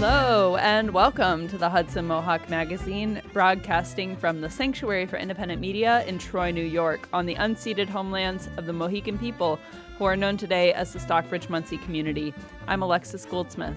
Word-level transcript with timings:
Hello, 0.00 0.54
and 0.58 0.92
welcome 0.92 1.48
to 1.48 1.58
the 1.58 1.68
Hudson 1.68 2.06
Mohawk 2.06 2.48
Magazine, 2.48 3.20
broadcasting 3.32 4.16
from 4.16 4.40
the 4.40 4.48
Sanctuary 4.48 5.06
for 5.06 5.16
Independent 5.16 5.60
Media 5.60 6.04
in 6.04 6.20
Troy, 6.20 6.52
New 6.52 6.64
York, 6.64 7.08
on 7.12 7.26
the 7.26 7.34
unceded 7.34 7.88
homelands 7.88 8.48
of 8.56 8.66
the 8.66 8.72
Mohican 8.72 9.18
people, 9.18 9.58
who 9.98 10.04
are 10.04 10.14
known 10.14 10.36
today 10.36 10.72
as 10.72 10.92
the 10.92 11.00
Stockbridge 11.00 11.48
Munsee 11.48 11.82
community. 11.82 12.32
I'm 12.68 12.80
Alexis 12.80 13.24
Goldsmith. 13.24 13.76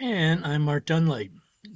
And 0.00 0.44
I'm 0.44 0.62
Mark 0.62 0.86
Dunlap. 0.86 1.28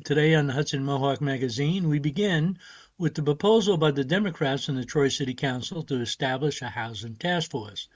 Today 0.05 0.35
on 0.35 0.49
the 0.49 0.53
Hudson 0.53 0.85
Mohawk 0.85 1.21
Magazine, 1.21 1.89
we 1.89 2.01
begin 2.01 2.59
with 2.99 3.15
the 3.15 3.23
proposal 3.23 3.77
by 3.77 3.93
the 3.93 4.03
Democrats 4.05 4.69
in 4.69 4.75
the 4.75 4.85
Troy 4.85 5.07
City 5.07 5.35
Council 5.35 5.85
to 5.85 6.01
establish 6.01 6.61
a 6.63 6.69
housing 6.69 7.15
task 7.15 7.53
force. 7.53 7.87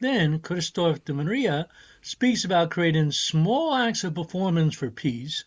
Then 0.00 0.40
Kristoph 0.40 0.98
DiMaria 1.04 1.68
speaks 2.04 2.44
about 2.44 2.70
creating 2.70 3.12
small 3.12 3.72
acts 3.72 4.02
of 4.02 4.14
performance 4.14 4.74
for 4.74 4.90
peace. 4.90 5.44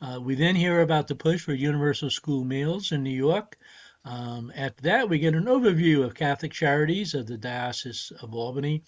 Uh, 0.00 0.18
we 0.20 0.34
then 0.34 0.56
hear 0.56 0.80
about 0.80 1.06
the 1.06 1.14
push 1.14 1.40
for 1.40 1.54
universal 1.54 2.10
school 2.10 2.42
meals 2.42 2.90
in 2.90 3.04
New 3.04 3.10
York. 3.10 3.56
Um, 4.04 4.52
after 4.56 4.82
that, 4.82 5.08
we 5.08 5.20
get 5.20 5.36
an 5.36 5.44
overview 5.44 6.02
of 6.04 6.16
Catholic 6.16 6.52
charities 6.52 7.14
of 7.14 7.28
the 7.28 7.38
Diocese 7.38 8.10
of 8.20 8.34
Albany. 8.34 8.82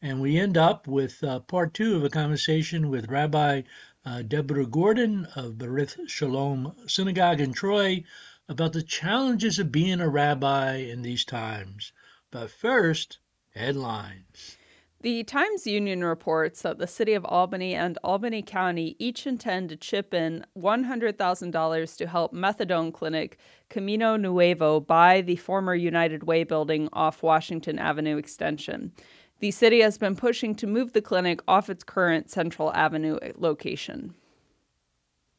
And 0.00 0.20
we 0.20 0.38
end 0.38 0.56
up 0.56 0.86
with 0.86 1.22
uh, 1.24 1.40
part 1.40 1.74
two 1.74 1.96
of 1.96 2.04
a 2.04 2.10
conversation 2.10 2.88
with 2.88 3.10
Rabbi 3.10 3.62
uh, 4.04 4.22
Debora 4.22 4.70
Gordon 4.70 5.26
of 5.34 5.54
Berith 5.54 5.98
Sholom 6.06 6.88
Synagogue 6.88 7.40
in 7.40 7.52
Troy 7.52 8.04
about 8.48 8.72
the 8.72 8.82
challenges 8.82 9.58
of 9.58 9.72
being 9.72 10.00
a 10.00 10.08
rabbi 10.08 10.76
in 10.76 11.02
these 11.02 11.24
times. 11.24 11.92
But 12.30 12.52
first, 12.52 13.18
headlines. 13.52 14.56
The 15.02 15.24
Times 15.24 15.66
Union 15.66 16.04
reports 16.04 16.62
that 16.62 16.78
the 16.78 16.86
city 16.86 17.14
of 17.14 17.24
Albany 17.24 17.74
and 17.74 17.98
Albany 18.04 18.40
County 18.40 18.94
each 19.00 19.26
intend 19.26 19.70
to 19.70 19.76
chip 19.76 20.14
in 20.14 20.46
$100,000 20.56 21.96
to 21.96 22.06
help 22.06 22.32
methadone 22.32 22.94
clinic 22.94 23.36
Camino 23.68 24.16
Nuevo 24.16 24.78
buy 24.78 25.20
the 25.20 25.34
former 25.34 25.74
United 25.74 26.22
Way 26.22 26.44
building 26.44 26.88
off 26.92 27.24
Washington 27.24 27.80
Avenue 27.80 28.16
Extension. 28.16 28.92
The 29.40 29.50
city 29.50 29.80
has 29.80 29.98
been 29.98 30.14
pushing 30.14 30.54
to 30.54 30.68
move 30.68 30.92
the 30.92 31.02
clinic 31.02 31.40
off 31.48 31.68
its 31.68 31.82
current 31.82 32.30
Central 32.30 32.72
Avenue 32.72 33.18
location. 33.34 34.14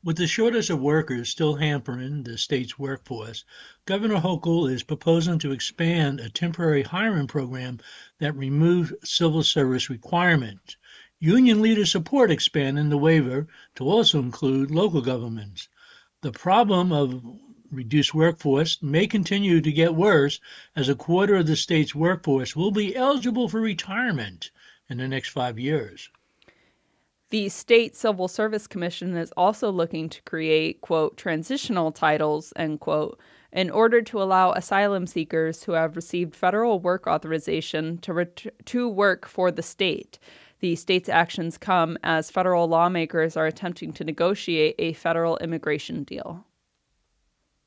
With 0.05 0.17
the 0.17 0.27
shortage 0.27 0.69
of 0.69 0.81
workers 0.81 1.29
still 1.29 1.55
hampering 1.55 2.23
the 2.23 2.37
state's 2.37 2.77
workforce, 2.77 3.45
Governor 3.85 4.19
Hochul 4.19 4.69
is 4.69 4.83
proposing 4.83 5.39
to 5.39 5.53
expand 5.53 6.19
a 6.19 6.29
temporary 6.29 6.83
hiring 6.83 7.25
program 7.25 7.79
that 8.19 8.35
removes 8.35 8.91
civil 9.05 9.43
service 9.43 9.89
requirements. 9.89 10.75
Union 11.21 11.61
leaders 11.61 11.89
support 11.89 12.31
expanding 12.31 12.89
the 12.89 12.97
waiver 12.97 13.47
to 13.75 13.85
also 13.85 14.19
include 14.19 14.71
local 14.71 14.99
governments. 15.01 15.69
The 16.19 16.33
problem 16.33 16.91
of 16.91 17.23
reduced 17.71 18.13
workforce 18.13 18.81
may 18.81 19.07
continue 19.07 19.61
to 19.61 19.71
get 19.71 19.95
worse 19.95 20.41
as 20.75 20.89
a 20.89 20.95
quarter 20.95 21.35
of 21.37 21.47
the 21.47 21.55
state's 21.55 21.95
workforce 21.95 22.57
will 22.57 22.71
be 22.71 22.93
eligible 22.93 23.47
for 23.47 23.61
retirement 23.61 24.51
in 24.89 24.97
the 24.97 25.07
next 25.07 25.29
five 25.29 25.57
years. 25.57 26.09
The 27.33 27.49
State 27.49 27.95
Civil 27.95 28.27
Service 28.27 28.67
Commission 28.67 29.17
is 29.17 29.33
also 29.35 29.71
looking 29.71 30.07
to 30.07 30.21
create, 30.21 30.81
quote, 30.81 31.17
transitional 31.17 31.91
titles, 31.91 32.53
end 32.55 32.79
quote, 32.79 33.19
in 33.51 33.71
order 33.71 34.03
to 34.03 34.21
allow 34.21 34.51
asylum 34.51 35.07
seekers 35.07 35.63
who 35.63 35.71
have 35.71 35.95
received 35.95 36.35
federal 36.35 36.79
work 36.79 37.07
authorization 37.07 37.97
to, 38.03 38.13
ret- 38.13 38.53
to 38.65 38.87
work 38.87 39.27
for 39.27 39.49
the 39.49 39.63
state. 39.63 40.19
The 40.59 40.75
state's 40.75 41.09
actions 41.09 41.57
come 41.57 41.97
as 42.03 42.29
federal 42.29 42.67
lawmakers 42.67 43.35
are 43.35 43.47
attempting 43.47 43.93
to 43.93 44.03
negotiate 44.03 44.75
a 44.77 44.93
federal 44.93 45.37
immigration 45.37 46.03
deal. 46.03 46.45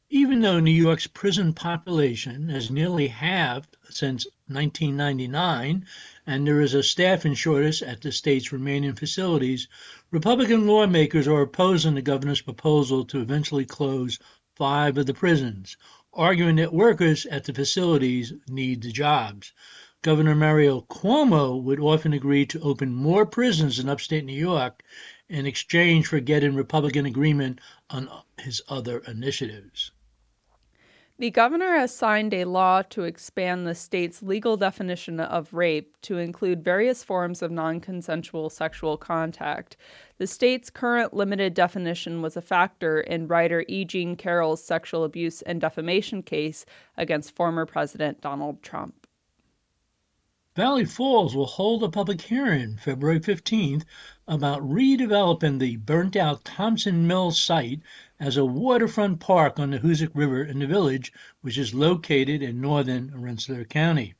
Even 0.08 0.40
though 0.40 0.60
New 0.60 0.70
York's 0.70 1.08
prison 1.08 1.52
population 1.52 2.48
has 2.48 2.70
nearly 2.70 3.08
halved 3.08 3.76
since 3.90 4.24
1999 4.46 5.84
and 6.26 6.46
there 6.46 6.60
is 6.60 6.74
a 6.74 6.82
staffing 6.82 7.34
shortage 7.34 7.82
at 7.82 8.00
the 8.02 8.12
state's 8.12 8.52
remaining 8.52 8.94
facilities, 8.94 9.66
Republican 10.12 10.66
lawmakers 10.66 11.26
are 11.26 11.42
opposing 11.42 11.94
the 11.94 12.02
governor's 12.02 12.40
proposal 12.40 13.04
to 13.04 13.20
eventually 13.20 13.64
close 13.64 14.20
five 14.54 14.96
of 14.96 15.06
the 15.06 15.14
prisons, 15.14 15.76
arguing 16.12 16.56
that 16.56 16.72
workers 16.72 17.26
at 17.26 17.44
the 17.44 17.52
facilities 17.52 18.32
need 18.48 18.82
the 18.82 18.92
jobs. 18.92 19.52
Governor 20.02 20.36
Mario 20.36 20.82
Cuomo 20.82 21.60
would 21.60 21.80
often 21.80 22.12
agree 22.12 22.46
to 22.46 22.60
open 22.60 22.94
more 22.94 23.26
prisons 23.26 23.80
in 23.80 23.88
upstate 23.88 24.24
New 24.24 24.38
York 24.38 24.84
in 25.28 25.46
exchange 25.46 26.06
for 26.06 26.20
getting 26.20 26.54
Republican 26.54 27.06
agreement 27.06 27.60
on 27.90 28.08
his 28.38 28.62
other 28.68 28.98
initiatives. 29.00 29.90
The 31.18 31.30
governor 31.30 31.78
has 31.78 31.94
signed 31.94 32.34
a 32.34 32.44
law 32.44 32.82
to 32.90 33.04
expand 33.04 33.66
the 33.66 33.74
state's 33.74 34.22
legal 34.22 34.58
definition 34.58 35.18
of 35.18 35.54
rape 35.54 35.96
to 36.02 36.18
include 36.18 36.62
various 36.62 37.02
forms 37.02 37.40
of 37.40 37.50
non 37.50 37.80
consensual 37.80 38.50
sexual 38.50 38.98
contact. 38.98 39.78
The 40.18 40.26
state's 40.26 40.68
current 40.68 41.14
limited 41.14 41.54
definition 41.54 42.20
was 42.20 42.36
a 42.36 42.42
factor 42.42 43.00
in 43.00 43.28
writer 43.28 43.64
E. 43.66 43.86
Jean 43.86 44.14
Carroll's 44.16 44.62
sexual 44.62 45.04
abuse 45.04 45.40
and 45.40 45.58
defamation 45.58 46.22
case 46.22 46.66
against 46.98 47.34
former 47.34 47.64
President 47.64 48.20
Donald 48.20 48.62
Trump. 48.62 49.06
Valley 50.54 50.86
Falls 50.86 51.36
will 51.36 51.46
hold 51.46 51.82
a 51.82 51.88
public 51.90 52.20
hearing 52.20 52.76
February 52.76 53.20
15th 53.20 53.84
about 54.26 54.62
redeveloping 54.62 55.58
the 55.58 55.76
burnt 55.76 56.16
out 56.16 56.44
Thompson 56.44 57.06
Mill 57.06 57.30
site 57.30 57.80
as 58.18 58.36
a 58.36 58.44
waterfront 58.44 59.20
park 59.20 59.58
on 59.58 59.70
the 59.70 59.78
Hoosic 59.78 60.10
River 60.14 60.42
in 60.42 60.58
the 60.58 60.66
village, 60.66 61.12
which 61.42 61.58
is 61.58 61.74
located 61.74 62.42
in 62.42 62.60
northern 62.60 63.12
Rensselaer 63.14 63.64
County. 63.64 64.14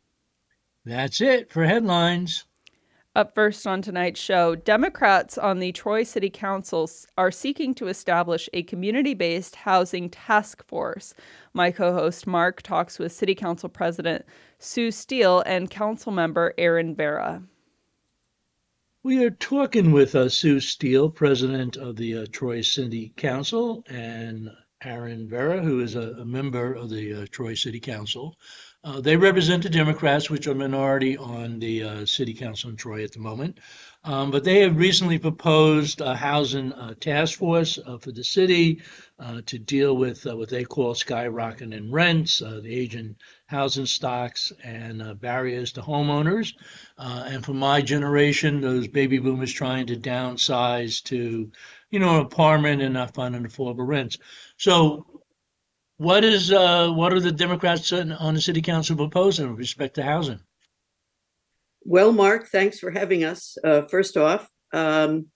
That's 0.85 1.21
it 1.21 1.51
for 1.51 1.65
headlines. 1.65 2.45
Up 3.17 3.35
first 3.35 3.67
on 3.67 3.81
tonight's 3.81 4.21
show, 4.21 4.55
Democrats 4.55 5.39
on 5.39 5.59
the 5.59 5.73
Troy 5.73 6.03
City 6.03 6.29
Council 6.29 6.91
are 7.17 7.31
seeking 7.31 7.75
to 7.77 7.89
establish 7.89 8.47
a 8.53 8.63
community 8.65 9.15
based 9.15 9.57
housing 9.57 10.11
task 10.11 10.63
force. 10.63 11.15
My 11.55 11.71
co 11.71 11.95
host 11.95 12.27
Mark 12.27 12.61
talks 12.61 12.99
with 12.99 13.13
City 13.13 13.35
Council 13.35 13.71
President 13.71 14.27
Sue 14.59 14.91
Steele 14.91 15.43
and 15.47 15.71
Council 15.71 16.13
member 16.13 16.53
Aaron 16.59 16.95
Vera. 16.95 17.43
We 19.07 19.25
are 19.25 19.31
talking 19.31 19.93
with 19.93 20.17
uh, 20.17 20.29
Sue 20.29 20.59
Steele, 20.59 21.11
president 21.11 21.77
of 21.77 21.95
the 21.95 22.17
uh, 22.17 22.27
Troy 22.33 22.63
City 22.63 23.13
Council, 23.17 23.85
and 23.87 24.51
Aaron 24.85 25.29
Vera, 25.29 25.61
who 25.63 25.81
is 25.81 25.95
a, 25.95 26.13
a 26.13 26.25
member 26.25 26.75
of 26.75 26.91
the 26.91 27.23
uh, 27.23 27.27
Troy 27.31 27.55
City 27.55 27.81
Council. 27.81 28.37
Uh, 28.85 29.01
they 29.01 29.17
represent 29.17 29.63
the 29.63 29.71
Democrats, 29.71 30.31
which 30.31 30.47
are 30.47 30.55
minority 30.55 31.17
on 31.17 31.59
the 31.59 31.83
uh, 31.83 32.07
City 32.07 32.35
Council 32.35 32.71
in 32.71 32.77
Troy 32.77 33.03
at 33.03 33.13
the 33.13 33.19
moment. 33.19 33.59
Um, 34.05 34.31
but 34.31 34.45
they 34.45 34.61
have 34.61 34.77
recently 34.77 35.19
proposed 35.19 36.01
a 36.01 36.15
housing 36.15 36.73
uh, 36.73 36.95
task 37.01 37.39
force 37.39 37.79
for 38.01 38.13
the 38.13 38.23
city 38.23 38.83
to 39.47 39.59
deal 39.59 39.97
with 39.97 40.25
what 40.25 40.51
they 40.51 40.63
call 40.63 40.95
skyrocketing 40.95 41.89
rents, 41.91 42.39
the 42.39 42.63
aging 42.69 43.17
housing 43.47 43.87
stocks, 43.87 44.53
and 44.63 45.21
barriers 45.21 45.73
to 45.73 45.81
homeowners. 45.81 46.53
Uh, 46.97 47.25
and 47.27 47.45
for 47.45 47.55
my 47.55 47.81
generation, 47.81 48.61
those 48.61 48.87
baby 48.87 49.19
boomers 49.19 49.53
trying 49.53 49.87
to 49.89 49.97
downsize 49.97 51.03
to, 51.03 51.51
you 51.91 51.99
know, 51.99 52.21
an 52.21 52.27
apartment 52.27 52.83
and 52.83 52.95
not 52.95 53.15
finding 53.15 53.43
affordable 53.43 53.89
rents. 53.89 54.19
So, 54.59 55.23
what 55.99 56.25
is 56.25 56.53
uh, 56.53 56.91
what 56.91 57.13
are 57.13 57.21
the 57.21 57.33
Democrats 57.33 57.93
on 57.93 58.35
the 58.35 58.41
city 58.41 58.63
council 58.63 58.97
proposing 58.97 59.51
with 59.51 59.59
respect 59.59 59.95
to 59.97 60.03
housing? 60.03 60.41
Well, 61.85 62.13
Mark, 62.13 62.49
thanks 62.49 62.79
for 62.79 62.91
having 62.91 63.25
us. 63.25 63.57
Uh, 63.63 63.83
first 63.83 64.17
off, 64.17 64.51
um, 64.73 65.27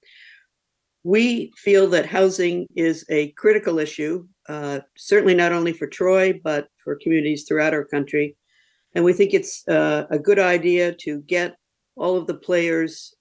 we 1.05 1.53
feel 1.57 1.89
that 1.91 2.07
housing 2.07 2.67
is 2.75 3.05
a 3.09 3.31
critical 3.33 3.79
issue, 3.79 4.27
uh, 4.49 4.81
certainly 4.97 5.35
not 5.35 5.53
only 5.53 5.73
for 5.73 5.87
Troy, 5.87 6.39
but 6.43 6.69
for 6.83 6.99
communities 7.01 7.45
throughout 7.47 7.73
our 7.73 7.85
country. 7.85 8.37
And 8.95 9.05
we 9.05 9.13
think 9.13 9.33
it's 9.33 9.67
uh, 9.69 10.07
a 10.11 10.19
good 10.19 10.39
idea 10.39 10.93
to 11.03 11.21
get 11.21 11.57
all 11.97 12.17
of 12.17 12.27
the 12.27 12.35
players 12.35 13.15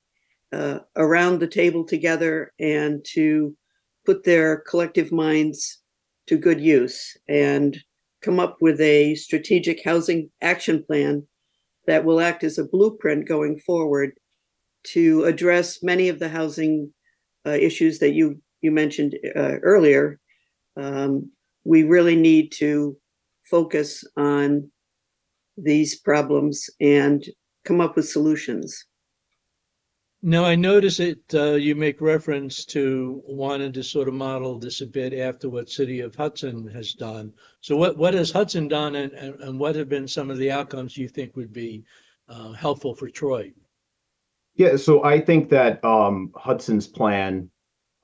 uh, 0.51 0.79
around 0.95 1.39
the 1.39 1.47
table 1.47 1.85
together 1.85 2.51
and 2.59 3.05
to 3.13 3.55
put 4.05 4.23
their 4.23 4.57
collective 4.57 5.11
minds 5.11 5.79
to 6.29 6.37
good 6.37 6.61
use 6.61 7.17
and 7.27 7.75
come 8.21 8.39
up 8.39 8.57
with 8.61 8.79
a 8.79 9.15
strategic 9.15 9.83
housing 9.83 10.29
action 10.41 10.83
plan 10.83 11.25
that 11.87 12.05
will 12.05 12.19
act 12.19 12.43
as 12.43 12.59
a 12.59 12.67
blueprint 12.67 13.27
going 13.27 13.59
forward 13.65 14.11
to 14.83 15.23
address 15.23 15.81
many 15.81 16.07
of 16.07 16.19
the 16.19 16.29
housing 16.29 16.93
uh, 17.47 17.51
issues 17.51 17.97
that 17.99 18.13
you 18.13 18.39
you 18.61 18.71
mentioned 18.71 19.15
uh, 19.35 19.57
earlier. 19.63 20.19
Um, 20.77 21.31
we 21.63 21.83
really 21.83 22.15
need 22.15 22.51
to 22.57 22.95
focus 23.49 24.03
on 24.15 24.69
these 25.57 25.99
problems 25.99 26.69
and 26.79 27.25
come 27.65 27.81
up 27.81 27.95
with 27.95 28.07
solutions. 28.07 28.85
Now, 30.21 30.43
I 30.43 30.55
notice 30.55 30.97
that 30.97 31.33
uh, 31.33 31.53
you 31.53 31.75
make 31.75 32.01
reference 32.01 32.65
to 32.65 33.21
wanting 33.25 33.71
to 33.71 33.83
sort 33.83 34.09
of 34.09 34.13
model 34.13 34.59
this 34.59 34.81
a 34.81 34.85
bit 34.85 35.13
after 35.13 35.49
what 35.49 35.69
City 35.69 36.01
of 36.01 36.13
Hudson 36.13 36.67
has 36.67 36.91
done. 36.91 37.31
So 37.61 37.77
what, 37.77 37.97
what 37.97 38.13
has 38.13 38.29
Hudson 38.29 38.67
done 38.67 38.95
and, 38.95 39.13
and, 39.13 39.35
and 39.39 39.57
what 39.57 39.75
have 39.75 39.87
been 39.87 40.09
some 40.09 40.29
of 40.29 40.37
the 40.37 40.51
outcomes 40.51 40.97
you 40.97 41.07
think 41.07 41.37
would 41.37 41.53
be 41.53 41.85
uh, 42.27 42.51
helpful 42.51 42.95
for 42.95 43.09
Troy? 43.09 43.53
Yeah, 44.55 44.75
so 44.75 45.05
I 45.05 45.21
think 45.21 45.49
that 45.51 45.83
um, 45.85 46.33
Hudson's 46.35 46.85
plan 46.85 47.49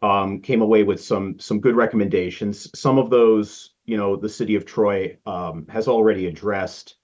um, 0.02 0.40
came 0.40 0.62
away 0.62 0.84
with 0.84 1.04
some 1.04 1.38
some 1.38 1.60
good 1.60 1.76
recommendations. 1.76 2.70
Some 2.80 2.98
of 2.98 3.10
those, 3.10 3.74
you 3.84 3.98
know, 3.98 4.16
the 4.16 4.30
city 4.30 4.56
of 4.56 4.66
Troy 4.66 5.18
um, 5.26 5.66
has 5.68 5.90
already 5.90 6.28
addressed, 6.28 6.96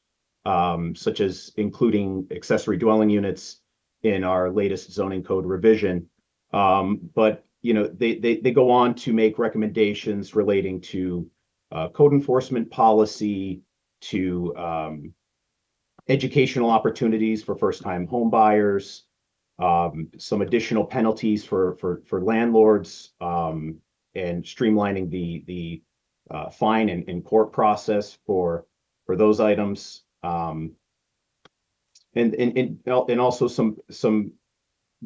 um, 0.46 0.96
such 0.96 1.19
as 1.19 1.52
including 1.57 2.28
accessory 2.31 2.78
dwelling 2.78 3.10
units 3.10 3.61
in 4.03 4.24
our 4.24 4.50
latest 4.50 4.92
zoning 4.92 5.24
code 5.24 5.45
revision. 5.45 6.09
Um, 6.53 7.00
but 7.15 7.45
you 7.62 7.74
know, 7.74 7.88
they 7.88 8.15
they 8.15 8.38
they 8.38 8.51
go 8.51 8.71
on 8.71 8.95
to 8.95 9.13
make 9.13 9.38
recommendations 9.38 10.36
relating 10.36 10.81
to 10.81 11.30
uh, 11.71 11.89
code 11.89 12.12
enforcement 12.13 12.69
policy, 12.69 13.62
to 14.01 14.56
um, 14.57 15.13
educational 16.07 16.69
opportunities 16.69 17.44
for 17.44 17.56
first-time 17.56 18.07
home 18.07 18.30
buyers, 18.30 19.03
um, 19.59 20.07
some 20.18 20.42
additional 20.42 20.86
penalties 20.86 21.45
for 21.45 21.75
for 21.75 22.01
for 22.07 22.21
landlords, 22.24 23.13
um, 23.21 23.77
and 24.15 24.44
streamlining 24.44 25.09
the 25.09 25.44
the 25.45 25.81
uh, 26.31 26.50
fine 26.50 26.89
and, 26.89 27.07
and 27.07 27.24
court 27.24 27.54
process 27.54 28.18
for 28.25 28.65
for 29.06 29.15
those 29.15 29.39
items. 29.39 30.04
Um, 30.24 30.74
and, 32.16 32.34
and, 32.36 32.80
and, 32.86 33.19
also 33.19 33.48
some, 33.48 33.78
some 33.90 34.31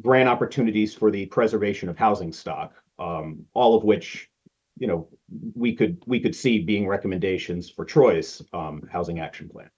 grant 0.00 0.28
opportunities 0.28 0.94
for 0.94 1.10
the 1.10 1.26
preservation 1.26 1.88
of 1.88 1.96
housing 1.96 2.32
stock, 2.32 2.74
um, 2.98 3.44
all 3.54 3.76
of 3.76 3.84
which, 3.84 4.28
you 4.78 4.86
know, 4.86 5.08
we 5.54 5.74
could, 5.74 6.02
we 6.06 6.20
could 6.20 6.34
see 6.34 6.58
being 6.60 6.86
recommendations 6.86 7.70
for 7.70 7.84
Troy's, 7.84 8.42
um, 8.52 8.88
housing 8.90 9.20
action 9.20 9.48
plan. 9.48 9.70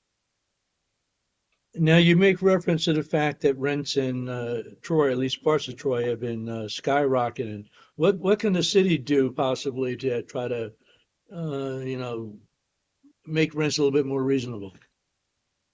Now, 1.74 1.98
you 1.98 2.16
make 2.16 2.42
reference 2.42 2.86
to 2.86 2.94
the 2.94 3.02
fact 3.02 3.42
that 3.42 3.56
rents 3.58 3.96
in 3.96 4.28
uh, 4.28 4.62
Troy, 4.80 5.12
at 5.12 5.18
least 5.18 5.44
parts 5.44 5.68
of 5.68 5.76
Troy, 5.76 6.08
have 6.08 6.20
been 6.20 6.48
uh, 6.48 6.62
skyrocketing. 6.62 7.66
What 7.96 8.18
what 8.18 8.38
can 8.38 8.54
the 8.54 8.62
city 8.62 8.96
do 8.96 9.30
possibly 9.30 9.96
to 9.98 10.22
try 10.22 10.48
to, 10.48 10.72
uh, 11.32 11.78
you 11.78 11.98
know, 11.98 12.36
make 13.26 13.54
rents 13.54 13.78
a 13.78 13.82
little 13.82 13.92
bit 13.92 14.06
more 14.06 14.24
reasonable 14.24 14.74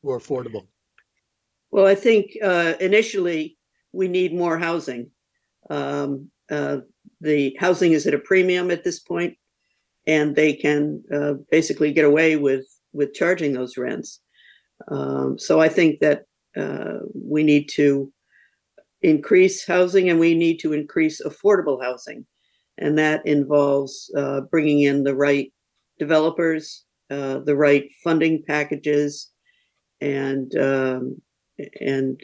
or 0.02 0.18
affordable? 0.18 0.66
Well, 1.74 1.88
I 1.88 1.96
think 1.96 2.36
uh, 2.40 2.74
initially 2.78 3.58
we 3.90 4.06
need 4.06 4.32
more 4.32 4.56
housing. 4.56 5.10
Um, 5.68 6.30
uh, 6.48 6.78
the 7.20 7.56
housing 7.58 7.90
is 7.90 8.06
at 8.06 8.14
a 8.14 8.20
premium 8.20 8.70
at 8.70 8.84
this 8.84 9.00
point, 9.00 9.36
and 10.06 10.36
they 10.36 10.52
can 10.52 11.02
uh, 11.12 11.32
basically 11.50 11.92
get 11.92 12.04
away 12.04 12.36
with 12.36 12.64
with 12.92 13.12
charging 13.12 13.54
those 13.54 13.76
rents. 13.76 14.20
Um, 14.86 15.36
so 15.36 15.60
I 15.60 15.68
think 15.68 15.98
that 15.98 16.26
uh, 16.56 17.00
we 17.12 17.42
need 17.42 17.68
to 17.70 18.12
increase 19.02 19.66
housing, 19.66 20.08
and 20.08 20.20
we 20.20 20.36
need 20.36 20.58
to 20.58 20.74
increase 20.74 21.20
affordable 21.22 21.82
housing, 21.82 22.24
and 22.78 22.96
that 22.98 23.26
involves 23.26 24.12
uh, 24.16 24.42
bringing 24.42 24.82
in 24.82 25.02
the 25.02 25.16
right 25.16 25.52
developers, 25.98 26.84
uh, 27.10 27.40
the 27.40 27.56
right 27.56 27.90
funding 28.04 28.44
packages, 28.46 29.32
and 30.00 30.54
um, 30.56 31.20
and 31.80 32.20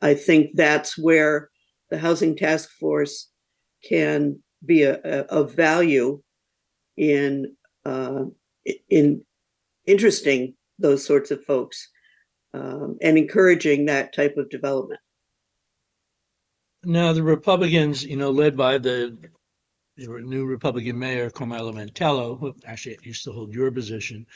I 0.00 0.14
think 0.14 0.50
that's 0.54 0.98
where 0.98 1.50
the 1.90 1.98
housing 1.98 2.36
task 2.36 2.70
force 2.80 3.30
can 3.88 4.42
be 4.64 4.82
a, 4.82 5.00
a, 5.02 5.18
of 5.26 5.54
value 5.54 6.22
in 6.96 7.56
uh, 7.84 8.24
in 8.88 9.24
interesting 9.86 10.54
those 10.78 11.04
sorts 11.04 11.30
of 11.30 11.44
folks 11.44 11.88
um, 12.54 12.98
and 13.02 13.18
encouraging 13.18 13.86
that 13.86 14.14
type 14.14 14.36
of 14.36 14.50
development. 14.50 15.00
Now, 16.84 17.12
the 17.12 17.22
Republicans, 17.22 18.04
you 18.04 18.16
know, 18.16 18.30
led 18.30 18.56
by 18.56 18.78
the, 18.78 19.16
new 19.96 20.46
Republican 20.46 20.98
mayor, 20.98 21.30
Carmelo 21.30 21.72
Mantello, 21.72 22.38
who 22.38 22.54
actually 22.66 22.98
used 23.02 23.24
to 23.24 23.32
hold 23.32 23.54
your 23.54 23.70
position, 23.70 24.26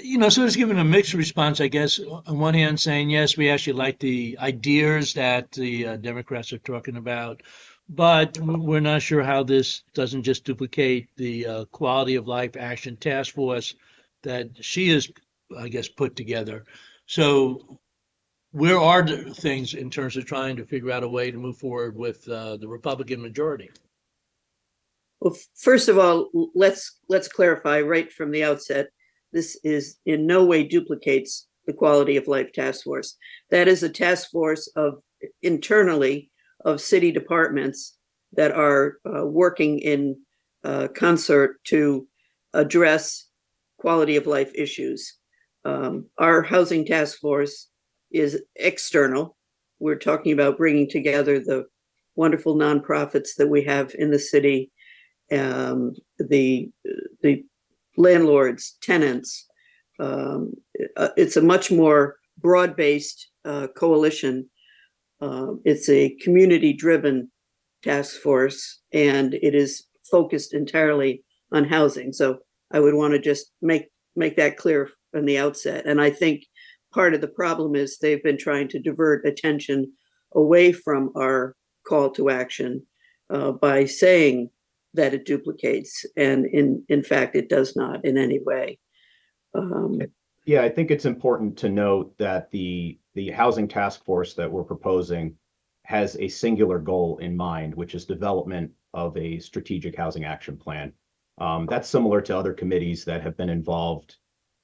you 0.00 0.18
know, 0.18 0.28
so 0.28 0.44
it's 0.44 0.56
given 0.56 0.78
a 0.78 0.84
mixed 0.84 1.14
response, 1.14 1.60
I 1.60 1.68
guess. 1.68 1.98
On 1.98 2.38
one 2.38 2.54
hand, 2.54 2.78
saying, 2.78 3.10
yes, 3.10 3.36
we 3.36 3.50
actually 3.50 3.74
like 3.74 3.98
the 3.98 4.36
ideas 4.40 5.14
that 5.14 5.50
the 5.52 5.86
uh, 5.86 5.96
Democrats 5.96 6.52
are 6.52 6.58
talking 6.58 6.96
about, 6.96 7.42
but 7.88 8.38
we're 8.38 8.80
not 8.80 9.02
sure 9.02 9.22
how 9.22 9.42
this 9.42 9.82
doesn't 9.92 10.22
just 10.22 10.44
duplicate 10.44 11.08
the 11.16 11.46
uh, 11.46 11.64
quality 11.66 12.14
of 12.14 12.28
life 12.28 12.56
action 12.56 12.96
task 12.96 13.34
force 13.34 13.74
that 14.22 14.48
she 14.60 14.90
has, 14.90 15.10
I 15.58 15.68
guess, 15.68 15.88
put 15.88 16.14
together. 16.14 16.64
So, 17.06 17.80
where 18.52 18.78
are 18.78 19.02
the 19.02 19.34
things 19.34 19.74
in 19.74 19.90
terms 19.90 20.16
of 20.16 20.26
trying 20.26 20.56
to 20.56 20.64
figure 20.64 20.92
out 20.92 21.02
a 21.02 21.08
way 21.08 21.30
to 21.30 21.38
move 21.38 21.56
forward 21.56 21.96
with 21.96 22.28
uh, 22.28 22.56
the 22.58 22.68
Republican 22.68 23.20
majority? 23.20 23.70
Well, 25.20 25.36
first 25.56 25.88
of 25.88 25.98
all, 25.98 26.28
let's 26.54 26.98
let's 27.08 27.28
clarify 27.28 27.80
right 27.80 28.12
from 28.12 28.30
the 28.30 28.44
outset 28.44 28.88
this 29.32 29.58
is 29.64 29.96
in 30.06 30.26
no 30.26 30.44
way 30.44 30.64
duplicates 30.64 31.46
the 31.66 31.72
quality 31.72 32.16
of 32.16 32.28
life 32.28 32.52
task 32.52 32.84
force. 32.84 33.16
That 33.50 33.68
is 33.68 33.82
a 33.82 33.88
task 33.88 34.30
force 34.30 34.70
of 34.76 35.02
internally 35.42 36.30
of 36.64 36.80
city 36.80 37.12
departments 37.12 37.96
that 38.34 38.52
are 38.52 38.98
uh, 39.06 39.24
working 39.26 39.78
in 39.78 40.16
uh, 40.64 40.88
concert 40.88 41.62
to 41.64 42.06
address 42.54 43.26
quality 43.78 44.16
of 44.16 44.26
life 44.26 44.52
issues. 44.54 45.16
Um, 45.64 46.06
our 46.18 46.42
housing 46.42 46.84
task 46.84 47.18
force 47.18 47.68
is 48.10 48.42
external. 48.56 49.36
We're 49.78 49.96
talking 49.96 50.32
about 50.32 50.58
bringing 50.58 50.88
together 50.88 51.40
the 51.40 51.66
wonderful 52.14 52.56
nonprofits 52.56 53.34
that 53.38 53.48
we 53.48 53.64
have 53.64 53.94
in 53.98 54.10
the 54.10 54.18
city, 54.18 54.70
um, 55.32 55.94
the 56.18 56.70
the 57.22 57.44
landlords, 57.96 58.76
tenants. 58.80 59.46
Um, 59.98 60.54
uh, 60.96 61.10
it's 61.16 61.36
a 61.36 61.42
much 61.42 61.70
more 61.70 62.16
broad 62.38 62.76
based 62.76 63.28
uh, 63.44 63.68
coalition. 63.76 64.48
Uh, 65.20 65.54
it's 65.64 65.88
a 65.88 66.16
community 66.20 66.72
driven 66.72 67.30
task 67.82 68.20
force 68.20 68.80
and 68.92 69.34
it 69.34 69.54
is 69.54 69.84
focused 70.10 70.54
entirely 70.54 71.22
on 71.52 71.64
housing. 71.64 72.12
So 72.12 72.38
I 72.70 72.80
would 72.80 72.94
want 72.94 73.12
to 73.12 73.18
just 73.18 73.52
make 73.60 73.88
make 74.16 74.36
that 74.36 74.56
clear 74.56 74.90
from 75.10 75.24
the 75.24 75.38
outset. 75.38 75.86
And 75.86 76.00
I 76.00 76.10
think 76.10 76.44
part 76.92 77.14
of 77.14 77.20
the 77.20 77.28
problem 77.28 77.74
is 77.74 77.98
they've 77.98 78.22
been 78.22 78.38
trying 78.38 78.68
to 78.68 78.78
divert 78.78 79.26
attention 79.26 79.92
away 80.34 80.72
from 80.72 81.10
our 81.16 81.54
call 81.86 82.10
to 82.10 82.30
action 82.30 82.86
uh, 83.30 83.52
by 83.52 83.84
saying 83.84 84.50
that 84.94 85.14
it 85.14 85.24
duplicates, 85.24 86.04
and 86.16 86.46
in 86.46 86.84
in 86.88 87.02
fact, 87.02 87.36
it 87.36 87.48
does 87.48 87.76
not 87.76 88.04
in 88.04 88.18
any 88.18 88.38
way. 88.38 88.78
Um, 89.54 90.00
yeah, 90.44 90.62
I 90.62 90.68
think 90.68 90.90
it's 90.90 91.04
important 91.04 91.56
to 91.58 91.68
note 91.68 92.16
that 92.18 92.50
the 92.50 92.98
the 93.14 93.30
housing 93.30 93.68
task 93.68 94.04
force 94.04 94.34
that 94.34 94.50
we're 94.50 94.64
proposing 94.64 95.36
has 95.84 96.16
a 96.18 96.28
singular 96.28 96.78
goal 96.78 97.18
in 97.18 97.36
mind, 97.36 97.74
which 97.74 97.94
is 97.94 98.04
development 98.04 98.70
of 98.94 99.16
a 99.16 99.38
strategic 99.38 99.96
housing 99.96 100.24
action 100.24 100.56
plan. 100.56 100.92
Um, 101.38 101.66
that's 101.66 101.88
similar 101.88 102.20
to 102.22 102.36
other 102.36 102.52
committees 102.52 103.04
that 103.04 103.22
have 103.22 103.36
been 103.36 103.48
involved 103.48 104.16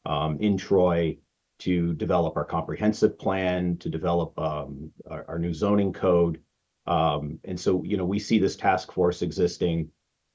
um, 0.07 0.39
in 0.41 0.57
Troy 0.57 1.19
to 1.61 1.93
develop 1.95 2.37
our 2.37 2.45
comprehensive 2.45 3.19
plan, 3.19 3.77
to 3.79 3.89
develop 3.89 4.39
um, 4.39 4.93
our, 5.11 5.25
our, 5.29 5.39
new 5.39 5.53
zoning 5.53 5.93
code. 5.93 6.41
Um, 6.87 7.41
and 7.45 7.59
so, 7.59 7.83
you 7.83 7.97
know, 7.97 8.05
we 8.05 8.19
see 8.19 8.39
this 8.39 8.57
task 8.57 8.93
force 8.93 9.23
existing 9.23 9.91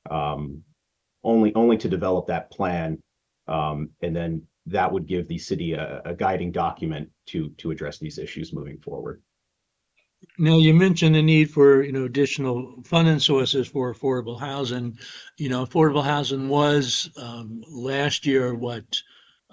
only 0.09 1.53
only 1.55 1.77
to 1.77 1.89
develop 1.89 2.27
that 2.27 2.51
plan, 2.51 2.99
um, 3.47 3.89
and 4.01 4.15
then 4.15 4.43
that 4.65 4.91
would 4.91 5.07
give 5.07 5.27
the 5.27 5.37
city 5.37 5.73
a, 5.73 6.01
a 6.05 6.13
guiding 6.13 6.51
document 6.51 7.09
to 7.27 7.49
to 7.57 7.71
address 7.71 7.99
these 7.99 8.17
issues 8.17 8.53
moving 8.53 8.77
forward. 8.79 9.21
Now 10.37 10.57
you 10.57 10.73
mentioned 10.73 11.15
the 11.15 11.21
need 11.21 11.51
for 11.51 11.83
you 11.83 11.91
know 11.91 12.05
additional 12.05 12.81
funding 12.85 13.19
sources 13.19 13.67
for 13.67 13.93
affordable 13.93 14.39
housing. 14.39 14.97
You 15.37 15.49
know, 15.49 15.65
affordable 15.65 16.03
housing 16.03 16.49
was 16.49 17.09
um, 17.17 17.63
last 17.67 18.25
year 18.25 18.53
what 18.53 18.85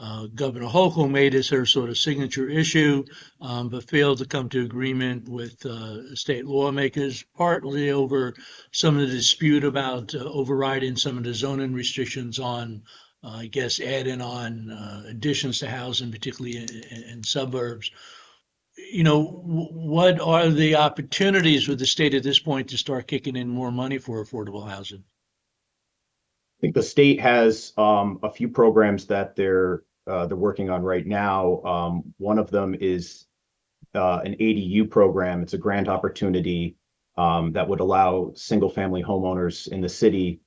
uh, 0.00 0.26
Governor 0.34 0.66
Hochul 0.66 1.10
made 1.10 1.34
as 1.34 1.50
her 1.50 1.66
sort 1.66 1.90
of 1.90 1.98
signature 1.98 2.48
issue, 2.48 3.04
um, 3.42 3.68
but 3.68 3.88
failed 3.88 4.18
to 4.18 4.24
come 4.24 4.48
to 4.48 4.64
agreement 4.64 5.28
with 5.28 5.64
uh, 5.66 6.14
state 6.14 6.46
lawmakers, 6.46 7.22
partly 7.36 7.90
over 7.90 8.32
some 8.72 8.96
of 8.96 9.02
the 9.02 9.14
dispute 9.14 9.62
about 9.62 10.14
uh, 10.14 10.20
overriding 10.20 10.96
some 10.96 11.18
of 11.18 11.24
the 11.24 11.34
zoning 11.34 11.74
restrictions 11.74 12.38
on, 12.38 12.82
uh, 13.22 13.28
I 13.28 13.46
guess, 13.48 13.78
adding 13.78 14.22
on 14.22 14.70
uh, 14.70 15.02
additions 15.08 15.58
to 15.58 15.68
housing, 15.68 16.10
particularly 16.10 16.56
in, 16.56 17.02
in, 17.10 17.22
suburbs. 17.22 17.90
you 18.90 19.04
know, 19.04 19.22
what 19.22 20.18
are 20.18 20.48
the 20.48 20.76
opportunities 20.76 21.68
with 21.68 21.78
the 21.78 21.84
state 21.84 22.14
at 22.14 22.22
this 22.22 22.38
point 22.38 22.70
to 22.70 22.78
start 22.78 23.06
kicking 23.06 23.36
in 23.36 23.48
more 23.48 23.70
money 23.70 23.98
for 23.98 24.24
affordable 24.24 24.66
housing? 24.66 25.04
I 26.58 26.60
think 26.62 26.74
the 26.74 26.82
state 26.82 27.20
has 27.20 27.74
um, 27.76 28.18
a 28.22 28.30
few 28.30 28.48
programs 28.48 29.06
that 29.06 29.36
they're 29.36 29.82
uh, 30.10 30.26
they're 30.26 30.36
working 30.36 30.70
on 30.70 30.82
right 30.82 31.06
now. 31.06 31.62
Um, 31.62 32.14
one 32.18 32.38
of 32.38 32.50
them 32.50 32.74
is 32.80 33.26
uh, 33.94 34.20
an 34.24 34.34
ADU 34.34 34.90
program. 34.90 35.42
It's 35.42 35.54
a 35.54 35.58
grant 35.58 35.88
opportunity 35.88 36.76
um, 37.16 37.52
that 37.52 37.68
would 37.68 37.80
allow 37.80 38.32
single-family 38.34 39.02
homeowners 39.02 39.68
in 39.68 39.80
the 39.80 39.88
city 39.88 40.40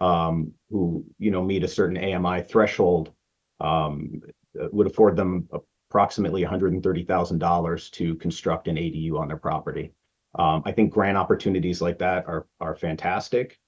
um, 0.00 0.52
who 0.70 1.04
you 1.18 1.30
know 1.30 1.42
meet 1.42 1.64
a 1.64 1.68
certain 1.68 1.96
AMI 1.96 2.42
threshold 2.42 3.12
um, 3.60 4.20
would 4.54 4.86
afford 4.86 5.16
them 5.16 5.48
approximately 5.90 6.44
$130,000 6.44 7.90
to 7.90 8.14
construct 8.16 8.68
an 8.68 8.76
ADU 8.76 9.18
on 9.18 9.28
their 9.28 9.36
property. 9.36 9.92
Um, 10.38 10.62
I 10.66 10.72
think 10.72 10.92
grant 10.92 11.16
opportunities 11.16 11.80
like 11.80 11.98
that 11.98 12.26
are 12.26 12.46
are 12.60 12.76
fantastic. 12.76 13.58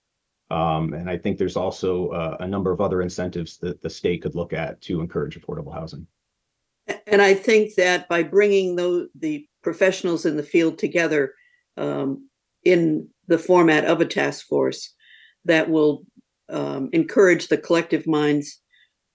Um, 0.50 0.92
and 0.95 1.09
I 1.09 1.16
think 1.16 1.38
there's 1.38 1.57
also 1.57 2.09
uh, 2.09 2.37
a 2.40 2.47
number 2.47 2.73
of 2.73 2.80
other 2.80 3.02
incentives 3.02 3.57
that 3.59 3.80
the 3.83 3.90
state 3.90 4.23
could 4.23 4.35
look 4.35 4.52
at 4.52 4.80
to 4.83 5.00
encourage 5.00 5.40
affordable 5.40 5.73
housing. 5.73 6.07
And 7.07 7.23
I 7.23 7.35
think 7.35 7.75
that 7.76 8.09
by 8.09 8.25
bringing 8.25 8.75
the, 8.75 9.09
the 9.14 9.47
professionals 9.62 10.26
in 10.26 10.37
the 10.37 10.42
field 10.42 10.78
together 10.78 11.35
um, 11.76 12.28
in 12.64 13.09
the 13.28 13.38
format 13.38 13.85
of 13.85 14.00
a 14.00 14.07
task 14.07 14.47
force, 14.47 14.92
that 15.45 15.71
will 15.71 16.04
um, 16.49 16.90
encourage 16.92 17.49
the 17.49 17.57
collective 17.57 18.07
minds 18.07 18.61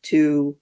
to 0.03 0.55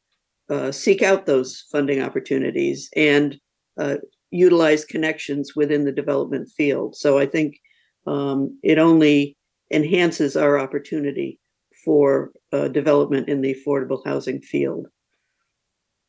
uh, 0.49 0.71
seek 0.71 1.01
out 1.01 1.25
those 1.25 1.65
funding 1.71 2.01
opportunities 2.01 2.89
and 2.95 3.39
uh, 3.79 3.97
utilize 4.31 4.83
connections 4.85 5.55
within 5.55 5.85
the 5.85 5.91
development 5.91 6.49
field. 6.49 6.95
So 6.95 7.19
I 7.19 7.27
think 7.27 7.59
um, 8.07 8.59
it 8.63 8.79
only 8.79 9.37
enhances 9.73 10.35
our 10.35 10.59
opportunity 10.59 11.39
for 11.83 12.31
uh, 12.51 12.67
development 12.67 13.27
in 13.27 13.41
the 13.41 13.55
affordable 13.55 14.05
housing 14.05 14.39
field. 14.41 14.87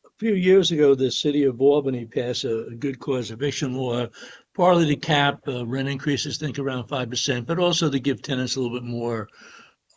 A 0.04 0.10
few 0.18 0.34
years 0.34 0.70
ago, 0.70 0.94
the 0.94 1.10
city 1.10 1.44
of 1.44 1.60
Albany 1.60 2.06
passed 2.06 2.44
a, 2.44 2.66
a 2.66 2.74
good 2.74 3.00
cause 3.00 3.30
eviction 3.30 3.74
law, 3.74 4.06
partly 4.54 4.86
to 4.86 4.96
cap 4.96 5.40
uh, 5.48 5.66
rent 5.66 5.88
increases, 5.88 6.38
think 6.38 6.58
around 6.58 6.88
5%, 6.88 7.46
but 7.46 7.58
also 7.58 7.90
to 7.90 7.98
give 7.98 8.22
tenants 8.22 8.54
a 8.54 8.60
little 8.60 8.78
bit 8.78 8.86
more 8.86 9.28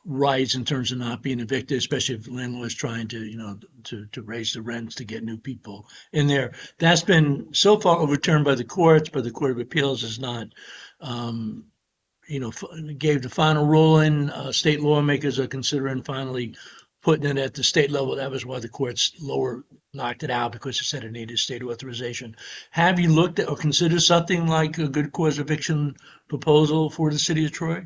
rights 0.08 0.56
in 0.56 0.64
terms 0.64 0.92
of 0.92 0.98
not 0.98 1.22
being 1.22 1.42
evicted, 1.42 1.78
especially 1.78 2.16
if 2.16 2.32
landlords 2.32 2.74
trying 2.74 3.08
to, 3.10 3.20
you 3.20 3.38
know, 3.38 3.60
to, 3.84 4.06
to 4.14 4.22
raise 4.22 4.54
the 4.54 4.62
rents 4.62 4.96
to 4.96 5.04
get 5.04 5.24
new 5.24 5.38
people 5.38 5.86
in 6.14 6.28
there. 6.28 6.54
That's 6.80 7.04
been 7.04 7.54
so 7.54 7.78
far 7.78 7.98
overturned 7.98 8.46
by 8.46 8.56
the 8.56 8.64
courts, 8.64 9.10
but 9.10 9.26
the 9.26 9.32
Court 9.32 9.52
of 9.52 9.60
Appeals 9.60 10.02
has 10.02 10.18
not, 10.18 10.48
um, 11.02 11.66
you 12.28 12.40
know, 12.40 12.52
gave 12.98 13.22
the 13.22 13.30
final 13.30 13.66
ruling. 13.66 14.30
Uh, 14.30 14.52
state 14.52 14.82
lawmakers 14.82 15.40
are 15.40 15.48
considering 15.48 16.04
finally 16.04 16.56
putting 17.02 17.26
it 17.26 17.38
at 17.38 17.54
the 17.54 17.64
state 17.64 17.92
level. 17.92 18.16
That 18.16 18.32
was 18.32 18.46
why 18.46 18.60
the 18.60 18.68
courts 18.68 19.14
lower 19.22 19.64
knocked 19.94 20.24
it 20.24 20.30
out 20.30 20.52
because 20.52 20.80
it 20.80 20.84
said 20.84 21.04
it 21.04 21.12
needed 21.12 21.40
state 21.40 21.64
authorization. 21.64 22.36
Have 22.72 23.00
you 23.00 23.10
looked 23.10 23.40
at 23.40 23.50
or 23.50 23.56
considered 23.56 24.02
something 24.02 24.48
like 24.48 24.78
a 24.78 24.88
good 24.88 25.12
cause 25.12 25.40
eviction 25.40 25.96
proposal 26.28 26.90
for 26.90 27.12
the 27.12 27.20
city 27.20 27.46
of 27.46 27.52
Troy? 27.52 27.86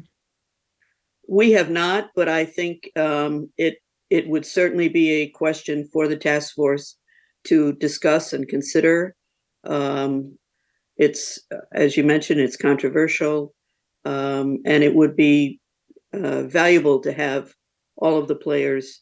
We 1.28 1.52
have 1.52 1.70
not, 1.70 2.10
but 2.16 2.28
I 2.28 2.46
think 2.46 2.90
um, 2.96 3.50
it 3.58 3.78
it 4.10 4.28
would 4.28 4.46
certainly 4.46 4.90
be 4.90 5.10
a 5.10 5.30
question 5.30 5.88
for 5.94 6.08
the 6.08 6.18
task 6.18 6.56
force 6.56 6.98
to 7.46 7.74
discuss 7.74 8.34
and 8.34 8.48
consider. 8.48 9.16
Um, 9.64 10.38
it's 10.98 11.40
as 11.72 11.96
you 11.96 12.04
mentioned, 12.04 12.42
it's 12.42 12.58
controversial, 12.58 13.54
um, 14.06 14.60
and 14.66 14.84
it 14.84 14.94
would 14.94 15.16
be 15.16 15.60
uh, 16.14 16.44
valuable 16.44 17.00
to 17.00 17.12
have 17.12 17.54
all 17.96 18.18
of 18.18 18.28
the 18.28 18.36
players 18.36 19.02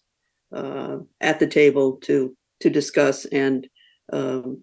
uh, 0.54 0.98
at 1.22 1.40
the 1.40 1.48
table 1.48 1.98
to 1.98 2.36
to 2.60 2.70
discuss 2.70 3.26
and 3.26 3.68
um, 4.12 4.62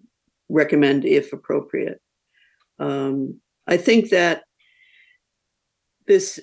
recommend 0.49 1.05
if 1.05 1.33
appropriate. 1.33 1.99
Um, 2.79 3.39
I 3.65 3.77
think 3.77 4.09
that 4.11 4.43
this 6.05 6.39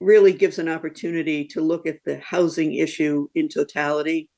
really 0.00 0.32
gives 0.32 0.58
an 0.58 0.68
opportunity 0.68 1.44
to 1.44 1.60
look 1.60 1.86
at 1.86 1.98
the 2.04 2.18
housing 2.18 2.74
issue 2.74 3.28
in 3.34 3.48
totality 3.48 4.28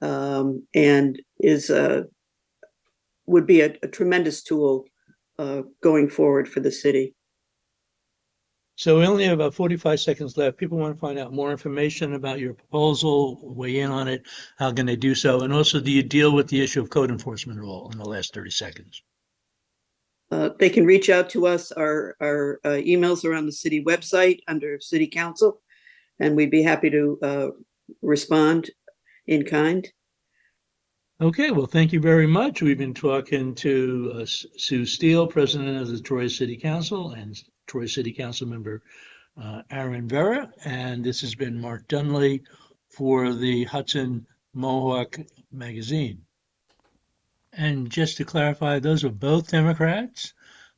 um, 0.00 0.66
and 0.74 1.20
is 1.40 1.70
a 1.70 2.06
would 3.26 3.46
be 3.46 3.60
a, 3.60 3.74
a 3.82 3.88
tremendous 3.88 4.42
tool 4.42 4.84
uh, 5.38 5.62
going 5.82 6.08
forward 6.08 6.48
for 6.48 6.60
the 6.60 6.72
city. 6.72 7.14
So 8.82 8.98
we 8.98 9.06
only 9.06 9.22
have 9.26 9.34
about 9.34 9.54
45 9.54 10.00
seconds 10.00 10.36
left. 10.36 10.56
People 10.56 10.76
want 10.76 10.96
to 10.96 10.98
find 10.98 11.16
out 11.16 11.32
more 11.32 11.52
information 11.52 12.14
about 12.14 12.40
your 12.40 12.52
proposal, 12.52 13.38
weigh 13.40 13.78
in 13.78 13.92
on 13.92 14.08
it. 14.08 14.24
How 14.58 14.72
can 14.72 14.86
they 14.86 14.96
do 14.96 15.14
so? 15.14 15.42
And 15.42 15.52
also, 15.52 15.78
do 15.78 15.92
you 15.92 16.02
deal 16.02 16.32
with 16.34 16.48
the 16.48 16.60
issue 16.60 16.80
of 16.80 16.90
code 16.90 17.12
enforcement 17.12 17.60
at 17.60 17.64
all 17.64 17.90
in 17.92 17.98
the 17.98 18.04
last 18.04 18.34
30 18.34 18.50
seconds? 18.50 19.00
Uh, 20.32 20.50
they 20.58 20.68
can 20.68 20.84
reach 20.84 21.10
out 21.10 21.30
to 21.30 21.46
us. 21.46 21.70
Our, 21.70 22.16
our 22.20 22.58
uh, 22.64 22.70
emails 22.70 23.24
are 23.24 23.34
on 23.34 23.46
the 23.46 23.52
city 23.52 23.84
website 23.84 24.40
under 24.48 24.80
city 24.80 25.06
council, 25.06 25.60
and 26.18 26.34
we'd 26.34 26.50
be 26.50 26.64
happy 26.64 26.90
to 26.90 27.18
uh, 27.22 27.48
respond 28.02 28.68
in 29.28 29.44
kind. 29.44 29.88
Okay, 31.20 31.52
well, 31.52 31.66
thank 31.66 31.92
you 31.92 32.00
very 32.00 32.26
much. 32.26 32.62
We've 32.62 32.76
been 32.76 32.94
talking 32.94 33.54
to 33.54 34.12
uh, 34.16 34.26
Sue 34.26 34.84
Steele, 34.84 35.28
president 35.28 35.80
of 35.80 35.86
the 35.86 36.00
Troy 36.00 36.26
City 36.26 36.56
Council, 36.56 37.12
and 37.12 37.40
Troy 37.72 37.86
City 37.86 38.12
Council 38.12 38.46
member 38.46 38.82
uh, 39.42 39.62
Aaron 39.70 40.06
Vera. 40.06 40.52
And 40.62 41.02
this 41.02 41.22
has 41.22 41.34
been 41.34 41.58
Mark 41.58 41.88
Dunlap 41.88 42.40
for 42.90 43.32
the 43.32 43.64
Hudson 43.64 44.26
Mohawk 44.52 45.18
magazine. 45.50 46.20
And 47.54 47.88
just 47.88 48.18
to 48.18 48.26
clarify, 48.26 48.78
those 48.78 49.04
are 49.04 49.10
both 49.10 49.50
Democrats, 49.50 50.34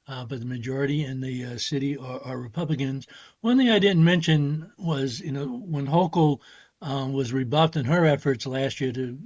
uh, 0.07 0.25
but 0.25 0.39
the 0.39 0.47
majority 0.47 1.05
in 1.05 1.21
the 1.21 1.45
uh, 1.45 1.59
city 1.59 1.97
are, 1.97 2.21
are, 2.21 2.39
Republicans. 2.39 3.09
One 3.41 3.59
thing 3.59 3.71
I 3.71 3.81
didn't 3.81 4.05
mention 4.05 4.71
was, 4.79 5.19
you 5.19 5.33
know, 5.33 5.47
when 5.47 5.89
Hochul 5.89 6.39
um, 6.81 7.13
was 7.13 7.33
rebuffed 7.33 7.75
in 7.75 7.87
her 7.87 8.07
efforts 8.07 8.47
last 8.47 8.81
year 8.81 8.93
to 8.93 9.19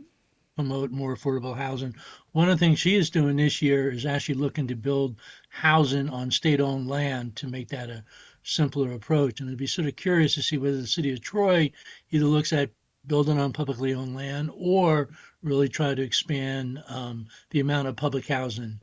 promote 0.57 0.91
more 0.91 1.15
affordable 1.15 1.55
housing, 1.55 1.95
one 2.39 2.49
of 2.49 2.57
the 2.57 2.65
things 2.65 2.79
she 2.79 2.95
is 2.95 3.11
doing 3.11 3.35
this 3.35 3.61
year 3.61 3.91
is 3.91 4.07
actually 4.07 4.37
looking 4.37 4.69
to 4.69 4.77
build 4.77 5.17
housing 5.49 6.09
on 6.09 6.31
state-owned 6.31 6.87
land 6.87 7.35
to 7.35 7.49
make 7.49 7.67
that 7.67 7.91
a 7.91 8.05
simpler 8.45 8.93
approach. 8.93 9.41
And 9.41 9.51
I'd 9.51 9.57
be 9.57 9.67
sort 9.67 9.89
of 9.89 9.97
curious 9.97 10.35
to 10.35 10.43
see 10.45 10.57
whether 10.57 10.77
the 10.77 10.87
city 10.87 11.13
of 11.13 11.21
Troy 11.21 11.73
either 12.13 12.27
looks 12.27 12.53
at 12.53 12.71
building 13.05 13.41
on 13.41 13.53
publicly 13.53 13.93
owned 13.93 14.15
land 14.15 14.53
or 14.55 15.09
really 15.43 15.69
try 15.69 15.93
to 15.93 16.01
expand 16.01 16.81
um, 16.87 17.27
the 17.51 17.59
amount 17.59 17.89
of 17.89 17.97
public 17.97 18.29
housing 18.29 18.81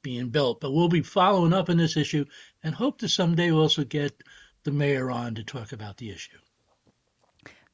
being 0.00 0.30
built. 0.30 0.62
But 0.62 0.72
we'll 0.72 0.88
be 0.88 1.02
following 1.02 1.52
up 1.52 1.68
on 1.68 1.76
this 1.76 1.98
issue 1.98 2.24
and 2.62 2.74
hope 2.74 3.00
to 3.00 3.10
someday 3.10 3.52
also 3.52 3.84
get 3.84 4.22
the 4.64 4.72
mayor 4.72 5.10
on 5.10 5.34
to 5.34 5.44
talk 5.44 5.72
about 5.72 5.98
the 5.98 6.08
issue. 6.08 6.38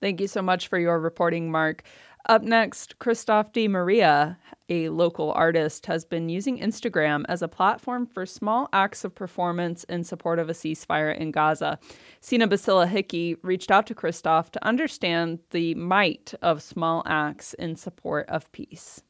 Thank 0.00 0.20
you 0.20 0.26
so 0.26 0.42
much 0.42 0.66
for 0.66 0.80
your 0.80 0.98
reporting, 0.98 1.50
Mark. 1.50 1.84
Up 2.28 2.42
next, 2.42 2.98
Kristoph 2.98 3.52
DiMaria, 3.52 4.36
a 4.68 4.88
local 4.88 5.30
artist, 5.32 5.86
has 5.86 6.04
been 6.04 6.28
using 6.28 6.58
Instagram 6.58 7.24
as 7.28 7.40
a 7.40 7.46
platform 7.46 8.04
for 8.04 8.26
small 8.26 8.68
acts 8.72 9.04
of 9.04 9.14
performance 9.14 9.84
in 9.84 10.02
support 10.02 10.40
of 10.40 10.50
a 10.50 10.52
ceasefire 10.52 11.16
in 11.16 11.30
Gaza. 11.30 11.78
Sina 12.20 12.48
Basila 12.48 12.88
Hickey 12.88 13.36
reached 13.42 13.70
out 13.70 13.86
to 13.86 13.94
Kristoph 13.94 14.50
to 14.50 14.66
understand 14.66 15.38
the 15.50 15.76
might 15.76 16.34
of 16.42 16.62
small 16.62 17.04
acts 17.06 17.54
in 17.54 17.76
support 17.76 18.28
of 18.28 18.50
peace. 18.50 19.02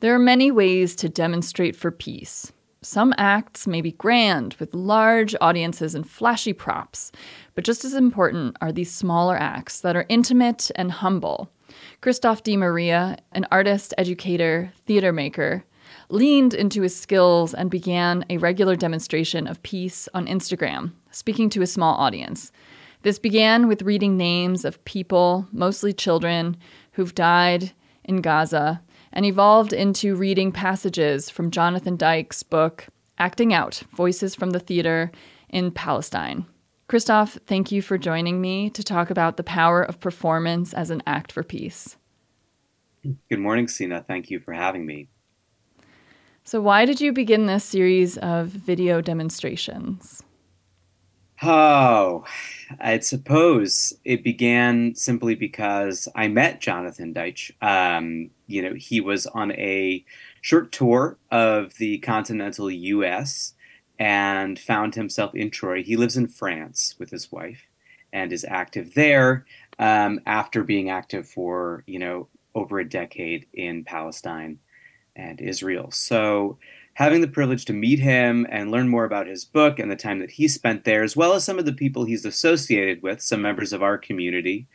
There 0.00 0.12
are 0.12 0.18
many 0.18 0.50
ways 0.50 0.96
to 0.96 1.08
demonstrate 1.08 1.76
for 1.76 1.92
peace. 1.92 2.50
Some 2.84 3.14
acts 3.16 3.68
may 3.68 3.80
be 3.80 3.92
grand 3.92 4.54
with 4.54 4.74
large 4.74 5.36
audiences 5.40 5.94
and 5.94 6.08
flashy 6.08 6.52
props, 6.52 7.12
but 7.54 7.62
just 7.62 7.84
as 7.84 7.94
important 7.94 8.56
are 8.60 8.72
these 8.72 8.92
smaller 8.92 9.36
acts 9.36 9.80
that 9.82 9.94
are 9.94 10.04
intimate 10.08 10.68
and 10.74 10.90
humble. 10.90 11.48
Kristoph 12.00 12.42
DiMaria, 12.42 13.18
an 13.30 13.46
artist, 13.52 13.94
educator, 13.96 14.72
theater 14.84 15.12
maker, 15.12 15.64
leaned 16.08 16.54
into 16.54 16.82
his 16.82 16.98
skills 16.98 17.54
and 17.54 17.70
began 17.70 18.24
a 18.28 18.38
regular 18.38 18.74
demonstration 18.74 19.46
of 19.46 19.62
peace 19.62 20.08
on 20.12 20.26
Instagram, 20.26 20.92
speaking 21.12 21.48
to 21.50 21.62
a 21.62 21.66
small 21.68 21.94
audience. 21.94 22.50
This 23.02 23.20
began 23.20 23.68
with 23.68 23.82
reading 23.82 24.16
names 24.16 24.64
of 24.64 24.84
people, 24.84 25.46
mostly 25.52 25.92
children, 25.92 26.56
who've 26.92 27.14
died 27.14 27.70
in 28.04 28.22
Gaza, 28.22 28.82
and 29.12 29.26
evolved 29.26 29.72
into 29.72 30.16
reading 30.16 30.52
passages 30.52 31.28
from 31.28 31.50
Jonathan 31.50 31.96
Daitch's 31.96 32.42
book, 32.42 32.86
Acting 33.18 33.52
Out 33.52 33.82
Voices 33.94 34.34
from 34.34 34.50
the 34.50 34.60
Theater 34.60 35.10
in 35.48 35.70
Palestine. 35.70 36.46
Kristoph, 36.88 37.38
thank 37.46 37.72
you 37.72 37.80
for 37.80 37.96
joining 37.96 38.40
me 38.40 38.68
to 38.70 38.82
talk 38.82 39.10
about 39.10 39.36
the 39.36 39.42
power 39.42 39.82
of 39.82 40.00
performance 40.00 40.74
as 40.74 40.90
an 40.90 41.02
act 41.06 41.32
for 41.32 41.42
peace. 41.42 41.96
Good 43.28 43.38
morning, 43.38 43.68
Sina. 43.68 44.04
Thank 44.06 44.30
you 44.30 44.40
for 44.40 44.52
having 44.52 44.86
me. 44.86 45.08
So, 46.44 46.60
why 46.60 46.84
did 46.84 47.00
you 47.00 47.12
begin 47.12 47.46
this 47.46 47.64
series 47.64 48.18
of 48.18 48.48
video 48.48 49.00
demonstrations? 49.00 50.22
Oh, 51.44 52.24
I 52.78 53.00
suppose 53.00 53.94
it 54.04 54.22
began 54.22 54.94
simply 54.94 55.34
because 55.34 56.08
I 56.14 56.28
met 56.28 56.60
Jonathan 56.60 57.12
Daitch. 57.12 57.50
Um, 57.60 58.30
you 58.46 58.62
know, 58.62 58.74
he 58.74 59.00
was 59.00 59.26
on 59.26 59.50
a 59.52 60.04
short 60.40 60.70
tour 60.70 61.18
of 61.32 61.74
the 61.78 61.98
continental 61.98 62.70
U.S. 62.70 63.54
and 63.98 64.56
found 64.56 64.94
himself 64.94 65.34
in 65.34 65.50
Troy. 65.50 65.82
He 65.82 65.96
lives 65.96 66.16
in 66.16 66.28
France 66.28 66.94
with 67.00 67.10
his 67.10 67.32
wife 67.32 67.66
and 68.12 68.32
is 68.32 68.46
active 68.48 68.94
there 68.94 69.44
um, 69.80 70.20
after 70.26 70.62
being 70.62 70.90
active 70.90 71.28
for, 71.28 71.82
you 71.88 71.98
know, 71.98 72.28
over 72.54 72.78
a 72.78 72.88
decade 72.88 73.46
in 73.52 73.82
Palestine 73.82 74.60
and 75.16 75.40
Israel. 75.40 75.90
So 75.90 76.58
having 76.94 77.20
the 77.20 77.28
privilege 77.28 77.64
to 77.66 77.72
meet 77.72 77.98
him 77.98 78.46
and 78.50 78.70
learn 78.70 78.88
more 78.88 79.04
about 79.04 79.26
his 79.26 79.44
book 79.44 79.78
and 79.78 79.90
the 79.90 79.96
time 79.96 80.18
that 80.20 80.32
he 80.32 80.46
spent 80.46 80.84
there, 80.84 81.02
as 81.02 81.16
well 81.16 81.32
as 81.32 81.44
some 81.44 81.58
of 81.58 81.64
the 81.64 81.72
people 81.72 82.04
he's 82.04 82.24
associated 82.24 83.02
with, 83.02 83.20
some 83.22 83.40
members 83.40 83.72
of 83.72 83.82
our 83.82 83.96
community, 83.96 84.66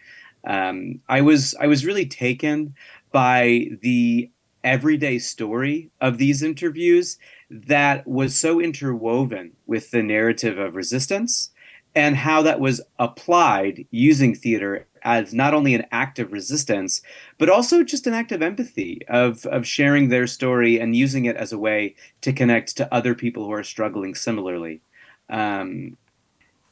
um, 0.45 1.01
I 1.09 1.21
was 1.21 1.55
I 1.59 1.67
was 1.67 1.85
really 1.85 2.05
taken 2.05 2.75
by 3.11 3.67
the 3.81 4.31
everyday 4.63 5.19
story 5.19 5.89
of 6.01 6.17
these 6.17 6.41
interviews 6.41 7.17
that 7.49 8.05
was 8.07 8.35
so 8.35 8.59
interwoven 8.59 9.53
with 9.65 9.91
the 9.91 10.03
narrative 10.03 10.57
of 10.57 10.75
resistance 10.75 11.51
and 11.95 12.15
how 12.15 12.41
that 12.41 12.59
was 12.59 12.81
applied 12.99 13.85
using 13.91 14.35
theater 14.35 14.86
as 15.03 15.33
not 15.33 15.53
only 15.53 15.73
an 15.73 15.85
act 15.91 16.19
of 16.19 16.31
resistance, 16.31 17.01
but 17.37 17.49
also 17.49 17.83
just 17.83 18.07
an 18.07 18.13
act 18.13 18.31
of 18.31 18.41
empathy, 18.41 19.01
of, 19.07 19.45
of 19.47 19.67
sharing 19.67 20.09
their 20.09 20.27
story 20.27 20.79
and 20.79 20.95
using 20.95 21.25
it 21.25 21.35
as 21.35 21.51
a 21.51 21.57
way 21.57 21.95
to 22.21 22.33
connect 22.33 22.75
to 22.77 22.93
other 22.93 23.15
people 23.15 23.45
who 23.45 23.51
are 23.51 23.63
struggling 23.63 24.15
similarly. 24.15 24.81
Um, 25.29 25.97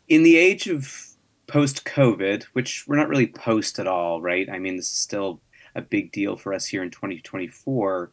in 0.07 0.23
the 0.23 0.37
age 0.37 0.67
of 0.67 1.15
post 1.47 1.85
COVID, 1.85 2.43
which 2.53 2.85
we're 2.87 2.95
not 2.95 3.09
really 3.09 3.27
post 3.27 3.79
at 3.79 3.87
all, 3.87 4.21
right? 4.21 4.49
I 4.49 4.59
mean, 4.59 4.77
this 4.77 4.89
is 4.89 4.97
still 4.97 5.41
a 5.75 5.81
big 5.81 6.11
deal 6.11 6.35
for 6.35 6.53
us 6.53 6.65
here 6.67 6.83
in 6.83 6.89
2024. 6.89 8.11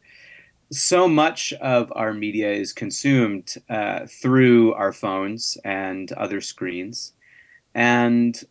So 0.71 1.07
much 1.07 1.53
of 1.53 1.91
our 1.95 2.13
media 2.13 2.51
is 2.51 2.73
consumed 2.73 3.55
uh, 3.69 4.05
through 4.07 4.73
our 4.73 4.91
phones 4.91 5.57
and 5.63 6.11
other 6.13 6.41
screens. 6.41 7.13
And 7.75 8.41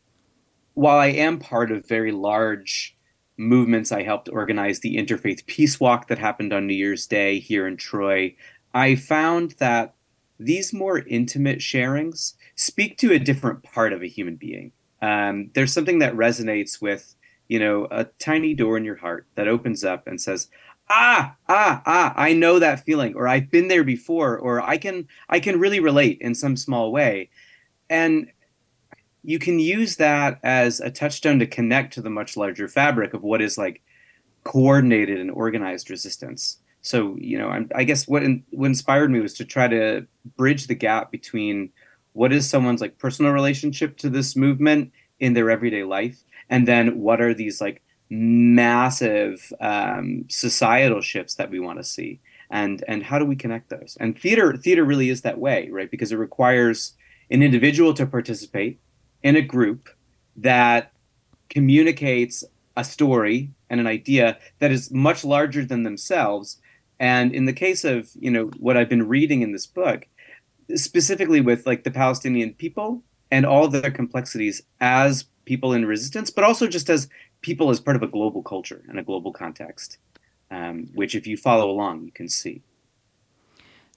while 0.75 0.99
I 0.99 1.09
am 1.09 1.39
part 1.39 1.71
of 1.71 1.87
very 1.87 2.13
large 2.13 2.97
movements, 3.37 3.93
I 3.93 4.03
helped 4.03 4.29
organize 4.31 4.81
the 4.81 4.97
Interfaith 4.97 5.47
Peace 5.47 5.81
Walk 5.81 6.09
that 6.09 6.19
happened 6.19 6.53
on 6.53 6.67
New 6.67 6.75
Year's 6.75 7.07
Day 7.07 7.39
here 7.39 7.67
in 7.67 7.77
Troy. 7.77 8.35
I 8.75 8.95
found 8.95 9.53
that 9.59 9.95
these 10.39 10.73
more 10.73 11.01
intimate 11.01 11.59
sharings 11.59 12.35
speak 12.57 12.99
to 12.99 13.13
a 13.13 13.19
different 13.19 13.63
part 13.63 13.93
of 13.93 14.03
a 14.03 14.09
human 14.09 14.37
being. 14.37 14.73
Um, 15.01 15.51
there's 15.55 15.73
something 15.73 15.99
that 15.99 16.15
resonates 16.15 16.81
with, 16.81 17.15
you 17.49 17.59
know, 17.59 17.89
a 17.91 18.05
tiny 18.05 18.55
door 18.55 18.77
in 18.77 18.85
your 18.85 18.97
heart 18.97 19.27
that 19.35 19.49
opens 19.49 19.85
up 19.85 20.07
and 20.07 20.21
says, 20.21 20.49
ah 20.89 21.37
ah 21.49 21.83
ah 21.87 22.13
i 22.17 22.33
know 22.33 22.59
that 22.59 22.85
feeling 22.85 23.15
or 23.15 23.27
i've 23.27 23.51
been 23.51 23.69
there 23.69 23.85
before 23.85 24.37
or 24.37 24.61
i 24.61 24.77
can 24.77 25.07
i 25.29 25.39
can 25.41 25.59
really 25.59 25.81
relate 25.81 26.19
in 26.21 26.35
some 26.35 26.57
small 26.57 26.93
way 26.93 27.31
and 27.89 28.31
you 29.25 29.39
can 29.39 29.59
use 29.59 29.97
that 29.97 30.39
as 30.43 30.81
a 30.81 30.91
touchstone 30.91 31.39
to 31.39 31.47
connect 31.47 31.95
to 31.95 32.03
the 32.03 32.11
much 32.11 32.37
larger 32.37 32.69
fabric 32.69 33.15
of 33.15 33.23
what 33.23 33.41
is 33.41 33.57
like 33.57 33.83
coordinated 34.45 35.21
and 35.21 35.31
organized 35.31 35.91
resistance. 35.91 36.59
So, 36.81 37.17
you 37.19 37.39
know, 37.39 37.49
I'm, 37.49 37.71
i 37.75 37.85
guess 37.85 38.09
what, 38.09 38.25
in, 38.25 38.43
what 38.51 38.67
inspired 38.67 39.11
me 39.11 39.21
was 39.21 39.35
to 39.35 39.45
try 39.45 39.69
to 39.69 40.07
bridge 40.37 40.67
the 40.67 40.75
gap 40.75 41.13
between 41.13 41.71
what 42.13 42.33
is 42.33 42.49
someone's 42.49 42.81
like 42.81 42.99
personal 42.99 43.33
relationship 43.33 43.97
to 43.99 44.11
this 44.11 44.37
movement 44.37 44.93
in 45.21 45.35
their 45.35 45.51
everyday 45.51 45.85
life, 45.85 46.19
and 46.51 46.67
then 46.67 46.99
what 46.99 47.21
are 47.21 47.33
these 47.33 47.61
like 47.61 47.81
massive 48.11 49.53
um, 49.61 50.25
societal 50.29 51.01
shifts 51.01 51.37
that 51.37 51.51
we 51.51 51.61
want 51.61 51.79
to 51.79 51.85
see, 51.85 52.21
and 52.51 52.85
and 52.89 53.05
how 53.05 53.19
do 53.19 53.25
we 53.25 53.37
connect 53.37 53.71
those? 53.71 53.97
And 54.01 54.19
theater 54.19 54.57
theater 54.57 54.85
really 54.85 55.09
is 55.09 55.23
that 55.23 55.39
way, 55.39 55.69
right? 55.71 55.91
Because 55.91 56.13
it 56.13 56.17
requires 56.17 56.95
an 57.31 57.43
individual 57.43 57.95
to 57.95 58.05
participate 58.05 58.81
in 59.23 59.37
a 59.37 59.43
group 59.43 59.89
that 60.37 60.93
communicates 61.49 62.45
a 62.77 62.85
story 62.85 63.51
and 63.69 63.81
an 63.81 63.87
idea 63.87 64.39
that 64.59 64.73
is 64.73 64.91
much 64.91 65.25
larger 65.25 65.65
than 65.65 65.83
themselves. 65.83 66.61
And 66.99 67.35
in 67.35 67.45
the 67.45 67.53
case 67.53 67.85
of, 67.85 68.11
you 68.19 68.31
know, 68.31 68.47
what 68.59 68.77
I've 68.77 68.89
been 68.89 69.09
reading 69.09 69.43
in 69.43 69.53
this 69.53 69.67
book, 69.67 70.07
specifically 70.75 71.41
with 71.41 71.67
like 71.67 71.85
the 71.85 71.91
Palestinian 71.91 72.55
people 72.55 73.03
and 73.31 73.45
all 73.45 73.69
their 73.69 73.91
complexities 73.91 74.63
as 74.81 75.25
people 75.45 75.73
in 75.73 75.85
resistance, 75.85 76.31
but 76.31 76.45
also 76.45 76.67
just 76.67 76.89
as 76.89 77.09
people 77.41 77.71
as 77.71 77.81
part 77.81 77.97
of 77.97 78.03
a 78.03 78.07
global 78.07 78.43
culture 78.43 78.83
and 78.89 78.99
a 78.99 79.03
global 79.03 79.33
context, 79.33 79.99
um, 80.51 80.89
which 80.95 81.15
if 81.15 81.27
you 81.27 81.37
follow 81.37 81.71
along, 81.71 82.05
you 82.05 82.13
can 82.13 82.29
see. 82.29 82.63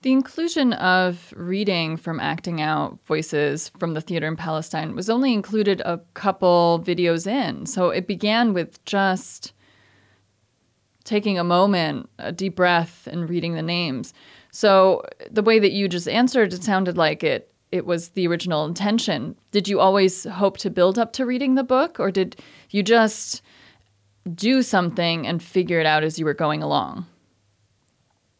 The 0.05 0.11
inclusion 0.11 0.73
of 0.73 1.33
reading 1.35 1.97
from 1.97 2.19
Acting 2.19 2.61
Out 2.61 2.99
voices 3.05 3.69
from 3.69 3.95
the 3.95 4.01
theater 4.01 4.27
in 4.27 4.35
Palestine 4.35 4.95
was 4.95 5.09
only 5.09 5.33
included 5.33 5.81
a 5.81 5.99
couple 6.13 6.79
videos 6.85 7.25
in. 7.25 7.65
So 7.65 7.89
it 7.89 8.05
began 8.05 8.53
with 8.53 8.85
just 8.85 9.51
taking 11.05 11.39
a 11.39 11.43
moment, 11.43 12.07
a 12.19 12.31
deep 12.31 12.55
breath, 12.55 13.07
and 13.07 13.27
reading 13.27 13.55
the 13.55 13.63
names. 13.63 14.13
So 14.51 15.03
the 15.31 15.41
way 15.41 15.57
that 15.57 15.71
you 15.71 15.89
just 15.89 16.07
answered, 16.07 16.53
it 16.53 16.63
sounded 16.63 16.97
like 16.97 17.23
it 17.23 17.51
it 17.71 17.87
was 17.87 18.09
the 18.09 18.27
original 18.27 18.63
intention. 18.63 19.35
Did 19.49 19.67
you 19.67 19.79
always 19.79 20.25
hope 20.25 20.59
to 20.59 20.69
build 20.69 20.99
up 20.99 21.13
to 21.13 21.25
reading 21.25 21.55
the 21.55 21.63
book, 21.63 21.99
or 21.99 22.11
did 22.11 22.39
you 22.69 22.83
just 22.83 23.41
do 24.35 24.61
something 24.61 25.25
and 25.25 25.41
figure 25.41 25.79
it 25.79 25.87
out 25.87 26.03
as 26.03 26.19
you 26.19 26.25
were 26.25 26.35
going 26.35 26.61
along? 26.61 27.07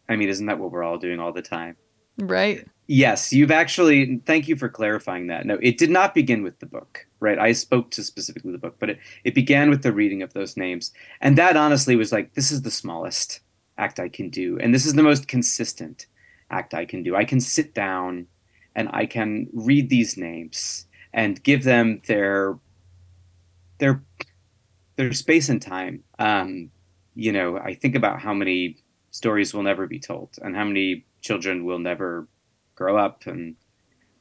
I 0.07 0.15
mean, 0.15 0.29
isn't 0.29 0.45
that 0.45 0.59
what 0.59 0.71
we're 0.71 0.83
all 0.83 0.97
doing 0.97 1.19
all 1.19 1.33
the 1.33 1.41
time? 1.41 1.75
Right. 2.17 2.65
Yes, 2.87 3.33
you've 3.33 3.51
actually, 3.51 4.21
thank 4.25 4.47
you 4.47 4.55
for 4.55 4.69
clarifying 4.69 5.27
that. 5.27 5.45
No, 5.45 5.57
it 5.61 5.77
did 5.77 5.89
not 5.89 6.13
begin 6.13 6.43
with 6.43 6.59
the 6.59 6.67
book, 6.67 7.07
right? 7.19 7.39
I 7.39 7.51
spoke 7.51 7.89
to 7.91 8.03
specifically 8.03 8.51
the 8.51 8.59
book, 8.59 8.75
but 8.79 8.91
it, 8.91 8.99
it 9.23 9.33
began 9.33 9.69
with 9.69 9.81
the 9.81 9.91
reading 9.91 10.21
of 10.21 10.33
those 10.33 10.55
names. 10.55 10.91
And 11.19 11.37
that 11.37 11.57
honestly 11.57 11.95
was 11.95 12.11
like, 12.11 12.35
this 12.35 12.51
is 12.51 12.61
the 12.61 12.71
smallest 12.71 13.39
act 13.77 13.99
I 13.99 14.07
can 14.07 14.29
do. 14.29 14.59
And 14.59 14.73
this 14.73 14.85
is 14.85 14.93
the 14.93 15.03
most 15.03 15.27
consistent 15.27 16.05
act 16.51 16.75
I 16.75 16.85
can 16.85 17.01
do. 17.01 17.15
I 17.15 17.25
can 17.25 17.39
sit 17.39 17.73
down 17.73 18.27
and 18.75 18.87
I 18.93 19.07
can 19.07 19.47
read 19.51 19.89
these 19.89 20.15
names 20.15 20.85
and 21.11 21.41
give 21.41 21.63
them 21.63 22.01
their, 22.07 22.59
their, 23.79 24.03
their 24.95 25.11
space 25.13 25.49
and 25.49 25.61
time. 25.61 26.03
Um, 26.19 26.69
you 27.15 27.31
know, 27.31 27.57
I 27.57 27.73
think 27.73 27.95
about 27.95 28.19
how 28.19 28.33
many 28.33 28.77
stories 29.15 29.53
will 29.53 29.63
never 29.63 29.87
be 29.87 29.99
told 29.99 30.29
and 30.41 30.55
how 30.55 30.63
many 30.63 31.05
children 31.21 31.65
will 31.65 31.79
never 31.79 32.27
grow 32.75 32.97
up 32.97 33.25
and 33.27 33.55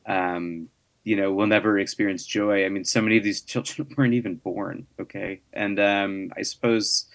um, 0.06 0.68
you 1.02 1.16
know 1.16 1.32
will 1.32 1.46
never 1.46 1.78
experience 1.78 2.24
joy. 2.24 2.64
I 2.64 2.68
mean 2.68 2.84
so 2.84 3.00
many 3.00 3.16
of 3.16 3.24
these 3.24 3.40
children 3.52 3.88
weren't 3.96 4.14
even 4.14 4.36
born 4.36 4.86
okay? 5.00 5.40
And 5.52 5.78
um, 5.80 6.32
i 6.36 6.42
suppose 6.42 7.06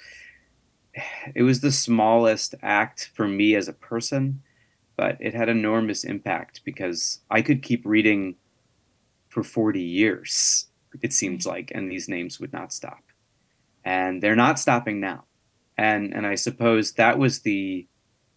it 1.35 1.43
was 1.43 1.61
the 1.61 1.71
smallest 1.71 2.55
act 2.61 3.11
for 3.13 3.27
me 3.27 3.55
as 3.55 3.67
a 3.67 3.73
person 3.73 4.41
but 4.97 5.15
it 5.21 5.33
had 5.33 5.47
enormous 5.47 6.03
impact 6.03 6.61
because 6.65 7.21
i 7.29 7.41
could 7.41 7.61
keep 7.61 7.85
reading 7.85 8.35
for 9.29 9.43
40 9.43 9.79
years 9.79 10.69
it 11.01 11.13
seems 11.13 11.45
like 11.45 11.71
and 11.73 11.91
these 11.91 12.09
names 12.09 12.39
would 12.39 12.53
not 12.53 12.73
stop. 12.73 13.03
And 13.85 14.21
they're 14.21 14.35
not 14.35 14.59
stopping 14.59 14.99
now 14.99 15.25
and 15.79 16.13
and 16.13 16.27
I 16.27 16.35
suppose 16.35 16.93
that 16.93 17.17
was 17.17 17.39
the 17.39 17.87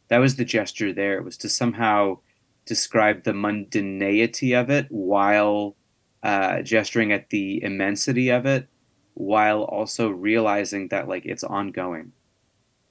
that 0.08 0.18
was 0.18 0.36
the 0.36 0.44
gesture 0.44 0.92
there. 0.92 1.18
It 1.18 1.24
was 1.24 1.36
to 1.38 1.48
somehow 1.48 2.18
describe 2.66 3.24
the 3.24 3.32
mundanity 3.32 4.58
of 4.58 4.70
it 4.70 4.86
while 4.90 5.74
uh, 6.22 6.62
gesturing 6.62 7.10
at 7.12 7.30
the 7.30 7.62
immensity 7.64 8.28
of 8.28 8.46
it 8.46 8.68
while 9.14 9.62
also 9.64 10.08
realizing 10.08 10.88
that 10.88 11.08
like 11.08 11.26
it's 11.26 11.42
ongoing. 11.42 12.12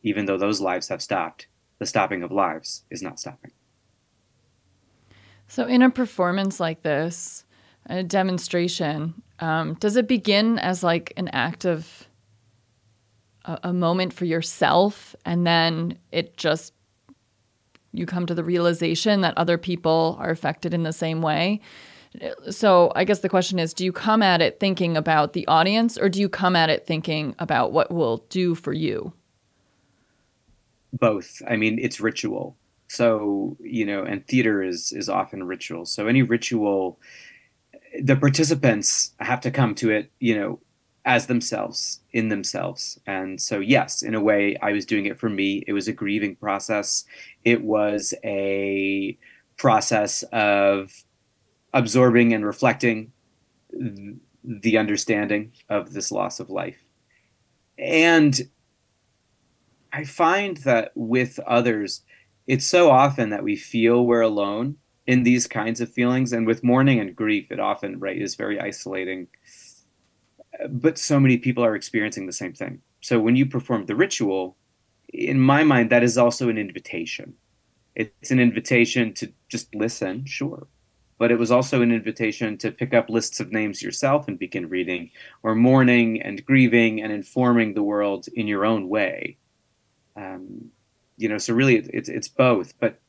Even 0.04 0.26
though 0.26 0.38
those 0.38 0.60
lives 0.60 0.90
have 0.90 1.02
stopped 1.02 1.48
the 1.80 1.86
stopping 1.86 2.22
of 2.22 2.32
lives 2.32 2.84
is 2.92 3.02
not 3.02 3.20
stopping. 3.20 3.52
So 5.48 5.66
in 5.66 5.82
a 5.82 5.90
performance 5.90 6.60
like 6.60 6.82
this 6.82 7.46
a 7.88 8.04
demonstration 8.04 9.24
um, 9.40 9.76
does 9.76 9.96
it 9.96 10.08
begin 10.08 10.60
as 10.60 10.84
like 10.84 11.14
an 11.18 11.30
act 11.30 11.66
of 11.66 12.08
a, 13.46 13.60
a 13.64 13.74
moment 13.74 14.14
for 14.14 14.26
yourself 14.26 15.16
and 15.26 15.46
then 15.46 15.98
it 16.12 16.38
just 16.38 16.74
you 17.94 18.06
come 18.06 18.26
to 18.26 18.36
the 18.36 18.44
realization 18.44 19.22
that 19.22 19.38
other 19.38 19.58
people 19.58 20.18
are 20.20 20.30
affected 20.30 20.74
in 20.74 20.84
the 20.84 20.94
same 20.94 21.22
way. 21.22 21.60
So, 22.50 22.92
I 22.96 23.04
guess 23.04 23.20
the 23.20 23.30
question 23.30 23.60
is 23.60 23.74
do 23.74 23.86
you 23.86 23.92
come 23.92 24.22
at 24.22 24.42
it 24.42 24.60
thinking 24.60 24.98
about 24.98 25.34
the 25.34 25.48
audience 25.48 25.98
or 25.98 26.10
do 26.10 26.20
you 26.20 26.30
come 26.30 26.56
at 26.56 26.70
it 26.70 26.86
thinking 26.86 27.36
about 27.40 27.72
what 27.72 27.92
will 27.92 28.26
do 28.30 28.56
for 28.56 28.74
you? 28.74 29.14
Both. 30.94 31.42
I 31.48 31.56
mean, 31.56 31.80
it's 31.80 32.02
ritual. 32.02 32.58
So, 32.90 33.56
you 33.62 33.86
know, 33.86 34.04
and 34.04 34.26
theater 34.28 34.62
is 34.62 34.92
is 34.92 35.08
often 35.08 35.44
ritual. 35.44 35.86
So 35.86 36.08
any 36.08 36.22
ritual 36.22 37.00
the 38.00 38.16
participants 38.16 39.14
have 39.20 39.42
to 39.42 39.52
come 39.52 39.76
to 39.76 39.90
it, 39.90 40.12
you 40.20 40.36
know, 40.36 40.60
as 41.06 41.26
themselves, 41.28 42.02
in 42.14 42.30
themselves. 42.30 43.00
And 43.08 43.42
so, 43.42 43.60
yes, 43.60 44.04
in 44.04 44.14
a 44.14 44.22
way, 44.22 44.56
I 44.62 44.72
was 44.72 44.86
doing 44.86 45.06
it 45.06 45.20
for 45.20 45.30
me. 45.30 45.64
It 45.68 45.74
was 45.74 45.88
a 45.88 45.94
grieving 45.94 46.36
process. 46.36 47.06
It 47.44 47.64
was 47.64 48.14
a 48.24 49.18
process 49.58 50.24
of 50.32 50.94
absorbing 51.74 52.34
and 52.34 52.46
reflecting 52.46 53.12
the 54.44 54.78
understanding 54.78 55.54
of 55.70 55.94
this 55.94 56.12
loss 56.12 56.40
of 56.40 56.50
life. 56.50 56.78
And 57.78 58.40
I 59.94 60.04
find 60.04 60.58
that 60.58 60.92
with 60.96 61.40
others, 61.40 62.02
it's 62.48 62.66
so 62.66 62.90
often 62.92 63.30
that 63.30 63.44
we 63.44 63.56
feel 63.56 64.06
we're 64.06 64.22
alone 64.22 64.78
in 65.08 65.24
these 65.24 65.48
kinds 65.48 65.82
of 65.82 65.92
feelings. 65.92 66.32
And 66.32 66.46
with 66.46 66.64
mourning 66.64 67.00
and 67.00 67.16
grief, 67.16 67.52
it 67.52 67.60
often, 67.60 68.00
right, 68.00 68.22
is 68.22 68.36
very 68.36 68.60
isolating. 68.60 69.28
But 70.70 70.98
so 70.98 71.20
many 71.20 71.38
people 71.38 71.64
are 71.64 71.76
experiencing 71.76 72.26
the 72.26 72.34
same 72.34 72.54
thing. 72.54 72.82
So 73.02 73.20
when 73.20 73.36
you 73.36 73.46
perform 73.46 73.86
the 73.86 73.96
ritual, 73.96 74.58
in 75.14 75.40
my 75.40 75.64
mind, 75.64 75.90
that 75.90 76.04
is 76.04 76.18
also 76.18 76.50
an 76.50 76.58
invitation. 76.58 77.34
It's 77.96 78.32
an 78.32 78.40
invitation 78.40 79.14
to 79.16 79.32
just 79.50 79.74
listen, 79.76 80.26
sure. 80.26 80.68
But 81.18 81.32
it 81.32 81.38
was 81.38 81.52
also 81.52 81.82
an 81.82 81.92
invitation 81.92 82.58
to 82.60 82.72
pick 82.72 82.94
up 82.94 83.10
lists 83.10 83.40
of 83.40 83.52
names 83.52 83.82
yourself 83.82 84.28
and 84.28 84.40
begin 84.40 84.70
reading, 84.70 85.12
or 85.44 85.56
mourning 85.56 86.22
and 86.22 86.46
grieving 86.46 87.02
and 87.02 87.12
informing 87.12 87.74
the 87.74 87.84
world 87.84 88.28
in 88.34 88.48
your 88.48 88.66
own 88.66 88.90
way. 88.90 89.38
Um, 90.16 90.72
you 91.18 91.30
know, 91.30 91.38
so 91.38 91.54
really, 91.54 91.76
it's 91.76 92.10
it's 92.10 92.28
both. 92.28 92.74
But 92.80 93.00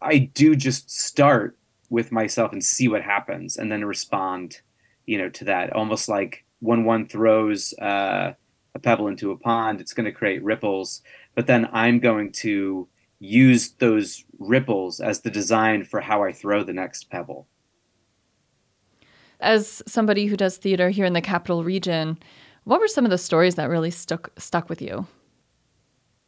I 0.00 0.18
do 0.18 0.56
just 0.56 0.90
start 0.90 1.58
with 1.90 2.12
myself 2.12 2.52
and 2.52 2.64
see 2.64 2.88
what 2.88 3.02
happens, 3.02 3.56
and 3.56 3.70
then 3.70 3.84
respond, 3.84 4.62
you 5.06 5.18
know, 5.18 5.28
to 5.30 5.44
that. 5.44 5.72
Almost 5.72 6.08
like 6.08 6.44
when 6.60 6.84
one 6.84 7.06
throws 7.06 7.74
uh, 7.74 8.32
a 8.74 8.78
pebble 8.78 9.08
into 9.08 9.30
a 9.30 9.36
pond, 9.36 9.80
it's 9.80 9.92
going 9.92 10.06
to 10.06 10.12
create 10.12 10.42
ripples, 10.42 11.02
but 11.34 11.46
then 11.46 11.68
I'm 11.72 11.98
going 11.98 12.32
to 12.32 12.88
use 13.18 13.70
those 13.72 14.24
ripples 14.38 15.00
as 15.00 15.20
the 15.20 15.30
design 15.30 15.84
for 15.84 16.00
how 16.00 16.24
I 16.24 16.32
throw 16.32 16.64
the 16.64 16.72
next 16.72 17.10
pebble. 17.10 17.46
As 19.40 19.82
somebody 19.86 20.26
who 20.26 20.36
does 20.36 20.56
theater 20.56 20.90
here 20.90 21.04
in 21.04 21.12
the 21.12 21.20
capital 21.20 21.64
region, 21.64 22.18
what 22.64 22.80
were 22.80 22.88
some 22.88 23.04
of 23.04 23.10
the 23.10 23.18
stories 23.18 23.56
that 23.56 23.68
really 23.68 23.90
stuck 23.90 24.30
stuck 24.38 24.68
with 24.68 24.80
you? 24.80 25.06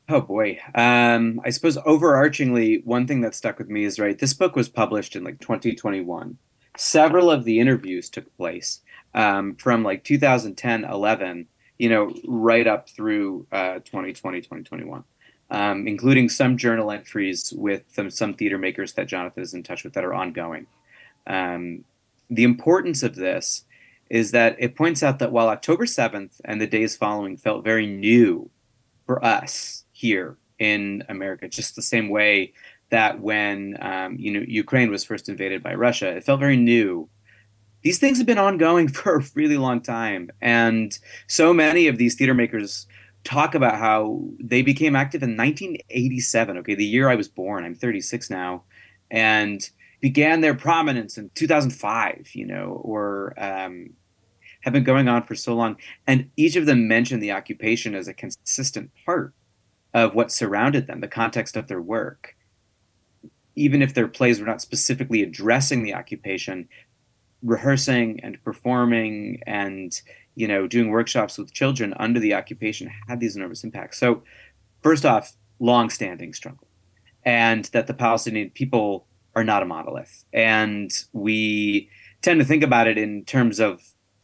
Oh 0.09 0.21
boy. 0.21 0.59
Um, 0.75 1.41
I 1.45 1.51
suppose 1.51 1.79
overarchingly, 1.79 2.85
one 2.85 3.07
thing 3.07 3.23
that 3.23 3.35
stuck 3.35 3.59
with 3.59 3.69
me 3.69 3.85
is 3.85 3.99
right. 3.99 4.19
This 4.19 4.35
book 4.35 4.55
was 4.55 4.69
published 4.69 5.17
in 5.17 5.25
like 5.25 5.41
2021. 5.41 6.37
Several 6.77 7.31
of 7.31 7.45
the 7.45 7.61
interviews 7.61 8.11
took 8.11 8.35
place 8.37 8.81
um, 9.15 9.57
from 9.57 9.83
like 9.83 10.05
2010, 10.05 10.85
11, 10.85 11.47
you 11.79 11.89
know, 11.89 12.15
right 12.27 12.67
up 12.67 12.89
through 12.89 13.47
uh, 13.53 13.75
2020, 13.81 14.41
2021, 14.41 15.05
um, 15.51 15.87
including 15.87 16.29
some 16.29 16.57
journal 16.57 16.91
entries 16.91 17.53
with 17.57 17.83
some, 17.89 18.11
some 18.11 18.35
theater 18.35 18.59
makers 18.59 18.95
that 18.95 19.07
Jonathan 19.07 19.43
is 19.43 19.55
in 19.55 19.63
touch 19.63 19.85
with 19.85 19.93
that 19.95 20.05
are 20.05 20.15
ongoing. 20.15 20.67
Um, 21.27 21.85
the 22.29 22.45
importance 22.45 23.03
of 23.03 23.15
this 23.15 23.65
is 24.11 24.33
that 24.33 24.57
it 24.59 24.77
points 24.77 25.03
out 25.03 25.19
that 25.19 25.33
while 25.33 25.49
October 25.49 25.85
7th 25.85 26.41
and 26.45 26.61
the 26.61 26.67
days 26.67 26.97
following 26.97 27.37
felt 27.37 27.65
very 27.65 27.87
new 27.87 28.51
for 29.07 29.25
us, 29.25 29.85
here 29.95 30.37
in 30.59 31.03
America, 31.09 31.49
just 31.49 31.75
the 31.75 31.83
same 31.83 32.11
way 32.11 32.53
that 32.91 33.21
when 33.21 33.77
um, 33.81 34.17
you 34.19 34.33
know 34.33 34.45
Ukraine 34.47 34.91
was 34.91 35.05
first 35.05 35.29
invaded 35.29 35.63
by 35.63 35.75
Russia, 35.75 36.09
it 36.09 36.25
felt 36.25 36.41
very 36.41 36.57
new. 36.57 37.09
These 37.83 37.99
things 37.99 38.19
have 38.19 38.27
been 38.27 38.39
ongoing 38.39 38.89
for 38.99 39.17
a 39.17 39.25
really 39.35 39.57
long 39.57 39.81
time, 39.81 40.31
and 40.41 40.97
so 41.27 41.53
many 41.53 41.89
of 41.89 41.99
these 41.99 42.15
theater 42.15 42.35
makers 42.35 42.87
talk 43.25 43.55
about 43.55 43.79
how 43.79 44.23
they 44.39 44.63
became 44.63 44.95
active 44.95 45.23
in 45.23 45.37
1987. 45.37 46.59
Okay, 46.59 46.75
the 46.75 46.85
year 46.85 47.09
I 47.09 47.15
was 47.15 47.29
born. 47.29 47.65
I'm 47.65 47.75
36 47.75 48.31
now, 48.31 48.65
and 49.11 49.69
began 50.01 50.43
their 50.43 50.55
prominence 50.55 51.17
in 51.19 51.31
2005. 51.35 52.31
You 52.35 52.47
know, 52.47 52.81
or 52.83 53.35
um, 53.39 53.91
have 54.61 54.73
been 54.73 54.85
going 54.85 55.09
on 55.09 55.25
for 55.25 55.35
so 55.35 55.55
long, 55.55 55.77
and 56.07 56.31
each 56.37 56.57
of 56.57 56.67
them 56.67 56.89
mentioned 56.89 57.23
the 57.23 57.33
occupation 57.33 57.95
as 57.95 58.09
a 58.09 58.15
consistent 58.15 58.91
part 59.05 59.35
of 59.95 60.15
what 60.15 60.33
surrounded 60.33 60.87
them, 60.87 61.01
the 61.01 61.09
context 61.09 61.57
of 61.57 61.69
their 61.69 61.81
work. 61.81 62.37
Even 63.57 63.83
if 63.83 63.95
their 63.95 64.09
plays 64.09 64.41
were 64.41 64.47
not 64.47 64.61
specifically 64.61 65.23
addressing 65.23 65.83
the 65.83 65.95
occupation, 65.95 66.69
rehearsing 67.43 68.21
and 68.23 68.43
performing 68.43 69.41
and 69.47 70.01
you 70.35 70.49
know 70.49 70.67
doing 70.67 70.89
workshops 70.89 71.39
with 71.39 71.53
children 71.53 71.95
under 71.99 72.19
the 72.19 72.35
occupation 72.35 72.91
had 73.07 73.21
these 73.21 73.37
enormous 73.37 73.63
impacts. 73.63 73.99
So, 73.99 74.23
first 74.83 75.05
off, 75.05 75.37
long-standing 75.61 76.33
struggle, 76.33 76.67
and 77.25 77.67
that 77.67 77.87
the 77.87 77.95
Palestinian 77.95 78.51
people 78.51 79.07
are 79.37 79.45
not 79.45 79.63
a 79.63 79.67
monolith, 79.67 80.25
and 80.33 80.91
we 81.13 81.89
tend 82.23 82.41
to 82.41 82.47
think 82.47 82.63
about 82.63 82.89
it 82.89 82.97
in 82.97 83.25
terms 83.25 83.61
of, 83.61 83.83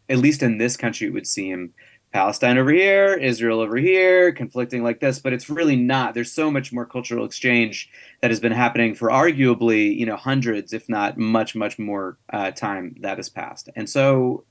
at 0.08 0.18
least 0.18 0.42
in 0.42 0.58
this 0.58 0.76
country, 0.76 1.06
it 1.06 1.12
would 1.12 1.26
seem 1.26 1.74
Palestine 2.12 2.58
over 2.58 2.72
here, 2.72 3.14
Israel 3.14 3.60
over 3.60 3.76
here, 3.76 4.32
conflicting 4.32 4.82
like 4.82 4.98
this, 4.98 5.20
but 5.20 5.32
it's 5.32 5.48
really 5.48 5.76
not. 5.76 6.12
There's 6.12 6.32
so 6.32 6.50
much 6.50 6.72
more 6.72 6.84
cultural 6.84 7.24
exchange 7.24 7.88
that 8.20 8.32
has 8.32 8.40
been 8.40 8.52
happening 8.52 8.96
for 8.96 9.10
arguably, 9.10 9.96
you 9.96 10.06
know, 10.06 10.16
hundreds, 10.16 10.72
if 10.72 10.88
not 10.88 11.18
much, 11.18 11.54
much 11.54 11.78
more 11.78 12.18
uh, 12.32 12.50
time 12.50 12.96
that 13.00 13.18
has 13.18 13.28
passed. 13.28 13.68
And 13.76 13.88
so 13.88 14.44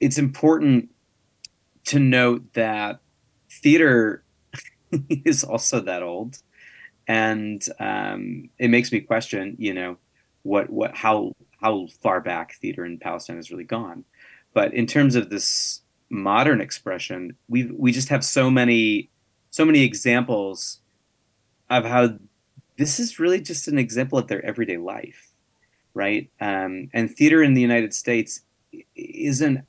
it's 0.00 0.16
important 0.16 0.88
to 1.84 1.98
note 1.98 2.54
that 2.54 3.00
theater 3.50 4.24
is 5.08 5.44
also 5.44 5.80
that 5.80 6.02
old, 6.02 6.38
and 7.06 7.62
um, 7.78 8.48
it 8.58 8.70
makes 8.70 8.90
me 8.92 9.00
question, 9.00 9.56
you 9.58 9.74
know, 9.74 9.98
what 10.42 10.70
what 10.70 10.96
how 10.96 11.34
how 11.60 11.86
far 12.02 12.20
back 12.20 12.54
theater 12.54 12.86
in 12.86 12.98
Palestine 12.98 13.36
has 13.36 13.50
really 13.50 13.64
gone. 13.64 14.04
But 14.54 14.72
in 14.72 14.86
terms 14.86 15.14
of 15.16 15.28
this 15.28 15.82
modern 16.10 16.60
expression, 16.60 17.36
we 17.48 17.64
we 17.66 17.92
just 17.92 18.08
have 18.08 18.24
so 18.24 18.50
many 18.50 19.10
so 19.50 19.64
many 19.64 19.82
examples 19.82 20.80
of 21.68 21.84
how 21.84 22.18
this 22.76 22.98
is 22.98 23.18
really 23.18 23.40
just 23.40 23.68
an 23.68 23.78
example 23.78 24.18
of 24.18 24.26
their 24.26 24.44
everyday 24.44 24.76
life, 24.76 25.32
right? 25.94 26.30
Um, 26.40 26.88
and 26.92 27.10
theater 27.10 27.42
in 27.42 27.54
the 27.54 27.60
United 27.60 27.94
States 27.94 28.40
isn't 28.94 29.60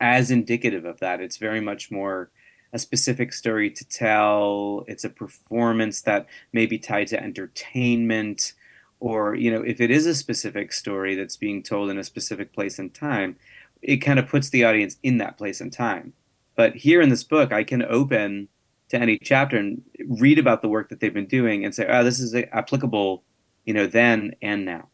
as 0.00 0.30
indicative 0.30 0.84
of 0.84 1.00
that. 1.00 1.20
It's 1.20 1.38
very 1.38 1.60
much 1.60 1.90
more 1.90 2.30
a 2.72 2.78
specific 2.78 3.32
story 3.32 3.70
to 3.70 3.84
tell. 3.84 4.84
It's 4.86 5.04
a 5.04 5.10
performance 5.10 6.02
that 6.02 6.26
may 6.52 6.66
be 6.66 6.78
tied 6.78 7.08
to 7.08 7.22
entertainment, 7.22 8.52
or 9.00 9.34
you 9.34 9.50
know, 9.50 9.62
if 9.62 9.80
it 9.80 9.90
is 9.90 10.06
a 10.06 10.14
specific 10.14 10.72
story 10.72 11.14
that's 11.14 11.36
being 11.36 11.62
told 11.62 11.90
in 11.90 11.98
a 11.98 12.04
specific 12.04 12.52
place 12.52 12.78
and 12.78 12.92
time, 12.92 13.36
it 13.82 13.98
kind 13.98 14.18
of 14.18 14.28
puts 14.28 14.50
the 14.50 14.64
audience 14.64 14.96
in 15.02 15.18
that 15.18 15.38
place 15.38 15.60
and 15.60 15.72
time. 15.72 16.12
But 16.54 16.74
here 16.74 17.00
in 17.00 17.08
this 17.08 17.24
book, 17.24 17.52
I 17.52 17.64
can 17.64 17.82
open 17.82 18.48
to 18.88 18.98
any 18.98 19.18
chapter 19.18 19.56
and 19.56 19.82
read 20.08 20.38
about 20.38 20.62
the 20.62 20.68
work 20.68 20.88
that 20.88 21.00
they've 21.00 21.12
been 21.12 21.26
doing 21.26 21.64
and 21.64 21.74
say, 21.74 21.86
oh, 21.88 22.04
this 22.04 22.20
is 22.20 22.34
applicable, 22.34 23.22
you 23.64 23.74
know, 23.74 23.86
then 23.86 24.34
and 24.40 24.64
now. 24.64 24.88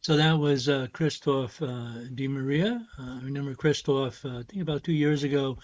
So 0.00 0.16
that 0.16 0.38
was 0.38 0.68
uh, 0.68 0.86
Kristoph 0.92 1.60
uh, 1.60 2.08
DiMaria. 2.14 2.80
Uh, 2.98 3.02
I 3.02 3.24
remember 3.24 3.54
Kristoph, 3.54 4.24
uh, 4.24 4.38
I 4.38 4.42
think 4.44 4.62
about 4.62 4.84
two 4.84 4.92
years 4.92 5.24
ago, 5.24 5.58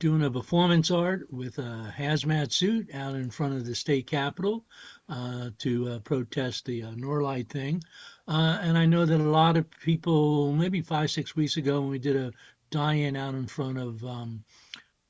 doing 0.00 0.24
a 0.24 0.30
performance 0.30 0.90
art 0.90 1.30
with 1.30 1.58
a 1.58 1.94
hazmat 1.96 2.50
suit 2.50 2.88
out 2.94 3.14
in 3.14 3.30
front 3.30 3.54
of 3.54 3.66
the 3.66 3.74
state 3.74 4.06
capitol 4.06 4.64
uh, 5.10 5.50
to 5.58 5.88
uh, 5.90 5.98
protest 6.00 6.64
the 6.64 6.82
uh, 6.82 6.90
Norlite 6.92 7.50
thing. 7.50 7.82
Uh, 8.26 8.58
and 8.62 8.78
I 8.78 8.86
know 8.86 9.04
that 9.04 9.20
a 9.20 9.22
lot 9.22 9.58
of 9.58 9.70
people, 9.70 10.52
maybe 10.52 10.80
five, 10.80 11.10
six 11.10 11.36
weeks 11.36 11.58
ago, 11.58 11.82
when 11.82 11.90
we 11.90 11.98
did 11.98 12.16
a 12.16 12.32
die-in 12.70 13.14
out 13.14 13.34
in 13.34 13.46
front 13.46 13.76
of 13.76 14.02
um, 14.02 14.42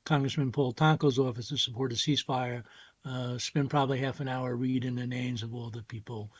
Congressman 0.03 0.51
Paul 0.51 0.73
Tonko's 0.73 1.17
office 1.17 1.47
to 1.49 1.57
support 1.57 1.93
a 1.93 1.95
ceasefire, 1.95 2.63
uh, 3.05 3.37
spent 3.37 3.69
probably 3.69 3.97
half 3.97 4.19
an 4.19 4.27
hour 4.27 4.53
reading 4.55 4.95
the 4.95 5.07
names 5.07 5.41
of 5.41 5.55
all 5.55 5.69
the 5.69 5.83
people 5.83 6.31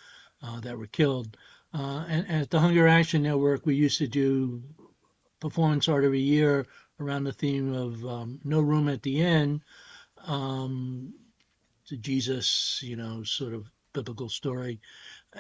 uh, 0.44 0.60
that 0.60 0.78
were 0.78 0.88
killed. 0.88 1.38
And, 1.74 2.28
and, 2.28 2.42
at 2.42 2.50
the 2.50 2.60
Hunger 2.60 2.86
Action 2.86 3.24
Network, 3.24 3.66
we 3.66 3.76
used 3.76 4.00
to 4.00 4.08
do 4.08 4.62
performance 5.40 5.88
art 5.88 6.04
every 6.04 6.20
year 6.20 6.66
around 7.02 7.24
the 7.24 7.34
theme 7.34 7.74
of 7.74 8.06
um, 8.06 8.40
no 8.44 8.62
room 8.62 8.88
at 8.88 9.02
the 9.02 9.22
inn. 9.22 9.62
Um, 10.26 11.14
to 11.88 11.98
Jesus, 11.98 12.80
you 12.82 12.96
know, 12.96 13.22
sort 13.24 13.54
of 13.54 13.70
biblical 13.94 14.30
story. 14.30 14.80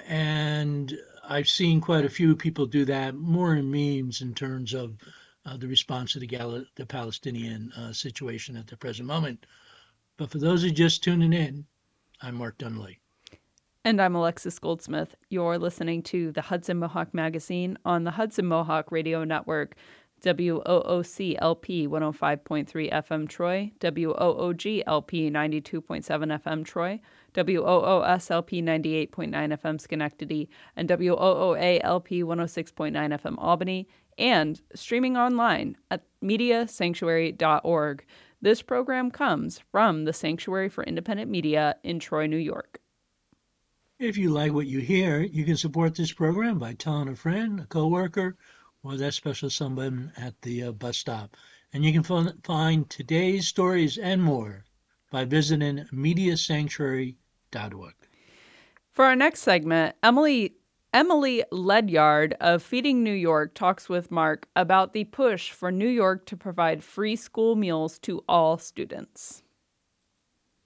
And 0.07 0.93
I've 1.27 1.47
seen 1.47 1.79
quite 1.79 2.03
a 2.03 2.09
few 2.09 2.35
people 2.35 2.65
do 2.65 2.83
that 2.85 3.15
more 3.15 3.55
in 3.55 3.71
memes 3.71 4.21
in 4.21 4.33
terms 4.33 4.73
of 4.73 4.97
uh, 5.45 5.57
the 5.57 5.67
response 5.67 6.13
to 6.13 6.19
the, 6.19 6.27
Gal- 6.27 6.65
the 6.75 6.85
Palestinian 6.85 7.71
uh, 7.77 7.93
situation 7.93 8.57
at 8.57 8.67
the 8.67 8.77
present 8.77 9.07
moment. 9.07 9.45
But 10.17 10.29
for 10.29 10.39
those 10.39 10.61
who 10.61 10.69
are 10.69 10.73
just 10.73 11.03
tuning 11.03 11.33
in, 11.33 11.65
I'm 12.21 12.35
Mark 12.35 12.57
Dunlap. 12.57 12.95
And 13.83 13.99
I'm 13.99 14.13
Alexis 14.13 14.59
Goldsmith. 14.59 15.15
You're 15.29 15.57
listening 15.57 16.03
to 16.03 16.31
the 16.33 16.41
Hudson 16.41 16.77
Mohawk 16.77 17.13
Magazine 17.13 17.77
on 17.83 18.03
the 18.03 18.11
Hudson 18.11 18.45
Mohawk 18.45 18.91
Radio 18.91 19.23
Network, 19.23 19.75
WOOC 20.23 21.35
LP 21.39 21.87
105.3 21.87 22.91
FM 22.91 23.27
Troy, 23.27 23.71
WOOG 23.79 24.83
LP 24.85 25.31
92.7 25.31 26.41
FM 26.41 26.65
Troy, 26.65 27.01
WOOS 27.35 28.29
LP 28.29 28.61
98.9 28.61 29.09
FM 29.09 29.81
Schenectady, 29.81 30.49
and 30.75 30.87
WOOA 30.89 31.79
LP 31.83 32.23
106.9 32.23 32.93
FM 32.93 33.35
Albany, 33.37 33.87
and 34.17 34.61
streaming 34.75 35.17
online 35.17 35.75
at 35.89 36.03
mediasanctuary.org. 36.23 38.05
This 38.43 38.61
program 38.61 39.11
comes 39.11 39.61
from 39.71 40.05
the 40.05 40.13
Sanctuary 40.13 40.69
for 40.69 40.83
Independent 40.83 41.29
Media 41.31 41.75
in 41.83 41.99
Troy, 41.99 42.27
New 42.27 42.37
York. 42.37 42.79
If 43.99 44.17
you 44.17 44.31
like 44.31 44.51
what 44.51 44.65
you 44.65 44.79
hear, 44.79 45.21
you 45.21 45.45
can 45.45 45.57
support 45.57 45.93
this 45.93 46.11
program 46.11 46.57
by 46.57 46.73
telling 46.73 47.07
a 47.07 47.15
friend, 47.15 47.59
a 47.59 47.65
coworker, 47.67 48.35
or 48.83 48.97
that 48.97 49.13
special 49.13 49.49
someone 49.49 50.11
at 50.17 50.33
the 50.41 50.63
uh, 50.63 50.71
bus 50.71 50.97
stop. 50.97 51.35
And 51.73 51.85
you 51.85 51.93
can 51.93 52.33
find 52.43 52.89
today's 52.89 53.47
stories 53.47 53.97
and 53.97 54.21
more 54.21 54.65
by 55.11 55.25
visiting 55.25 55.85
mediasanctuary.org. 55.93 57.93
For 58.91 59.05
our 59.05 59.15
next 59.15 59.41
segment, 59.41 59.95
Emily 60.03 60.55
Emily 60.93 61.41
Ledyard 61.51 62.35
of 62.41 62.61
Feeding 62.61 63.01
New 63.01 63.13
York 63.13 63.53
talks 63.53 63.87
with 63.87 64.11
Mark 64.11 64.49
about 64.57 64.91
the 64.91 65.05
push 65.05 65.51
for 65.51 65.71
New 65.71 65.87
York 65.87 66.25
to 66.25 66.35
provide 66.35 66.83
free 66.83 67.15
school 67.15 67.55
meals 67.55 67.97
to 67.99 68.21
all 68.27 68.57
students. 68.57 69.41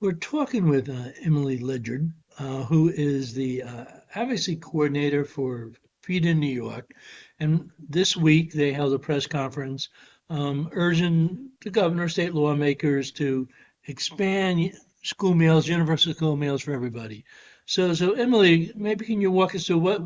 We're 0.01 0.13
talking 0.13 0.67
with 0.67 0.89
uh, 0.89 1.09
Emily 1.23 1.59
Ledyard, 1.59 2.11
uh, 2.39 2.63
who 2.63 2.89
is 2.89 3.35
the 3.35 3.61
uh, 3.61 3.85
advocacy 4.15 4.55
coordinator 4.55 5.25
for 5.25 5.71
Feeding 6.01 6.39
New 6.39 6.47
York. 6.47 6.91
And 7.39 7.69
this 7.77 8.15
week 8.15 8.53
they 8.53 8.71
held 8.71 8.93
a 8.93 8.99
press 8.99 9.27
conference 9.27 9.89
um, 10.29 10.69
urging 10.71 11.51
the 11.61 11.69
governor, 11.69 12.09
state 12.09 12.33
lawmakers 12.33 13.11
to 13.13 13.47
expand 13.85 14.73
school 15.03 15.35
meals, 15.35 15.67
universal 15.67 16.13
school 16.13 16.35
meals 16.35 16.61
for 16.61 16.73
everybody. 16.73 17.25
So, 17.65 17.93
so 17.93 18.13
Emily, 18.13 18.71
maybe 18.75 19.05
can 19.05 19.21
you 19.21 19.31
walk 19.31 19.55
us 19.55 19.67
through 19.67 19.79
what 19.79 20.01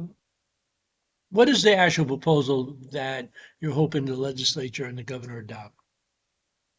what 1.31 1.47
is 1.47 1.61
the 1.61 1.75
actual 1.75 2.05
proposal 2.05 2.75
that 2.91 3.29
you're 3.61 3.71
hoping 3.71 4.05
the 4.05 4.15
legislature 4.15 4.85
and 4.85 4.97
the 4.97 5.03
governor 5.03 5.37
adopt? 5.37 5.78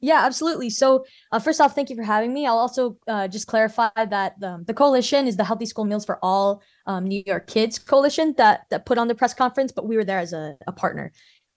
Yeah, 0.01 0.25
absolutely. 0.25 0.71
So, 0.71 1.05
uh, 1.31 1.39
first 1.39 1.61
off, 1.61 1.75
thank 1.75 1.91
you 1.91 1.97
for 1.97 2.03
having 2.03 2.33
me. 2.33 2.47
I'll 2.47 2.59
also 2.59 2.97
uh, 3.07 3.29
just 3.29 3.47
clarify 3.47 3.91
that 3.97 4.41
the, 4.41 4.63
the 4.67 4.73
coalition 4.73 5.27
is 5.27 5.37
the 5.37 5.45
Healthy 5.45 5.67
School 5.67 5.85
Meals 5.85 6.07
for 6.07 6.19
All 6.23 6.63
um, 6.87 7.05
New 7.05 7.23
York 7.27 7.47
Kids 7.47 7.79
coalition 7.79 8.35
that 8.39 8.63
that 8.71 8.87
put 8.87 8.97
on 8.97 9.09
the 9.09 9.15
press 9.15 9.35
conference, 9.35 9.73
but 9.73 9.87
we 9.87 9.97
were 9.97 10.05
there 10.05 10.19
as 10.19 10.33
a, 10.33 10.57
a 10.67 10.73
partner. 10.73 11.13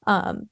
Um, 0.08 0.50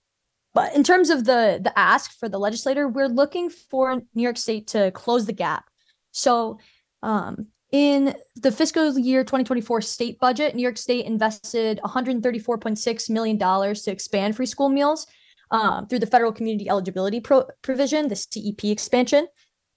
but 0.53 0.73
in 0.73 0.83
terms 0.83 1.09
of 1.09 1.25
the 1.25 1.59
the 1.61 1.77
ask 1.77 2.17
for 2.17 2.29
the 2.29 2.39
legislator, 2.39 2.87
we're 2.87 3.07
looking 3.07 3.49
for 3.49 4.01
New 4.15 4.23
York 4.23 4.37
State 4.37 4.67
to 4.67 4.91
close 4.91 5.25
the 5.25 5.33
gap. 5.33 5.65
So, 6.11 6.59
um, 7.03 7.47
in 7.73 8.15
the 8.35 8.51
fiscal 8.51 8.97
year 8.99 9.23
2024 9.23 9.81
state 9.81 10.19
budget, 10.19 10.55
New 10.55 10.61
York 10.61 10.77
State 10.77 11.05
invested 11.05 11.79
134.6 11.83 13.09
million 13.09 13.37
dollars 13.37 13.81
to 13.83 13.91
expand 13.91 14.35
free 14.35 14.45
school 14.45 14.69
meals 14.69 15.07
um, 15.51 15.87
through 15.87 15.99
the 15.99 16.07
federal 16.07 16.31
community 16.31 16.69
eligibility 16.69 17.19
pro- 17.19 17.47
provision, 17.61 18.07
the 18.07 18.15
CEP 18.15 18.65
expansion. 18.65 19.27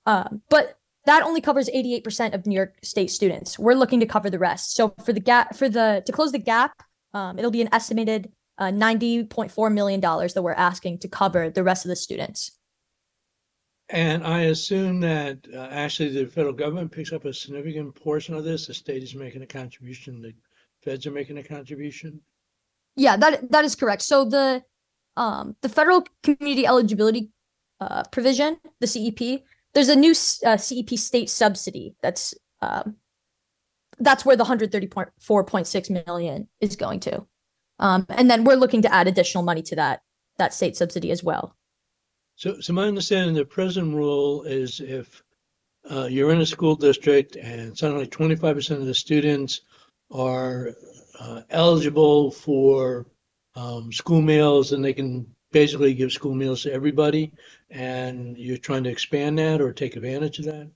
Um, 0.07 0.43
but 0.49 0.79
that 1.07 1.23
only 1.23 1.41
covers 1.41 1.69
88% 1.69 2.35
of 2.35 2.47
New 2.47 2.55
York 2.55 2.77
State 2.83 3.11
students. 3.11 3.59
We're 3.59 3.75
looking 3.75 4.01
to 4.01 4.07
cover 4.07 4.31
the 4.31 4.39
rest. 4.39 4.75
So 4.75 4.95
for 5.05 5.13
the 5.13 5.21
gap, 5.21 5.55
for 5.55 5.69
the 5.69 6.03
to 6.07 6.13
close 6.13 6.33
the 6.33 6.39
gap, 6.39 6.73
um, 7.13 7.39
it'll 7.39 7.51
be 7.51 7.61
an 7.61 7.69
estimated 7.73 8.33
uh, 8.59 8.67
90.4 8.67 9.73
million 9.73 10.01
dollars 10.01 10.35
that 10.35 10.43
we're 10.43 10.53
asking 10.53 10.99
to 10.99 11.09
cover 11.09 11.51
the 11.51 11.63
rest 11.63 11.85
of 11.85 11.91
the 11.91 11.97
students. 11.97 12.53
And 13.91 14.25
I 14.25 14.43
assume 14.43 15.01
that 15.01 15.39
uh, 15.53 15.69
actually 15.71 16.09
the 16.11 16.27
federal 16.27 16.55
government 16.55 16.91
picks 16.91 17.13
up 17.13 17.27
a 17.27 17.35
significant 17.35 17.95
portion 17.95 18.35
of 18.35 18.43
this. 18.43 18.67
The 18.67 18.75
state 18.75 19.03
is 19.03 19.15
making 19.15 19.43
a 19.43 19.47
contribution. 19.47 20.23
The 20.23 20.33
feds 20.83 21.07
are 21.07 21.11
making 21.11 21.37
a 21.37 21.43
contribution. 21.43 22.21
Yeah, 22.97 23.17
that 23.19 23.51
that 23.51 23.65
is 23.65 23.75
correct. 23.75 24.03
So 24.03 24.25
the 24.25 24.63
um, 25.17 25.57
the 25.63 25.69
federal 25.69 26.05
community 26.23 26.67
eligibility 26.67 27.31
uh, 27.81 28.05
provision, 28.11 28.59
the 28.81 28.87
CEP, 28.87 29.43
there's 29.75 29.89
a 29.89 29.97
new 29.97 30.13
uh, 30.45 30.57
CEP 30.57 30.91
state 30.91 31.31
subsidy 31.31 31.95
that's 32.03 32.35
um, 32.63 32.97
that's 33.99 34.25
where 34.25 34.37
the 34.37 34.45
134.6 34.45 36.07
million 36.07 36.49
is 36.61 36.77
going 36.77 37.01
to. 37.01 37.25
Um, 37.79 38.07
and 38.09 38.31
then 38.31 38.45
we're 38.45 38.57
looking 38.57 38.83
to 38.83 38.93
add 38.93 39.07
additional 39.07 39.45
money 39.45 39.63
to 39.63 39.77
that 39.77 40.01
that 40.39 40.53
state 40.53 40.77
subsidy 40.77 41.11
as 41.11 41.23
well. 41.23 41.57
So, 42.37 42.61
so 42.61 42.73
my 42.73 42.87
understanding, 42.87 43.35
the 43.35 43.45
present 43.45 43.95
rule 43.95 44.43
is 44.43 44.81
if 44.81 45.23
uh, 45.89 46.09
you're 46.11 46.33
in 46.33 46.41
a 46.41 46.47
school 46.47 46.75
district 46.75 47.37
and 47.37 47.77
suddenly 47.77 48.07
25% 48.07 48.71
of 48.73 48.87
the 48.87 48.95
students 48.95 49.61
are 50.11 50.73
uh, 51.21 51.43
eligible 51.51 52.33
for 52.33 53.07
um, 53.57 53.93
school 53.93 54.21
meals 54.21 54.73
and 54.73 54.85
they 54.85 54.93
can 54.93 55.27
basically 55.53 55.95
give 55.95 56.13
school 56.13 56.35
meals 56.35 56.63
to 56.63 56.73
everybody 56.73 57.33
and 57.71 58.37
you're 58.37 58.59
trying 58.59 58.85
to 58.85 58.91
expand 58.91 59.39
that 59.39 59.61
or 59.61 59.73
take 59.73 59.97
advantage 59.97 60.39
of 60.41 60.47
that? 60.47 60.69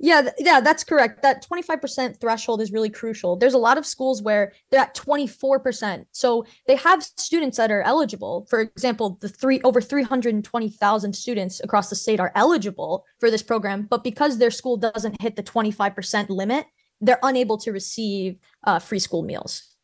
Yeah 0.00 0.30
yeah 0.38 0.60
that's 0.60 0.84
correct. 0.84 1.22
That 1.22 1.46
25% 1.46 2.20
threshold 2.20 2.62
is 2.62 2.72
really 2.72 2.88
crucial. 2.88 3.36
There's 3.36 3.54
a 3.54 3.58
lot 3.58 3.78
of 3.78 3.84
schools 3.84 4.22
where 4.22 4.52
they're 4.70 4.80
at 4.80 4.94
24% 4.94 6.06
so 6.12 6.46
they 6.66 6.76
have 6.76 7.02
students 7.02 7.56
that 7.56 7.70
are 7.70 7.82
eligible. 7.82 8.46
For 8.48 8.60
example 8.60 9.18
the 9.20 9.28
three 9.28 9.60
over 9.62 9.80
320000 9.80 11.12
students 11.12 11.60
across 11.60 11.90
the 11.90 11.96
state 11.96 12.20
are 12.20 12.32
eligible 12.34 13.04
for 13.18 13.30
this 13.30 13.42
program 13.42 13.86
but 13.90 14.04
because 14.04 14.38
their 14.38 14.52
school 14.52 14.76
doesn't 14.76 15.20
hit 15.20 15.36
the 15.36 15.42
25% 15.42 16.28
limit 16.30 16.66
they're 17.00 17.20
unable 17.22 17.58
to 17.58 17.70
receive 17.70 18.38
uh, 18.64 18.78
free 18.78 18.98
school 18.98 19.22
meals 19.22 19.77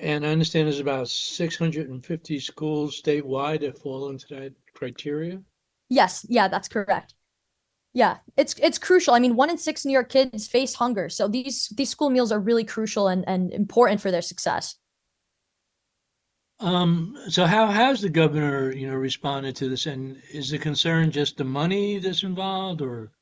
and 0.00 0.26
I 0.26 0.30
understand 0.30 0.66
there's 0.66 0.80
about 0.80 1.08
650 1.08 2.40
schools 2.40 3.00
statewide 3.00 3.60
that 3.60 3.78
fall 3.78 4.10
into 4.10 4.26
that 4.30 4.52
criteria. 4.74 5.40
Yes, 5.88 6.26
yeah, 6.28 6.48
that's 6.48 6.68
correct. 6.68 7.14
Yeah, 7.94 8.18
it's 8.36 8.54
it's 8.60 8.78
crucial. 8.78 9.14
I 9.14 9.20
mean, 9.20 9.36
one 9.36 9.48
in 9.48 9.56
six 9.56 9.86
New 9.86 9.92
York 9.92 10.10
kids 10.10 10.46
face 10.46 10.74
hunger, 10.74 11.08
so 11.08 11.28
these 11.28 11.72
these 11.76 11.88
school 11.88 12.10
meals 12.10 12.30
are 12.30 12.40
really 12.40 12.64
crucial 12.64 13.08
and 13.08 13.24
and 13.26 13.52
important 13.52 14.02
for 14.02 14.10
their 14.10 14.22
success. 14.22 14.76
Um, 16.60 17.16
so 17.28 17.44
how 17.46 17.66
has 17.66 18.00
the 18.00 18.08
governor, 18.08 18.72
you 18.72 18.86
know, 18.88 18.96
responded 18.96 19.56
to 19.56 19.68
this? 19.68 19.86
And 19.86 20.20
is 20.32 20.50
the 20.50 20.58
concern 20.58 21.10
just 21.10 21.36
the 21.36 21.44
money 21.44 21.98
that's 21.98 22.22
involved, 22.22 22.82
or 22.82 23.12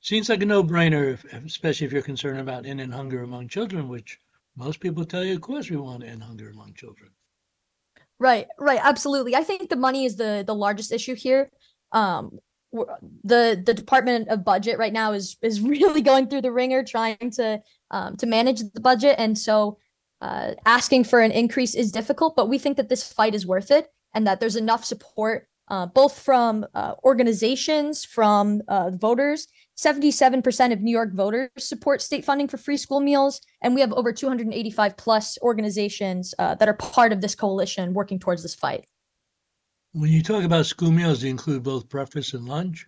seems 0.00 0.28
like 0.28 0.42
a 0.42 0.46
no-brainer, 0.46 1.18
especially 1.44 1.86
if 1.86 1.92
you're 1.92 2.02
concerned 2.02 2.40
about 2.40 2.66
ending 2.66 2.90
hunger 2.90 3.22
among 3.22 3.48
children, 3.48 3.88
which 3.88 4.18
most 4.58 4.80
people 4.80 5.04
tell 5.04 5.24
you, 5.24 5.34
of 5.34 5.40
course, 5.40 5.70
we 5.70 5.76
want 5.76 6.02
to 6.02 6.08
end 6.08 6.22
hunger 6.22 6.50
among 6.50 6.74
children. 6.74 7.10
Right, 8.18 8.48
right, 8.58 8.80
absolutely. 8.82 9.36
I 9.36 9.44
think 9.44 9.70
the 9.70 9.76
money 9.76 10.04
is 10.04 10.16
the 10.16 10.42
the 10.44 10.54
largest 10.54 10.92
issue 10.92 11.14
here. 11.14 11.50
Um, 11.92 12.40
the 12.72 13.62
the 13.64 13.72
Department 13.72 14.28
of 14.28 14.44
Budget 14.44 14.78
right 14.78 14.92
now 14.92 15.12
is 15.12 15.36
is 15.42 15.60
really 15.74 16.02
going 16.02 16.26
through 16.26 16.42
the 16.42 16.52
ringer 16.52 16.82
trying 16.82 17.30
to 17.36 17.62
um, 17.92 18.16
to 18.16 18.26
manage 18.26 18.60
the 18.60 18.80
budget, 18.80 19.14
and 19.18 19.38
so 19.38 19.78
uh, 20.20 20.54
asking 20.66 21.04
for 21.04 21.20
an 21.20 21.30
increase 21.30 21.76
is 21.76 21.92
difficult. 21.92 22.34
But 22.34 22.48
we 22.48 22.58
think 22.58 22.76
that 22.76 22.88
this 22.88 23.12
fight 23.12 23.36
is 23.36 23.46
worth 23.46 23.70
it, 23.70 23.86
and 24.14 24.26
that 24.26 24.40
there's 24.40 24.56
enough 24.56 24.84
support 24.84 25.48
uh, 25.68 25.86
both 25.86 26.18
from 26.18 26.66
uh, 26.74 26.94
organizations, 27.04 28.04
from 28.04 28.62
uh, 28.68 28.90
voters, 28.90 29.48
77% 29.78 30.72
of 30.72 30.80
New 30.80 30.90
York 30.90 31.12
voters 31.12 31.50
support 31.56 32.02
state 32.02 32.24
funding 32.24 32.48
for 32.48 32.56
free 32.56 32.76
school 32.76 32.98
meals. 32.98 33.40
And 33.62 33.74
we 33.74 33.80
have 33.80 33.92
over 33.92 34.12
285 34.12 34.96
plus 34.96 35.38
organizations 35.40 36.34
uh, 36.38 36.56
that 36.56 36.68
are 36.68 36.74
part 36.74 37.12
of 37.12 37.20
this 37.20 37.36
coalition 37.36 37.94
working 37.94 38.18
towards 38.18 38.42
this 38.42 38.56
fight. 38.56 38.86
When 39.92 40.10
you 40.10 40.22
talk 40.22 40.42
about 40.42 40.66
school 40.66 40.90
meals, 40.90 41.20
do 41.20 41.26
you 41.26 41.30
include 41.30 41.62
both 41.62 41.88
breakfast 41.88 42.34
and 42.34 42.44
lunch? 42.46 42.86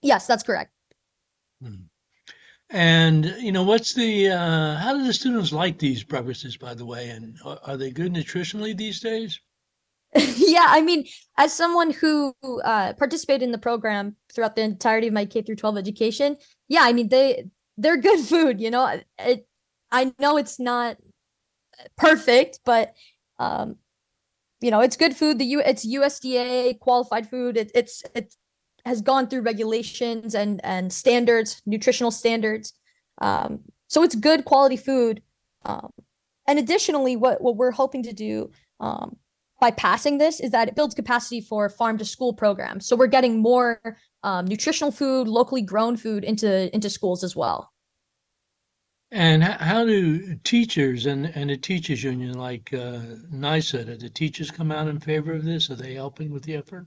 Yes, 0.00 0.26
that's 0.26 0.42
correct. 0.42 0.72
Hmm. 1.62 1.82
And, 2.70 3.26
you 3.38 3.52
know, 3.52 3.64
what's 3.64 3.92
the, 3.92 4.30
uh, 4.30 4.76
how 4.76 4.96
do 4.96 5.04
the 5.04 5.12
students 5.12 5.52
like 5.52 5.78
these 5.78 6.04
breakfasts, 6.04 6.56
by 6.56 6.72
the 6.72 6.86
way? 6.86 7.10
And 7.10 7.36
are, 7.44 7.58
are 7.64 7.76
they 7.76 7.90
good 7.90 8.14
nutritionally 8.14 8.74
these 8.74 9.00
days? 9.00 9.40
yeah, 10.36 10.66
I 10.68 10.80
mean, 10.80 11.06
as 11.38 11.52
someone 11.52 11.92
who 11.92 12.34
uh, 12.64 12.94
participated 12.94 13.42
in 13.42 13.52
the 13.52 13.58
program 13.58 14.16
throughout 14.32 14.56
the 14.56 14.62
entirety 14.62 15.06
of 15.06 15.12
my 15.12 15.24
K 15.24 15.42
through 15.42 15.56
12 15.56 15.78
education, 15.78 16.36
yeah, 16.68 16.80
I 16.82 16.92
mean 16.92 17.08
they 17.08 17.44
they're 17.78 17.96
good 17.96 18.20
food. 18.20 18.60
You 18.60 18.70
know, 18.70 19.00
it, 19.18 19.46
I 19.92 20.12
know 20.18 20.36
it's 20.36 20.58
not 20.58 20.96
perfect, 21.96 22.60
but 22.64 22.94
um, 23.38 23.76
you 24.60 24.70
know, 24.70 24.80
it's 24.80 24.96
good 24.96 25.16
food. 25.16 25.38
The 25.38 25.44
U 25.46 25.62
it's 25.64 25.86
USDA 25.86 26.80
qualified 26.80 27.30
food. 27.30 27.56
It, 27.56 27.70
it's 27.74 28.02
it 28.14 28.34
has 28.84 29.02
gone 29.02 29.28
through 29.28 29.42
regulations 29.42 30.34
and 30.34 30.60
and 30.64 30.92
standards, 30.92 31.62
nutritional 31.66 32.10
standards. 32.10 32.72
Um, 33.20 33.60
so 33.86 34.02
it's 34.02 34.14
good 34.14 34.44
quality 34.44 34.76
food. 34.76 35.22
Um, 35.64 35.90
and 36.48 36.58
additionally, 36.58 37.16
what, 37.16 37.40
what 37.40 37.56
we're 37.56 37.70
hoping 37.70 38.02
to 38.04 38.12
do 38.12 38.50
um, 38.80 39.16
by 39.60 39.70
passing 39.70 40.18
this 40.18 40.40
is 40.40 40.50
that 40.50 40.68
it 40.68 40.74
builds 40.74 40.94
capacity 40.94 41.40
for 41.40 41.68
farm 41.68 41.98
to 41.98 42.04
school 42.04 42.32
programs. 42.32 42.86
So 42.86 42.96
we're 42.96 43.06
getting 43.06 43.40
more 43.40 43.80
um, 44.22 44.46
nutritional 44.46 44.90
food, 44.90 45.28
locally 45.28 45.62
grown 45.62 45.96
food 45.96 46.24
into 46.24 46.74
into 46.74 46.90
schools 46.90 47.22
as 47.22 47.36
well. 47.36 47.70
And 49.12 49.42
how 49.42 49.84
do 49.84 50.36
teachers 50.44 51.06
and, 51.06 51.26
and 51.34 51.50
the 51.50 51.56
teachers 51.56 52.04
union 52.04 52.38
like 52.38 52.72
uh, 52.72 53.00
NYSUT, 53.34 53.86
did 53.86 54.00
the 54.00 54.08
teachers 54.08 54.52
come 54.52 54.70
out 54.70 54.86
in 54.86 55.00
favor 55.00 55.32
of 55.32 55.44
this? 55.44 55.68
Are 55.68 55.74
they 55.74 55.94
helping 55.94 56.30
with 56.30 56.44
the 56.44 56.54
effort? 56.54 56.86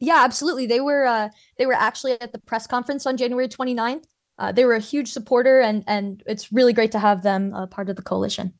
Yeah, 0.00 0.22
absolutely. 0.24 0.66
They 0.66 0.80
were 0.80 1.04
uh, 1.04 1.28
they 1.58 1.66
were 1.66 1.74
actually 1.74 2.18
at 2.20 2.32
the 2.32 2.38
press 2.38 2.66
conference 2.66 3.06
on 3.06 3.16
January 3.16 3.48
29th. 3.48 4.04
Uh, 4.38 4.52
they 4.52 4.64
were 4.64 4.74
a 4.74 4.80
huge 4.80 5.12
supporter, 5.12 5.60
and 5.60 5.84
and 5.86 6.22
it's 6.26 6.52
really 6.52 6.72
great 6.72 6.92
to 6.92 6.98
have 6.98 7.22
them 7.22 7.52
uh, 7.52 7.66
part 7.66 7.90
of 7.90 7.96
the 7.96 8.02
coalition. 8.02 8.54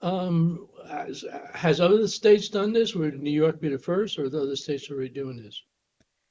Um, 0.00 0.66
has, 0.92 1.24
has 1.54 1.80
other 1.80 2.06
states 2.06 2.48
done 2.48 2.72
this? 2.72 2.94
Would 2.94 3.20
New 3.20 3.30
York 3.30 3.60
be 3.60 3.68
the 3.68 3.78
first, 3.78 4.18
or 4.18 4.24
are 4.24 4.28
the 4.28 4.42
other 4.42 4.56
states 4.56 4.90
already 4.90 5.08
doing 5.08 5.42
this? 5.42 5.62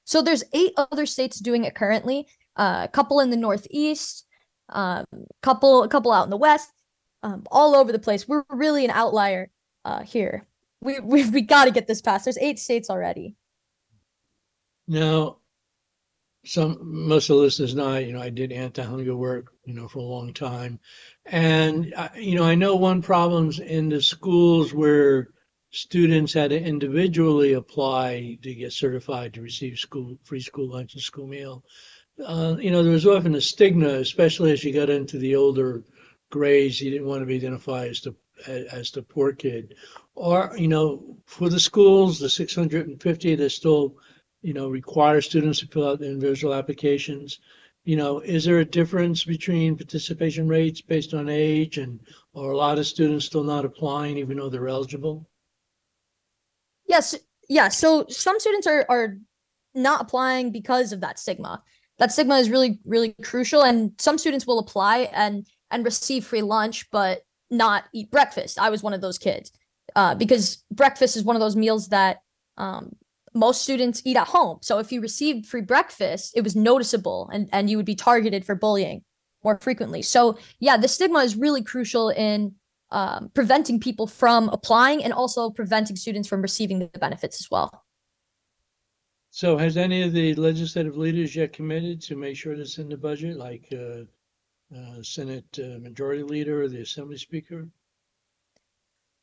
So 0.06 0.22
there's 0.22 0.44
eight 0.54 0.74
other 0.78 1.06
states 1.06 1.40
doing 1.40 1.66
it 1.66 1.76
currently. 1.76 2.28
Uh, 2.56 2.82
a 2.84 2.88
couple 2.88 3.20
in 3.20 3.30
the 3.30 3.38
Northeast, 3.38 4.26
um, 4.70 5.06
couple 5.42 5.84
a 5.84 5.88
couple 5.88 6.12
out 6.12 6.26
in 6.26 6.30
the 6.30 6.38
West, 6.38 6.70
um, 7.24 7.44
all 7.52 7.76
over 7.76 7.92
the 7.92 8.00
place. 8.00 8.28
We're 8.28 8.44
really 8.50 8.86
an 8.86 8.92
outlier 8.92 9.50
uh, 9.86 10.04
here. 10.04 10.48
We 10.82 11.00
we 11.00 11.30
we 11.30 11.42
got 11.42 11.66
to 11.66 11.72
get 11.72 11.88
this 11.88 12.02
passed. 12.02 12.26
There's 12.26 12.38
eight 12.40 12.60
states 12.60 12.90
already. 12.90 13.36
Now, 14.88 15.38
some 16.46 16.80
most 16.82 17.30
of 17.30 17.38
the 17.38 17.42
listeners 17.44 17.76
know, 17.76 17.98
you 17.98 18.14
know, 18.14 18.22
I 18.22 18.30
did 18.30 18.52
anti-hunger 18.52 19.16
work, 19.16 19.51
you 19.66 19.74
know, 19.74 19.88
for 19.88 20.00
a 20.00 20.04
long 20.04 20.34
time, 20.34 20.80
and 21.26 21.94
you 22.16 22.36
know, 22.36 22.44
I 22.44 22.56
know 22.56 22.76
one 22.76 23.02
problems 23.02 23.60
in 23.60 23.90
the 23.90 24.02
schools 24.02 24.74
where 24.74 25.30
students 25.72 26.34
had 26.34 26.50
to 26.50 26.62
individually 26.62 27.54
apply 27.54 28.38
to 28.42 28.54
get 28.54 28.74
certified 28.74 29.34
to 29.34 29.42
receive 29.42 29.80
school 29.80 30.18
free 30.24 30.42
school 30.42 30.70
lunch 30.70 30.94
and 30.94 31.04
school 31.04 31.28
meal. 31.28 31.64
Uh, 32.24 32.56
you 32.60 32.72
know, 32.72 32.84
there 32.84 32.92
was 32.92 33.08
often 33.08 33.36
a 33.36 33.42
stigma, 33.42 33.88
especially 33.88 34.52
as 34.52 34.64
you 34.64 34.74
got 34.74 34.90
into 34.90 35.18
the 35.18 35.36
older 35.36 35.84
grades. 36.30 36.82
You 36.82 36.92
didn't 36.92 37.08
want 37.08 37.22
to 37.22 37.26
be 37.26 37.36
identified 37.36 37.90
as 37.90 38.02
the 38.02 38.16
as 38.48 38.92
the 38.92 39.04
poor 39.04 39.34
kid, 39.34 39.76
or 40.16 40.54
you 40.58 40.68
know, 40.68 41.18
for 41.26 41.50
the 41.50 41.60
schools, 41.60 42.20
the 42.20 42.30
650 42.30 43.36
that 43.36 43.50
still 43.52 43.96
you 44.42 44.54
know, 44.54 44.70
require 44.70 45.22
students 45.22 45.60
to 45.60 45.68
fill 45.68 45.88
out 45.88 46.00
the 46.00 46.10
individual 46.10 46.54
applications. 46.54 47.40
You 47.84 47.96
know, 47.96 48.20
is 48.20 48.46
there 48.46 48.60
a 48.60 48.66
difference 48.66 49.24
between 49.24 49.76
participation 49.76 50.48
rates 50.48 50.82
based 50.82 51.14
on 51.14 51.30
age 51.30 51.78
and 51.78 52.00
or 52.34 52.52
a 52.52 52.58
lot 52.58 52.78
of 52.78 52.86
students 52.86 53.26
still 53.26 53.44
not 53.44 53.66
applying 53.66 54.18
even 54.18 54.38
though 54.38 54.50
they're 54.50 54.68
eligible? 54.68 55.28
Yes, 56.88 57.16
yeah. 57.50 57.70
So 57.70 58.06
some 58.08 58.40
students 58.40 58.68
are 58.68 58.86
are 58.88 59.18
not 59.74 60.02
applying 60.02 60.52
because 60.52 60.92
of 60.92 61.02
that 61.02 61.18
stigma. 61.18 61.64
That 61.98 62.12
stigma 62.12 62.38
is 62.38 62.50
really 62.50 62.80
really 62.86 63.16
crucial, 63.24 63.64
and 63.64 63.94
some 63.98 64.18
students 64.18 64.46
will 64.46 64.60
apply 64.60 65.10
and 65.14 65.48
and 65.72 65.84
receive 65.84 66.26
free 66.26 66.42
lunch, 66.44 66.90
but 66.92 67.24
not 67.50 67.86
eat 67.94 68.12
breakfast. 68.12 68.60
I 68.60 68.70
was 68.70 68.84
one 68.84 68.94
of 68.94 69.02
those 69.02 69.18
kids 69.18 69.52
uh, 69.96 70.16
because 70.16 70.64
breakfast 70.72 71.18
is 71.18 71.24
one 71.24 71.36
of 71.36 71.40
those 71.40 71.56
meals 71.56 71.90
that 71.90 72.22
um, 72.58 72.96
most 73.34 73.62
students 73.62 74.02
eat 74.06 74.18
at 74.18 74.28
home. 74.28 74.60
So 74.62 74.80
if 74.80 74.92
you 74.92 75.02
received 75.02 75.46
free 75.46 75.62
breakfast, 75.62 76.34
it 76.36 76.44
was 76.44 76.56
noticeable 76.56 77.30
and, 77.34 77.50
and 77.52 77.70
you 77.70 77.78
would 77.78 77.86
be 77.86 77.96
targeted 77.96 78.46
for 78.46 78.56
bullying 78.56 79.04
more 79.44 79.58
frequently. 79.60 80.02
So 80.02 80.38
yeah, 80.60 80.78
the 80.78 80.88
stigma 80.88 81.20
is 81.20 81.36
really 81.36 81.64
crucial 81.64 82.10
in 82.10 82.56
um, 82.92 83.32
preventing 83.34 83.80
people 83.80 84.06
from 84.06 84.50
applying 84.50 85.04
and 85.04 85.14
also 85.14 85.50
preventing 85.50 85.96
students 85.96 86.28
from 86.28 86.42
receiving 86.42 86.80
the 86.80 86.88
benefits 87.00 87.40
as 87.40 87.50
well. 87.50 87.86
So 89.30 89.58
has 89.58 89.78
any 89.78 90.02
of 90.04 90.12
the 90.12 90.36
legislative 90.36 90.98
leaders 90.98 91.36
yet 91.36 91.54
committed 91.54 92.02
to 92.02 92.18
make 92.18 92.36
sure 92.36 92.58
that's 92.58 92.80
in 92.80 92.90
the 92.90 92.98
budget, 92.98 93.38
like 93.38 93.66
uh, 93.72 94.04
uh, 94.78 95.02
Senate 95.02 95.46
uh, 95.58 95.80
Majority 95.80 96.24
Leader 96.24 96.64
or 96.64 96.68
the 96.68 96.82
Assembly 96.82 97.18
Speaker? 97.18 97.70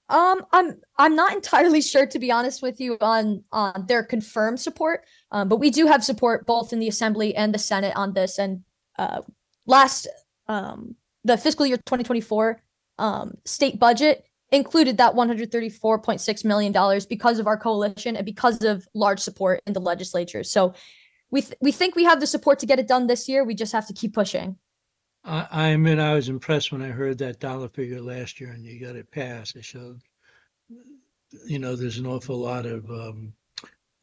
Um, 0.08 0.44
I'm 0.52 0.80
I'm 0.96 1.14
not 1.14 1.32
entirely 1.38 1.80
sure 1.82 2.06
to 2.06 2.18
be 2.18 2.30
honest 2.30 2.62
with 2.62 2.80
you 2.80 2.96
on 3.00 3.44
on 3.52 3.86
their 3.86 4.02
confirmed 4.02 4.60
support, 4.60 5.04
um, 5.30 5.48
but 5.48 5.56
we 5.56 5.70
do 5.70 5.86
have 5.86 6.04
support 6.04 6.46
both 6.46 6.72
in 6.72 6.78
the 6.78 6.88
Assembly 6.88 7.34
and 7.34 7.54
the 7.54 7.58
Senate 7.58 7.92
on 7.96 8.12
this. 8.14 8.38
And 8.38 8.62
uh, 8.98 9.22
last 9.66 10.08
um, 10.46 10.96
the 11.24 11.36
fiscal 11.36 11.66
year 11.66 11.76
2024 11.76 12.62
um, 12.98 13.36
state 13.44 13.78
budget 13.78 14.24
included 14.50 14.96
that 14.96 15.14
134.6 15.14 16.44
million 16.44 16.72
dollars 16.72 17.04
because 17.04 17.38
of 17.38 17.46
our 17.46 17.58
coalition 17.58 18.16
and 18.16 18.24
because 18.24 18.64
of 18.64 18.88
large 18.94 19.20
support 19.20 19.60
in 19.66 19.74
the 19.74 19.80
legislature. 19.80 20.42
So 20.42 20.74
we 21.30 21.42
th- 21.42 21.58
we 21.60 21.72
think 21.72 21.94
we 21.94 22.04
have 22.04 22.20
the 22.20 22.26
support 22.26 22.58
to 22.60 22.66
get 22.66 22.78
it 22.78 22.88
done 22.88 23.06
this 23.06 23.28
year. 23.28 23.44
We 23.44 23.54
just 23.54 23.72
have 23.72 23.86
to 23.88 23.92
keep 23.92 24.14
pushing. 24.14 24.56
I, 25.24 25.46
I 25.50 25.68
admit 25.68 25.98
I 25.98 26.14
was 26.14 26.28
impressed 26.28 26.72
when 26.72 26.82
I 26.82 26.88
heard 26.88 27.18
that 27.18 27.40
dollar 27.40 27.68
figure 27.68 28.00
last 28.00 28.40
year 28.40 28.50
and 28.50 28.64
you 28.64 28.80
got 28.84 28.96
it 28.96 29.10
passed. 29.10 29.56
It 29.56 29.64
showed, 29.64 30.00
you 31.46 31.58
know, 31.58 31.76
there's 31.76 31.98
an 31.98 32.06
awful 32.06 32.38
lot 32.38 32.66
of 32.66 32.88
um, 32.90 33.32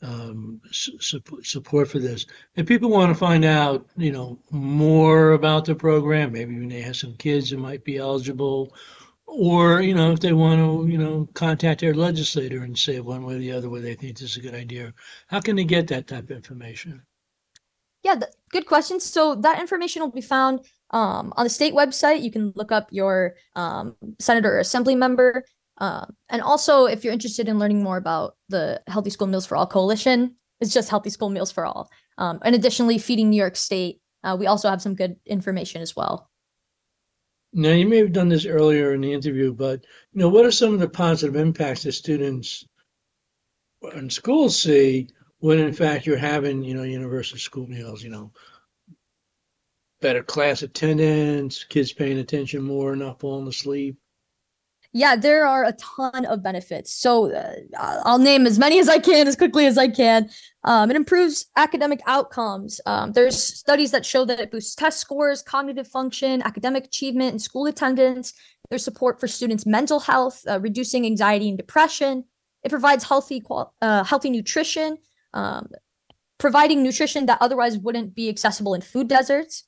um, 0.02 0.62
su- 0.72 1.00
support 1.44 1.88
for 1.88 2.00
this. 2.00 2.26
If 2.56 2.68
people 2.68 2.90
want 2.90 3.12
to 3.12 3.20
find 3.20 3.46
out, 3.46 3.88
you 3.98 4.12
know, 4.12 4.40
more 4.52 5.32
about 5.32 5.66
the 5.66 5.76
program, 5.76 6.34
maybe 6.34 6.58
when 6.58 6.70
they 6.70 6.82
have 6.82 6.96
some 6.96 7.16
kids 7.16 7.50
who 7.50 7.58
might 7.58 7.84
be 7.84 7.98
eligible, 7.98 8.76
or, 9.26 9.82
you 9.82 9.96
know, 9.96 10.12
if 10.12 10.20
they 10.20 10.34
want 10.34 10.60
to, 10.60 10.92
you 10.92 10.98
know, 10.98 11.28
contact 11.34 11.82
their 11.82 11.96
legislator 11.96 12.64
and 12.64 12.78
say 12.78 13.00
one 13.00 13.26
way 13.26 13.36
or 13.36 13.40
the 13.40 13.52
other 13.52 13.70
whether 13.70 13.86
they 13.86 13.96
think 13.96 14.18
this 14.18 14.32
is 14.32 14.38
a 14.38 14.42
good 14.42 14.54
idea, 14.54 14.94
how 15.28 15.40
can 15.40 15.56
they 15.56 15.64
get 15.64 15.88
that 15.88 16.08
type 16.08 16.26
of 16.26 16.32
information? 16.32 17.02
Yeah, 18.04 18.16
th- 18.16 18.32
good 18.52 18.68
question. 18.68 19.00
So 19.00 19.34
that 19.36 19.60
information 19.60 20.04
will 20.04 20.12
be 20.12 20.22
found 20.22 20.62
um, 20.92 21.34
on 21.36 21.46
the 21.46 21.50
state 21.50 21.74
website. 21.74 22.22
You 22.22 22.32
can 22.32 22.54
look 22.56 22.72
up 22.72 22.88
your 22.92 23.36
um, 23.56 23.96
senator 24.20 24.56
or 24.56 24.60
assembly 24.60 24.96
member. 24.96 25.44
Uh, 25.78 26.06
and 26.30 26.42
also, 26.42 26.86
if 26.86 27.04
you're 27.04 27.14
interested 27.14 27.50
in 27.50 27.60
learning 27.60 27.84
more 27.84 27.98
about 27.98 28.36
the 28.50 28.82
Healthy 28.88 29.10
School 29.10 29.28
Meals 29.28 29.46
for 29.46 29.58
All 29.58 29.68
Coalition, 29.68 30.36
it's 30.62 30.74
just 30.74 30.90
Healthy 30.90 31.10
School 31.10 31.30
Meals 31.30 31.52
for 31.52 31.66
All. 31.66 31.90
Um, 32.18 32.40
and 32.44 32.56
additionally, 32.56 32.98
Feeding 32.98 33.30
New 33.30 33.38
York 33.38 33.56
State, 33.56 34.02
uh, 34.24 34.38
we 34.40 34.48
also 34.48 34.70
have 34.70 34.82
some 34.82 34.96
good 34.96 35.18
information 35.26 35.82
as 35.82 35.96
well. 35.96 36.30
Now, 37.52 37.72
you 37.72 37.88
may 37.88 37.98
have 37.98 38.12
done 38.12 38.30
this 38.30 38.46
earlier 38.46 38.94
in 38.94 39.02
the 39.02 39.14
interview, 39.14 39.54
but 39.54 39.86
you 40.12 40.20
know, 40.20 40.30
what 40.30 40.46
are 40.46 40.52
some 40.52 40.74
of 40.74 40.80
the 40.80 40.90
positive 40.90 41.36
impacts 41.36 41.84
that 41.84 41.94
students 41.94 42.66
and 43.94 44.12
schools 44.12 44.62
see 44.62 45.10
when, 45.40 45.60
in 45.60 45.72
fact, 45.74 46.06
you're 46.06 46.18
having, 46.18 46.64
you 46.64 46.74
know, 46.74 46.84
universal 46.84 47.38
school 47.38 47.68
meals? 47.68 48.04
You 48.04 48.10
know, 48.10 48.32
better 50.06 50.22
class 50.22 50.62
attendance, 50.62 51.64
kids 51.64 51.92
paying 51.92 52.20
attention 52.20 52.62
more, 52.62 52.96
not 52.96 53.20
falling 53.20 53.48
asleep. 53.48 53.98
Yeah, 54.94 55.16
there 55.16 55.48
are 55.48 55.64
a 55.66 55.74
ton 55.74 56.26
of 56.26 56.44
benefits. 56.44 56.94
So 56.94 57.34
uh, 57.34 57.56
I'll 58.06 58.20
name 58.20 58.46
as 58.46 58.60
many 58.60 58.78
as 58.78 58.88
I 58.88 59.00
can 59.00 59.28
as 59.28 59.36
quickly 59.36 59.66
as 59.66 59.80
I 59.80 59.88
can. 59.88 60.30
Um, 60.64 60.92
it 60.92 60.96
improves 60.96 61.48
academic 61.56 62.02
outcomes. 62.06 62.80
Um, 62.86 63.14
there's 63.14 63.42
studies 63.42 63.90
that 63.92 64.06
show 64.06 64.26
that 64.26 64.40
it 64.40 64.52
boosts 64.52 64.76
test 64.76 65.00
scores, 65.00 65.42
cognitive 65.42 65.88
function, 65.88 66.44
academic 66.44 66.86
achievement, 66.86 67.32
and 67.32 67.42
school 67.42 67.66
attendance. 67.66 68.32
There's 68.70 68.84
support 68.84 69.20
for 69.20 69.28
students' 69.28 69.66
mental 69.66 70.00
health, 70.00 70.44
uh, 70.48 70.60
reducing 70.60 71.08
anxiety 71.08 71.50
and 71.50 71.58
depression. 71.58 72.26
It 72.64 72.70
provides 72.70 73.04
healthy, 73.04 73.42
uh, 73.82 74.04
healthy 74.04 74.30
nutrition, 74.30 75.00
um, 75.34 75.72
providing 76.38 76.84
nutrition 76.84 77.26
that 77.26 77.40
otherwise 77.42 77.80
wouldn't 77.80 78.14
be 78.14 78.30
accessible 78.30 78.76
in 78.76 78.82
food 78.82 79.08
deserts. 79.08 79.64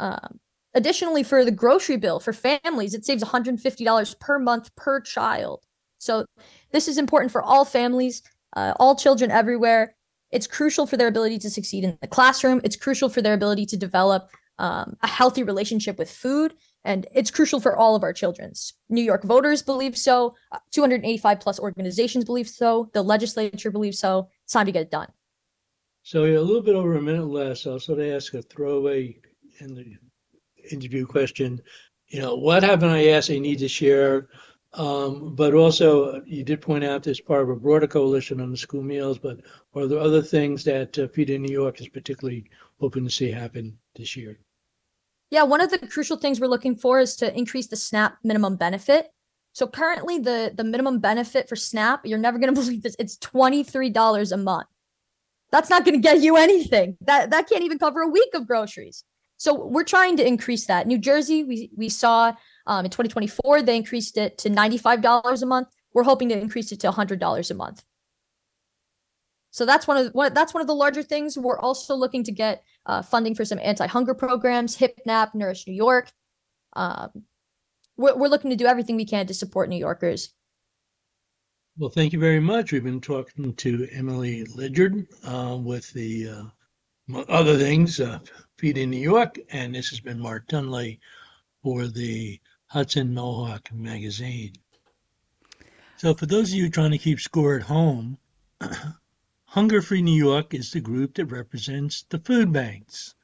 Um, 0.00 0.40
Additionally, 0.74 1.22
for 1.22 1.44
the 1.44 1.52
grocery 1.52 1.96
bill 1.96 2.18
for 2.18 2.32
families, 2.32 2.94
it 2.94 3.06
saves 3.06 3.22
$150 3.22 4.20
per 4.20 4.38
month 4.40 4.74
per 4.74 5.00
child. 5.00 5.62
So 5.98 6.26
this 6.72 6.88
is 6.88 6.98
important 6.98 7.30
for 7.30 7.42
all 7.42 7.64
families, 7.64 8.22
uh, 8.56 8.74
all 8.80 8.96
children 8.96 9.30
everywhere. 9.30 9.94
It's 10.32 10.48
crucial 10.48 10.86
for 10.86 10.96
their 10.96 11.06
ability 11.06 11.38
to 11.38 11.50
succeed 11.50 11.84
in 11.84 11.96
the 12.00 12.08
classroom. 12.08 12.60
It's 12.64 12.74
crucial 12.74 13.08
for 13.08 13.22
their 13.22 13.34
ability 13.34 13.66
to 13.66 13.76
develop 13.76 14.28
um, 14.58 14.96
a 15.02 15.06
healthy 15.06 15.44
relationship 15.44 15.96
with 15.96 16.10
food. 16.10 16.54
And 16.84 17.06
it's 17.14 17.30
crucial 17.30 17.60
for 17.60 17.76
all 17.76 17.94
of 17.94 18.02
our 18.02 18.12
children's. 18.12 18.74
New 18.88 19.00
York 19.00 19.22
voters 19.22 19.62
believe 19.62 19.96
so. 19.96 20.34
Uh, 20.50 20.58
285 20.72 21.40
plus 21.40 21.60
organizations 21.60 22.24
believe 22.24 22.48
so. 22.48 22.90
The 22.94 23.02
legislature 23.02 23.70
believes 23.70 24.00
so. 24.00 24.28
It's 24.42 24.52
time 24.52 24.66
to 24.66 24.72
get 24.72 24.82
it 24.82 24.90
done. 24.90 25.08
So 26.02 26.24
a 26.24 26.38
little 26.38 26.62
bit 26.62 26.74
over 26.74 26.96
a 26.96 27.00
minute 27.00 27.28
less. 27.28 27.64
I'll 27.66 27.78
sort 27.78 28.00
of 28.00 28.06
ask 28.06 28.34
a 28.34 28.42
throwaway 28.42 29.16
in 29.60 29.74
the 29.74 29.96
interview 30.70 31.06
question, 31.06 31.60
you 32.08 32.20
know, 32.20 32.34
what 32.36 32.62
haven't 32.62 32.90
I 32.90 33.08
asked 33.08 33.30
I 33.30 33.38
need 33.38 33.58
to 33.60 33.68
share? 33.68 34.28
Um, 34.74 35.34
but 35.36 35.54
also, 35.54 36.22
you 36.26 36.42
did 36.42 36.60
point 36.60 36.84
out 36.84 37.02
this 37.02 37.20
part 37.20 37.42
of 37.42 37.48
a 37.48 37.56
broader 37.56 37.86
coalition 37.86 38.40
on 38.40 38.50
the 38.50 38.56
school 38.56 38.82
meals, 38.82 39.18
but 39.18 39.40
are 39.74 39.86
there 39.86 40.00
other 40.00 40.22
things 40.22 40.64
that 40.64 40.98
uh, 40.98 41.06
Feeding 41.08 41.42
New 41.42 41.52
York 41.52 41.80
is 41.80 41.88
particularly 41.88 42.50
hoping 42.80 43.04
to 43.04 43.10
see 43.10 43.30
happen 43.30 43.78
this 43.94 44.16
year? 44.16 44.38
Yeah, 45.30 45.44
one 45.44 45.60
of 45.60 45.70
the 45.70 45.78
crucial 45.78 46.16
things 46.16 46.40
we're 46.40 46.48
looking 46.48 46.76
for 46.76 46.98
is 46.98 47.16
to 47.16 47.36
increase 47.36 47.68
the 47.68 47.76
SNAP 47.76 48.18
minimum 48.24 48.56
benefit. 48.56 49.10
So 49.52 49.68
currently 49.68 50.18
the 50.18 50.52
the 50.54 50.64
minimum 50.64 50.98
benefit 50.98 51.48
for 51.48 51.56
SNAP, 51.56 52.06
you're 52.06 52.18
never 52.18 52.38
going 52.38 52.52
to 52.54 52.60
believe 52.60 52.82
this, 52.82 52.96
it's 52.98 53.16
$23 53.18 54.32
a 54.32 54.36
month. 54.36 54.66
That's 55.52 55.70
not 55.70 55.84
going 55.84 55.94
to 55.94 56.00
get 56.00 56.20
you 56.20 56.36
anything. 56.36 56.96
That 57.02 57.30
that 57.30 57.48
can't 57.48 57.62
even 57.62 57.78
cover 57.78 58.02
a 58.02 58.08
week 58.08 58.34
of 58.34 58.48
groceries. 58.48 59.04
So 59.36 59.66
we're 59.66 59.84
trying 59.84 60.16
to 60.18 60.26
increase 60.26 60.66
that. 60.66 60.86
New 60.86 60.98
Jersey, 60.98 61.44
we 61.44 61.70
we 61.76 61.88
saw 61.88 62.34
um, 62.66 62.84
in 62.84 62.90
2024 62.90 63.62
they 63.62 63.76
increased 63.76 64.16
it 64.16 64.38
to 64.38 64.50
$95 64.50 65.42
a 65.42 65.46
month. 65.46 65.68
We're 65.92 66.04
hoping 66.04 66.28
to 66.30 66.38
increase 66.38 66.72
it 66.72 66.80
to 66.80 66.90
$100 66.90 67.50
a 67.50 67.54
month. 67.54 67.84
So 69.50 69.64
that's 69.64 69.86
one 69.86 69.96
of 69.96 70.06
the, 70.06 70.10
one, 70.10 70.34
that's 70.34 70.52
one 70.52 70.62
of 70.62 70.66
the 70.66 70.74
larger 70.74 71.04
things. 71.04 71.38
We're 71.38 71.60
also 71.60 71.94
looking 71.94 72.24
to 72.24 72.32
get 72.32 72.64
uh, 72.86 73.02
funding 73.02 73.36
for 73.36 73.44
some 73.44 73.60
anti-hunger 73.62 74.14
programs, 74.14 74.76
HPNAP, 74.76 75.32
Nourish 75.34 75.68
New 75.68 75.74
York. 75.74 76.10
Um, 76.72 77.22
we're, 77.96 78.16
we're 78.16 78.28
looking 78.28 78.50
to 78.50 78.56
do 78.56 78.66
everything 78.66 78.96
we 78.96 79.04
can 79.04 79.28
to 79.28 79.34
support 79.34 79.68
New 79.68 79.76
Yorkers. 79.76 80.30
Well, 81.78 81.90
thank 81.90 82.12
you 82.12 82.18
very 82.18 82.40
much. 82.40 82.72
We've 82.72 82.82
been 82.82 83.00
talking 83.00 83.54
to 83.54 83.88
Emily 83.92 84.44
Ledyard 84.44 85.06
uh, 85.24 85.56
with 85.60 85.92
the 85.92 86.28
uh, 86.28 86.44
other 87.28 87.58
things, 87.58 88.00
uh, 88.00 88.18
Feeding 88.56 88.90
New 88.90 89.00
York, 89.00 89.38
and 89.50 89.74
this 89.74 89.88
has 89.90 90.00
been 90.00 90.18
Mark 90.18 90.46
Dunlap 90.48 90.98
for 91.62 91.86
the 91.86 92.40
Hudson 92.66 93.12
Mohawk 93.14 93.72
magazine. 93.72 94.52
So, 95.96 96.14
for 96.14 96.26
those 96.26 96.50
of 96.50 96.58
you 96.58 96.68
trying 96.68 96.92
to 96.92 96.98
keep 96.98 97.20
score 97.20 97.56
at 97.56 97.62
home, 97.62 98.18
Hunger 99.44 99.82
Free 99.82 100.02
New 100.02 100.16
York 100.16 100.54
is 100.54 100.70
the 100.70 100.80
group 100.80 101.14
that 101.14 101.26
represents 101.26 102.04
the 102.08 102.18
food 102.18 102.52
banks. 102.52 103.14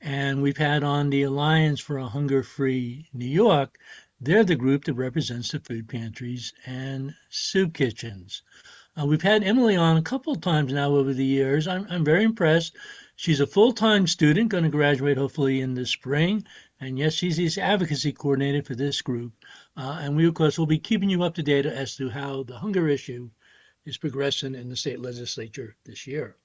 And 0.00 0.42
we've 0.42 0.56
had 0.56 0.82
on 0.82 1.10
the 1.10 1.22
Alliance 1.22 1.80
for 1.80 1.98
a 1.98 2.08
Hunger 2.08 2.42
Free 2.42 3.08
New 3.12 3.28
York 3.28 3.78
they're 4.20 4.44
the 4.44 4.56
group 4.56 4.84
that 4.84 4.94
represents 4.94 5.50
the 5.50 5.60
food 5.60 5.88
pantries 5.88 6.52
and 6.66 7.14
soup 7.30 7.72
kitchens. 7.72 8.42
Uh, 9.00 9.06
we've 9.06 9.22
had 9.22 9.42
Emily 9.42 9.76
on 9.76 9.96
a 9.96 10.02
couple 10.02 10.32
of 10.32 10.42
times 10.42 10.72
now 10.74 10.94
over 10.94 11.14
the 11.14 11.24
years. 11.24 11.66
I'm, 11.66 11.86
I'm 11.88 12.04
very 12.04 12.24
impressed. 12.24 12.76
She's 13.20 13.40
a 13.40 13.46
full 13.46 13.74
time 13.74 14.06
student, 14.06 14.48
going 14.48 14.64
to 14.64 14.70
graduate 14.70 15.18
hopefully 15.18 15.60
in 15.60 15.74
the 15.74 15.84
spring. 15.84 16.46
And 16.80 16.98
yes, 16.98 17.12
she's 17.12 17.36
the 17.36 17.60
advocacy 17.60 18.14
coordinator 18.14 18.62
for 18.62 18.74
this 18.74 19.02
group. 19.02 19.34
Uh, 19.76 19.98
and 20.00 20.16
we, 20.16 20.26
of 20.26 20.32
course, 20.32 20.58
will 20.58 20.64
be 20.64 20.78
keeping 20.78 21.10
you 21.10 21.22
up 21.22 21.34
to 21.34 21.42
date 21.42 21.66
as 21.66 21.94
to 21.96 22.08
how 22.08 22.44
the 22.44 22.56
hunger 22.56 22.88
issue 22.88 23.28
is 23.84 23.98
progressing 23.98 24.54
in 24.54 24.70
the 24.70 24.76
state 24.76 25.02
legislature 25.02 25.76
this 25.84 26.06
year. 26.06 26.36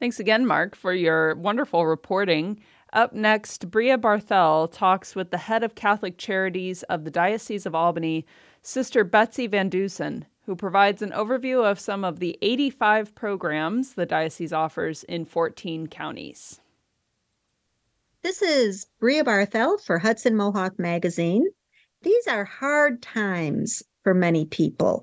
Thanks 0.00 0.18
again, 0.18 0.46
Mark, 0.46 0.74
for 0.74 0.94
your 0.94 1.34
wonderful 1.34 1.84
reporting. 1.84 2.62
Up 2.94 3.12
next, 3.12 3.70
Bria 3.70 3.98
Barthel 3.98 4.72
talks 4.72 5.14
with 5.14 5.30
the 5.30 5.36
head 5.36 5.62
of 5.62 5.74
Catholic 5.74 6.16
Charities 6.16 6.84
of 6.84 7.04
the 7.04 7.10
Diocese 7.10 7.66
of 7.66 7.74
Albany, 7.74 8.24
Sister 8.62 9.04
Betsy 9.04 9.46
Van 9.46 9.68
Dusen, 9.68 10.24
who 10.48 10.56
provides 10.56 11.02
an 11.02 11.10
overview 11.10 11.62
of 11.62 11.78
some 11.78 12.06
of 12.06 12.20
the 12.20 12.38
85 12.40 13.14
programs 13.14 13.92
the 13.92 14.06
diocese 14.06 14.50
offers 14.50 15.04
in 15.04 15.26
14 15.26 15.88
counties. 15.88 16.58
This 18.22 18.40
is 18.40 18.86
Bria 18.98 19.24
Barthel 19.24 19.78
for 19.78 19.98
Hudson 19.98 20.34
Mohawk 20.34 20.78
Magazine. 20.78 21.46
These 22.00 22.26
are 22.26 22.46
hard 22.46 23.02
times 23.02 23.82
for 24.02 24.14
many 24.14 24.46
people. 24.46 25.02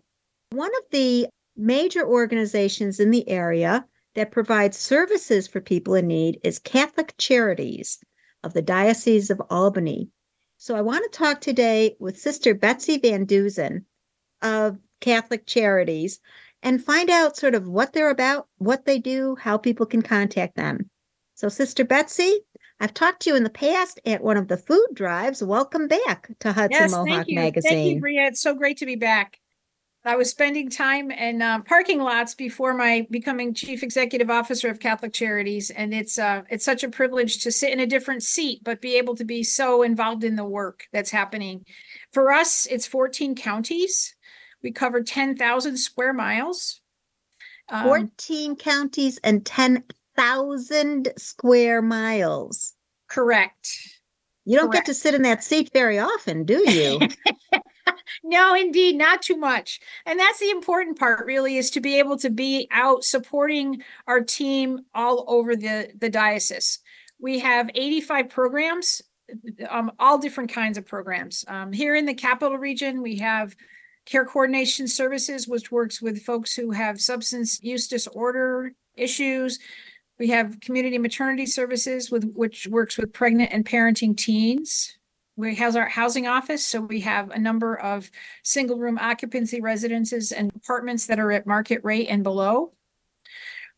One 0.49 0.71
of 0.79 0.89
the 0.89 1.27
major 1.55 2.03
organizations 2.03 2.99
in 2.99 3.11
the 3.11 3.29
area 3.29 3.85
that 4.15 4.31
provides 4.31 4.79
services 4.79 5.47
for 5.47 5.61
people 5.61 5.93
in 5.93 6.07
need 6.07 6.39
is 6.43 6.57
Catholic 6.57 7.13
Charities 7.19 7.99
of 8.43 8.53
the 8.53 8.63
Diocese 8.63 9.29
of 9.29 9.39
Albany. 9.51 10.09
So 10.57 10.75
I 10.75 10.81
want 10.81 11.03
to 11.03 11.15
talk 11.15 11.39
today 11.39 11.95
with 11.99 12.17
Sister 12.17 12.55
Betsy 12.55 12.97
Van 12.97 13.25
Dusen 13.25 13.85
of 14.41 14.79
Catholic 15.01 15.45
Charities 15.45 16.19
and 16.63 16.83
find 16.83 17.09
out 17.09 17.37
sort 17.37 17.55
of 17.55 17.67
what 17.67 17.93
they're 17.93 18.09
about, 18.09 18.47
what 18.57 18.85
they 18.85 18.99
do, 18.99 19.35
how 19.39 19.57
people 19.57 19.85
can 19.85 20.01
contact 20.01 20.55
them. 20.55 20.89
So, 21.35 21.49
Sister 21.49 21.83
Betsy, 21.83 22.39
I've 22.79 22.93
talked 22.93 23.21
to 23.21 23.29
you 23.29 23.35
in 23.35 23.43
the 23.43 23.49
past 23.49 23.99
at 24.05 24.23
one 24.23 24.37
of 24.37 24.47
the 24.47 24.57
food 24.57 24.87
drives. 24.93 25.43
Welcome 25.43 25.87
back 25.87 26.29
to 26.39 26.51
Hudson 26.51 26.81
yes, 26.81 26.91
Mohawk 26.91 27.07
thank 27.07 27.27
you. 27.27 27.35
Magazine. 27.35 27.71
Thank 27.71 27.95
you, 27.95 28.01
Bria. 28.01 28.27
It's 28.27 28.41
so 28.41 28.53
great 28.53 28.77
to 28.77 28.85
be 28.85 28.95
back. 28.95 29.39
I 30.07 30.15
was 30.15 30.29
spending 30.29 30.69
time 30.69 31.09
in 31.09 31.41
uh, 31.41 31.61
parking 31.61 31.99
lots 31.99 32.35
before 32.35 32.75
my 32.75 33.07
becoming 33.09 33.55
chief 33.55 33.81
executive 33.81 34.29
officer 34.29 34.69
of 34.69 34.79
Catholic 34.79 35.13
Charities, 35.13 35.71
and 35.71 35.95
it's 35.95 36.19
uh, 36.19 36.43
it's 36.49 36.63
such 36.63 36.83
a 36.83 36.89
privilege 36.89 37.41
to 37.43 37.51
sit 37.51 37.71
in 37.71 37.79
a 37.79 37.87
different 37.87 38.21
seat, 38.21 38.61
but 38.63 38.81
be 38.81 38.97
able 38.97 39.15
to 39.15 39.25
be 39.25 39.41
so 39.41 39.81
involved 39.81 40.23
in 40.23 40.35
the 40.35 40.45
work 40.45 40.85
that's 40.93 41.09
happening. 41.09 41.65
For 42.13 42.31
us, 42.31 42.67
it's 42.67 42.85
14 42.85 43.35
counties. 43.35 44.14
We 44.65 44.71
cover 44.71 45.03
10,000 45.03 45.77
square 45.77 46.11
miles. 46.11 46.81
Um, 47.69 47.83
14 47.83 48.55
counties 48.55 49.19
and 49.23 49.45
10,000 49.45 51.13
square 51.17 51.83
miles. 51.83 52.73
Correct. 53.07 53.77
You 54.43 54.57
don't 54.57 54.71
Correct. 54.71 54.87
get 54.87 54.91
to 54.91 54.95
sit 54.95 55.13
in 55.13 55.21
that 55.21 55.43
seat 55.43 55.69
very 55.71 55.99
often, 55.99 56.45
do 56.45 56.67
you? 56.67 56.99
no, 58.23 58.55
indeed, 58.55 58.95
not 58.95 59.21
too 59.21 59.37
much. 59.37 59.81
And 60.07 60.19
that's 60.19 60.39
the 60.39 60.49
important 60.49 60.97
part, 60.97 61.27
really, 61.27 61.57
is 61.57 61.69
to 61.69 61.79
be 61.79 61.99
able 61.99 62.17
to 62.17 62.31
be 62.31 62.67
out 62.71 63.03
supporting 63.03 63.83
our 64.07 64.21
team 64.21 64.79
all 64.95 65.25
over 65.27 65.55
the, 65.55 65.91
the 65.95 66.09
diocese. 66.09 66.79
We 67.19 67.37
have 67.37 67.69
85 67.75 68.29
programs, 68.29 69.03
um, 69.69 69.91
all 69.99 70.17
different 70.17 70.51
kinds 70.51 70.79
of 70.79 70.87
programs. 70.87 71.45
Um, 71.47 71.71
here 71.71 71.95
in 71.95 72.07
the 72.07 72.15
capital 72.15 72.57
region, 72.57 73.03
we 73.03 73.17
have 73.17 73.55
care 74.05 74.25
coordination 74.25 74.87
services, 74.87 75.47
which 75.47 75.71
works 75.71 76.01
with 76.01 76.23
folks 76.23 76.55
who 76.55 76.71
have 76.71 77.01
substance 77.01 77.61
use 77.61 77.87
disorder 77.87 78.73
issues. 78.95 79.59
We 80.19 80.29
have 80.29 80.59
community 80.59 80.97
maternity 80.97 81.45
services, 81.45 82.09
with 82.09 82.31
which 82.33 82.67
works 82.67 82.97
with 82.97 83.13
pregnant 83.13 83.51
and 83.51 83.65
parenting 83.65 84.15
teens 84.15 84.97
we 85.35 85.55
has 85.55 85.75
our 85.75 85.87
housing 85.87 86.27
office. 86.27 86.65
So 86.65 86.81
we 86.81 87.01
have 87.01 87.29
a 87.31 87.39
number 87.39 87.75
of 87.75 88.09
single 88.43 88.77
room 88.77 88.97
occupancy 88.99 89.61
residences 89.61 90.31
and 90.31 90.51
apartments 90.55 91.07
that 91.07 91.19
are 91.19 91.31
at 91.31 91.45
market 91.45 91.81
rate 91.83 92.07
and 92.07 92.23
below. 92.23 92.73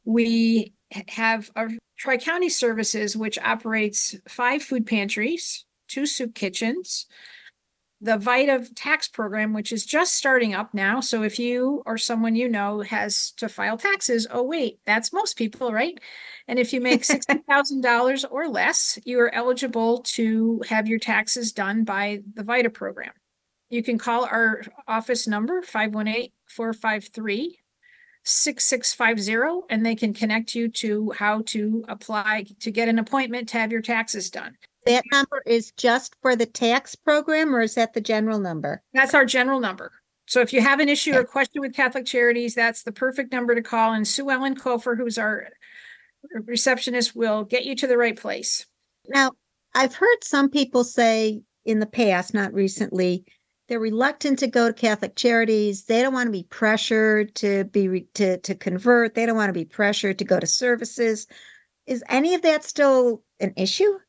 We 0.06 0.74
have 1.10 1.52
our 1.56 1.70
Tri-County 1.98 2.50
Services, 2.50 3.18
which 3.18 3.40
operates 3.40 4.16
five 4.28 4.62
food 4.62 4.86
pantries, 4.86 5.66
two 5.88 6.06
soup 6.06 6.36
kitchens, 6.36 7.08
the 8.00 8.18
VITA 8.18 8.68
tax 8.76 9.08
program, 9.08 9.54
which 9.54 9.72
is 9.72 9.86
just 9.86 10.14
starting 10.14 10.54
up 10.54 10.74
now. 10.74 11.00
So 11.00 11.24
if 11.24 11.40
you 11.40 11.82
or 11.86 11.98
someone 11.98 12.36
you 12.36 12.48
know 12.48 12.82
has 12.82 13.32
to 13.38 13.50
file 13.50 13.78
taxes, 13.78 14.28
oh, 14.30 14.44
wait, 14.44 14.80
that's 14.86 15.12
most 15.12 15.36
people, 15.36 15.72
right? 15.72 16.00
And 16.48 16.60
if 16.60 16.74
you 16.74 16.82
make 16.82 17.02
$60,000 17.04 18.26
or 18.30 18.48
less, 18.48 19.00
you 19.04 19.20
are 19.20 19.34
eligible 19.34 20.00
to 20.00 20.62
have 20.70 20.88
your 20.88 21.00
taxes 21.00 21.52
done 21.52 21.84
by 21.84 22.22
the 22.36 22.44
VITA 22.44 22.70
program. 22.70 23.14
You 23.70 23.84
can 23.84 23.98
call 23.98 24.26
our 24.26 24.64
office 24.88 25.28
number 25.28 25.62
518 25.62 26.32
453 26.48 27.60
6650 28.24 29.66
and 29.70 29.86
they 29.86 29.96
can 29.96 30.14
connect 30.14 30.54
you 30.54 30.68
to 30.68 31.14
how 31.18 31.42
to 31.48 31.84
apply 31.88 32.46
to 32.60 32.72
get 32.72 32.90
an 32.90 33.00
appointment 33.00 33.50
to 33.50 33.58
have 33.58 33.72
your 33.72 33.82
taxes 33.82 34.30
done. 34.30 34.58
That 34.88 35.04
number 35.12 35.44
is 35.46 35.72
just 35.72 36.16
for 36.22 36.36
the 36.36 36.46
tax 36.46 36.96
program 36.96 37.56
or 37.56 37.62
is 37.62 37.76
that 37.76 37.94
the 37.94 38.02
general 38.02 38.40
number? 38.40 38.82
That's 38.94 39.14
our 39.14 39.26
general 39.26 39.60
number. 39.60 39.92
So 40.28 40.42
if 40.42 40.52
you 40.52 40.62
have 40.62 40.80
an 40.80 40.90
issue 40.90 41.16
or 41.16 41.24
question 41.24 41.62
with 41.62 41.74
Catholic 41.74 42.06
Charities, 42.06 42.54
that's 42.54 42.84
the 42.84 42.92
perfect 42.92 43.32
number 43.32 43.56
to 43.56 43.62
call. 43.62 43.94
And 43.94 44.08
Sue 44.08 44.30
Ellen 44.30 44.56
Kofer, 44.56 44.98
who's 44.98 45.18
our 45.18 45.48
receptionist, 46.46 47.16
will 47.16 47.44
get 47.46 47.66
you 47.66 47.76
to 47.76 47.88
the 47.88 47.98
right 47.98 48.20
place. 48.20 48.66
Now, 49.08 49.32
I've 49.74 49.96
heard 49.96 50.24
some 50.24 50.50
people 50.50 50.84
say 50.84 51.42
in 51.66 51.80
the 51.80 51.86
past, 51.86 52.34
not 52.34 52.54
recently, 52.54 53.24
they're 53.68 53.80
reluctant 53.80 54.40
to 54.40 54.48
go 54.48 54.68
to 54.68 54.74
Catholic 54.74 55.16
Charities. 55.16 55.86
They 55.86 56.02
don't 56.02 56.14
want 56.14 56.28
to 56.28 56.32
be 56.32 56.48
pressured 56.50 57.36
to 57.36 57.66
be 57.66 58.08
to 58.14 58.38
to 58.38 58.56
convert. 58.56 59.14
They 59.14 59.26
don't 59.26 59.36
want 59.36 59.50
to 59.50 59.54
be 59.54 59.66
pressured 59.66 60.20
to 60.20 60.26
go 60.26 60.40
to 60.40 60.48
services. 60.48 61.28
Is 61.86 62.04
any 62.10 62.34
of 62.34 62.42
that 62.44 62.64
still 62.64 63.24
an 63.40 63.54
issue? 63.58 64.00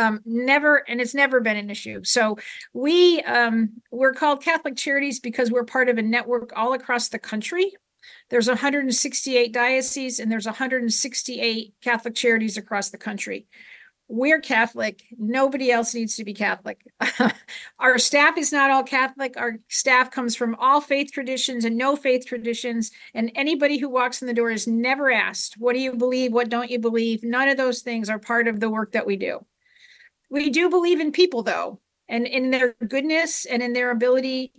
Um, 0.00 0.20
never 0.24 0.88
and 0.88 1.00
it's 1.00 1.14
never 1.14 1.40
been 1.40 1.56
an 1.56 1.70
issue. 1.70 2.02
So 2.04 2.38
we 2.72 3.20
um, 3.22 3.70
we're 3.90 4.14
called 4.14 4.42
catholic 4.42 4.76
charities 4.76 5.20
because 5.20 5.50
we're 5.50 5.64
part 5.64 5.88
of 5.88 5.98
a 5.98 6.02
network 6.02 6.52
all 6.56 6.72
across 6.72 7.08
the 7.08 7.18
country. 7.18 7.72
There's 8.30 8.48
168 8.48 9.52
dioceses 9.52 10.18
and 10.18 10.32
there's 10.32 10.46
168 10.46 11.74
catholic 11.82 12.14
charities 12.14 12.56
across 12.56 12.90
the 12.90 12.98
country. 12.98 13.46
We're 14.08 14.40
catholic. 14.40 15.04
Nobody 15.18 15.70
else 15.70 15.94
needs 15.94 16.16
to 16.16 16.24
be 16.24 16.34
catholic. 16.34 16.80
Our 17.78 17.98
staff 17.98 18.36
is 18.38 18.50
not 18.50 18.70
all 18.70 18.82
catholic. 18.82 19.36
Our 19.36 19.58
staff 19.68 20.10
comes 20.10 20.34
from 20.34 20.56
all 20.56 20.80
faith 20.80 21.12
traditions 21.12 21.64
and 21.64 21.76
no 21.76 21.94
faith 21.94 22.26
traditions. 22.26 22.90
And 23.14 23.30
anybody 23.36 23.78
who 23.78 23.88
walks 23.88 24.20
in 24.20 24.26
the 24.26 24.34
door 24.34 24.50
is 24.50 24.66
never 24.66 25.12
asked 25.12 25.56
what 25.58 25.74
do 25.74 25.78
you 25.80 25.92
believe? 25.92 26.32
What 26.32 26.48
don't 26.48 26.70
you 26.70 26.80
believe? 26.80 27.22
None 27.22 27.48
of 27.48 27.56
those 27.56 27.82
things 27.82 28.08
are 28.08 28.18
part 28.18 28.48
of 28.48 28.58
the 28.58 28.70
work 28.70 28.92
that 28.92 29.06
we 29.06 29.16
do 29.16 29.44
We 30.30 30.50
do 30.50 30.70
believe 30.70 31.00
in 31.00 31.12
people 31.12 31.42
though, 31.42 31.80
and 32.08 32.26
in 32.26 32.50
their 32.50 32.74
goodness 32.86 33.44
and 33.44 33.62
in 33.62 33.72
their 33.72 33.90
ability 33.90 34.52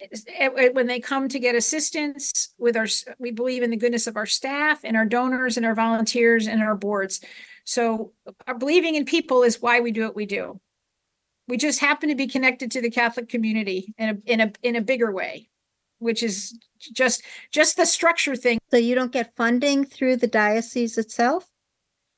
eh, 0.00 0.48
eh, 0.56 0.68
when 0.72 0.86
they 0.86 1.00
come 1.00 1.28
to 1.28 1.38
get 1.38 1.54
assistance 1.54 2.54
with 2.58 2.76
our, 2.76 2.86
we 3.18 3.30
believe 3.30 3.62
in 3.62 3.70
the 3.70 3.76
goodness 3.76 4.06
of 4.06 4.16
our 4.16 4.26
staff 4.26 4.80
and 4.84 4.96
our 4.96 5.06
donors 5.06 5.56
and 5.56 5.66
our 5.66 5.74
volunteers 5.74 6.46
and 6.46 6.62
our 6.62 6.74
boards. 6.74 7.20
So 7.64 8.12
our 8.46 8.56
believing 8.56 8.94
in 8.94 9.04
people 9.04 9.42
is 9.42 9.62
why 9.62 9.80
we 9.80 9.92
do 9.92 10.04
what 10.04 10.16
we 10.16 10.26
do. 10.26 10.60
We 11.48 11.56
just 11.56 11.80
happen 11.80 12.08
to 12.08 12.14
be 12.14 12.28
connected 12.28 12.70
to 12.72 12.80
the 12.80 12.90
Catholic 12.90 13.28
community 13.28 13.92
in 13.98 14.08
a, 14.08 14.30
in 14.30 14.40
a, 14.40 14.52
in 14.62 14.76
a 14.76 14.80
bigger 14.80 15.10
way, 15.10 15.48
which 15.98 16.22
is 16.22 16.58
just, 16.78 17.22
just 17.50 17.76
the 17.76 17.86
structure 17.86 18.36
thing. 18.36 18.58
So 18.70 18.76
you 18.76 18.94
don't 18.94 19.12
get 19.12 19.34
funding 19.36 19.84
through 19.84 20.16
the 20.16 20.26
diocese 20.26 20.96
itself? 20.96 21.49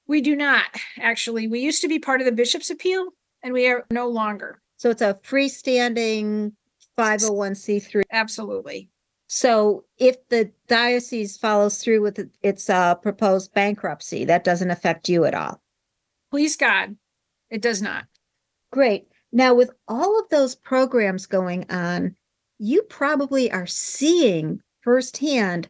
We 0.07 0.21
do 0.21 0.37
not, 0.37 0.65
actually. 0.99 1.49
We 1.49 1.61
used 1.61 1.81
to 1.83 1.89
be 1.89 1.99
part 1.99 2.21
of 2.21 2.25
the 2.25 2.33
bishop's 2.33 2.71
appeal 2.71 3.09
and 3.43 3.53
we 3.53 3.67
are 3.69 3.85
no 3.91 4.09
longer. 4.09 4.61
So 4.77 4.91
it's 4.91 5.03
a 5.03 5.19
freestanding 5.23 6.53
501c3. 6.99 8.03
Absolutely. 8.11 8.91
So 9.29 9.85
if 9.99 10.17
the 10.29 10.51
diocese 10.67 11.39
follows 11.39 11.79
through 11.79 12.03
with 12.03 12.29
its 12.43 12.69
uh, 12.69 12.97
proposed 12.97 13.55
bankruptcy, 13.55 14.25
that 14.27 14.45
doesn't 14.45 14.71
affect 14.71 15.09
you 15.09 15.25
at 15.25 15.35
all. 15.35 15.63
Please 16.31 16.57
God, 16.57 16.97
it 17.49 17.63
does 17.63 17.81
not. 17.81 18.05
Great. 18.71 19.09
Now, 19.33 19.55
with 19.55 19.71
all 19.89 20.21
of 20.21 20.29
those 20.29 20.55
programs 20.55 21.25
going 21.27 21.71
on, 21.71 22.15
you 22.59 22.83
probably 22.83 23.51
are 23.51 23.67
seeing 23.67 24.61
firsthand 24.83 25.69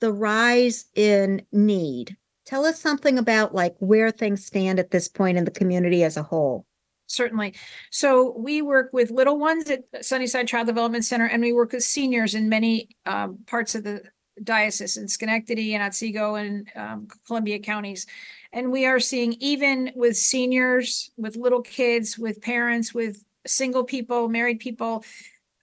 the 0.00 0.12
rise 0.12 0.86
in 0.94 1.42
need. 1.50 2.16
Tell 2.48 2.64
us 2.64 2.80
something 2.80 3.18
about 3.18 3.54
like 3.54 3.76
where 3.78 4.10
things 4.10 4.42
stand 4.42 4.78
at 4.78 4.90
this 4.90 5.06
point 5.06 5.36
in 5.36 5.44
the 5.44 5.50
community 5.50 6.02
as 6.02 6.16
a 6.16 6.22
whole. 6.22 6.64
Certainly. 7.06 7.54
So 7.90 8.34
we 8.38 8.62
work 8.62 8.88
with 8.94 9.10
little 9.10 9.38
ones 9.38 9.68
at 9.68 9.84
Sunnyside 10.02 10.48
Child 10.48 10.66
Development 10.66 11.04
Center, 11.04 11.26
and 11.26 11.42
we 11.42 11.52
work 11.52 11.72
with 11.72 11.82
seniors 11.82 12.34
in 12.34 12.48
many 12.48 12.88
um, 13.04 13.40
parts 13.46 13.74
of 13.74 13.84
the 13.84 14.02
diocese 14.42 14.96
in 14.96 15.08
Schenectady 15.08 15.74
and 15.74 15.82
Otsego 15.82 16.36
and 16.36 16.66
um, 16.74 17.08
Columbia 17.26 17.58
counties. 17.58 18.06
And 18.50 18.72
we 18.72 18.86
are 18.86 18.98
seeing 18.98 19.34
even 19.40 19.92
with 19.94 20.16
seniors, 20.16 21.10
with 21.18 21.36
little 21.36 21.60
kids, 21.60 22.18
with 22.18 22.40
parents, 22.40 22.94
with 22.94 23.26
single 23.46 23.84
people, 23.84 24.30
married 24.30 24.58
people, 24.58 25.04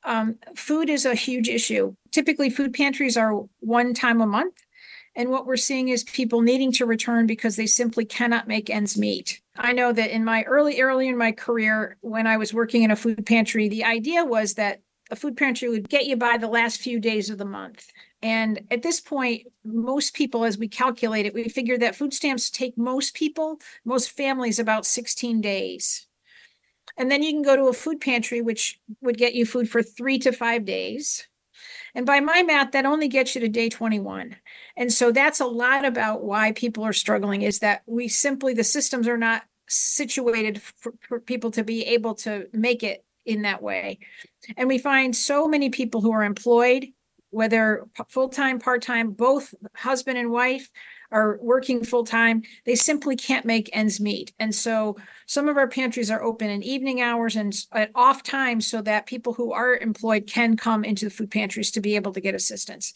um, 0.04 0.36
food 0.56 0.88
is 0.88 1.04
a 1.04 1.16
huge 1.16 1.50
issue. 1.50 1.96
Typically, 2.12 2.52
food 2.52 2.76
pantries 2.76 3.18
are 3.18 3.42
one 3.62 3.96
time 3.96 4.22
a 4.22 4.28
month. 4.28 4.62
And 5.16 5.30
what 5.30 5.46
we're 5.46 5.56
seeing 5.56 5.90
is 5.90 6.04
people 6.04 6.42
needing 6.42 6.72
to 6.74 6.86
return 6.86 7.26
because 7.26 7.56
they 7.56 7.68
simply 7.68 8.04
cannot 8.06 8.48
make 8.48 8.70
ends 8.70 8.98
meet. 8.98 9.42
I 9.56 9.72
know 9.72 9.94
that 9.94 10.12
in 10.14 10.26
my 10.26 10.44
early, 10.44 10.82
early 10.82 11.08
in 11.08 11.18
my 11.18 11.32
career, 11.32 11.98
when 12.02 12.28
I 12.28 12.38
was 12.38 12.54
working 12.54 12.84
in 12.84 12.92
a 12.92 12.96
food 12.96 13.26
pantry, 13.26 13.70
the 13.70 13.86
idea 13.86 14.26
was 14.26 14.56
that 14.56 14.82
a 15.12 15.16
food 15.16 15.38
pantry 15.38 15.70
would 15.70 15.88
get 15.88 16.06
you 16.06 16.18
by 16.18 16.38
the 16.38 16.48
last 16.48 16.82
few 16.82 17.00
days 17.00 17.30
of 17.30 17.38
the 17.38 17.46
month. 17.46 17.92
And 18.22 18.62
at 18.72 18.82
this 18.82 19.00
point, 19.00 19.44
most 19.64 20.16
people, 20.16 20.46
as 20.46 20.58
we 20.58 20.68
calculate 20.68 21.26
it, 21.26 21.34
we 21.34 21.48
figure 21.48 21.78
that 21.78 21.96
food 21.96 22.14
stamps 22.14 22.50
take 22.50 22.78
most 22.78 23.14
people, 23.14 23.60
most 23.86 24.12
families 24.12 24.60
about 24.60 24.86
16 24.86 25.42
days. 25.42 26.08
And 26.98 27.12
then 27.12 27.22
you 27.22 27.32
can 27.32 27.44
go 27.44 27.56
to 27.56 27.68
a 27.68 27.74
food 27.74 28.02
pantry, 28.02 28.42
which 28.42 28.80
would 29.02 29.18
get 29.18 29.36
you 29.36 29.46
food 29.46 29.70
for 29.70 29.84
three 29.84 30.18
to 30.20 30.32
five 30.32 30.66
days. 30.66 31.28
And 31.96 32.06
by 32.06 32.20
my 32.20 32.44
math, 32.44 32.74
that 32.74 32.86
only 32.86 33.08
gets 33.08 33.34
you 33.34 33.42
to 33.42 33.48
day 33.48 33.70
21. 33.70 34.36
And 34.78 34.92
so 34.92 35.12
that's 35.12 35.40
a 35.40 35.46
lot 35.46 35.86
about 35.86 36.24
why 36.24 36.52
people 36.52 36.84
are 36.84 36.94
struggling 36.94 37.42
is 37.42 37.60
that 37.60 37.82
we 37.88 38.10
simply, 38.10 38.54
the 38.54 38.64
systems 38.64 39.08
are 39.08 39.18
not 39.18 39.44
situated 39.68 40.62
for, 40.62 40.94
for 41.08 41.20
people 41.20 41.52
to 41.52 41.64
be 41.64 41.84
able 41.86 42.14
to 42.16 42.48
make 42.54 42.84
it 42.84 43.04
in 43.26 43.42
that 43.44 43.64
way. 43.64 44.00
And 44.58 44.68
we 44.68 44.78
find 44.78 45.16
so 45.16 45.48
many 45.48 45.70
people 45.70 46.02
who 46.02 46.12
are 46.12 46.24
employed 46.24 46.88
whether 47.32 47.86
full-time, 48.08 48.60
part-time, 48.60 49.12
both 49.12 49.54
husband 49.76 50.18
and 50.18 50.32
wife 50.32 50.70
are 51.16 51.40
working 51.42 51.84
full-time, 51.84 52.44
they 52.66 52.76
simply 52.76 53.16
can't 53.16 53.46
make 53.46 53.70
ends 53.72 54.02
meet. 54.02 54.34
And 54.38 54.54
so 54.54 54.98
some 55.26 55.48
of 55.48 55.56
our 55.56 55.68
pantries 55.68 56.12
are 56.12 56.22
open 56.22 56.50
in 56.50 56.62
evening 56.62 57.02
hours 57.02 57.38
and 57.38 57.56
at 57.72 57.92
off 57.96 58.22
times 58.22 58.68
so 58.68 58.82
that 58.82 59.06
people 59.06 59.34
who 59.34 59.54
are 59.54 59.78
employed 59.78 60.28
can 60.28 60.58
come 60.58 60.84
into 60.84 61.06
the 61.06 61.12
food 61.12 61.32
pantries 61.32 61.72
to 61.72 61.82
be 61.82 61.96
able 61.96 62.12
to 62.12 62.22
get 62.22 62.36
assistance. 62.36 62.94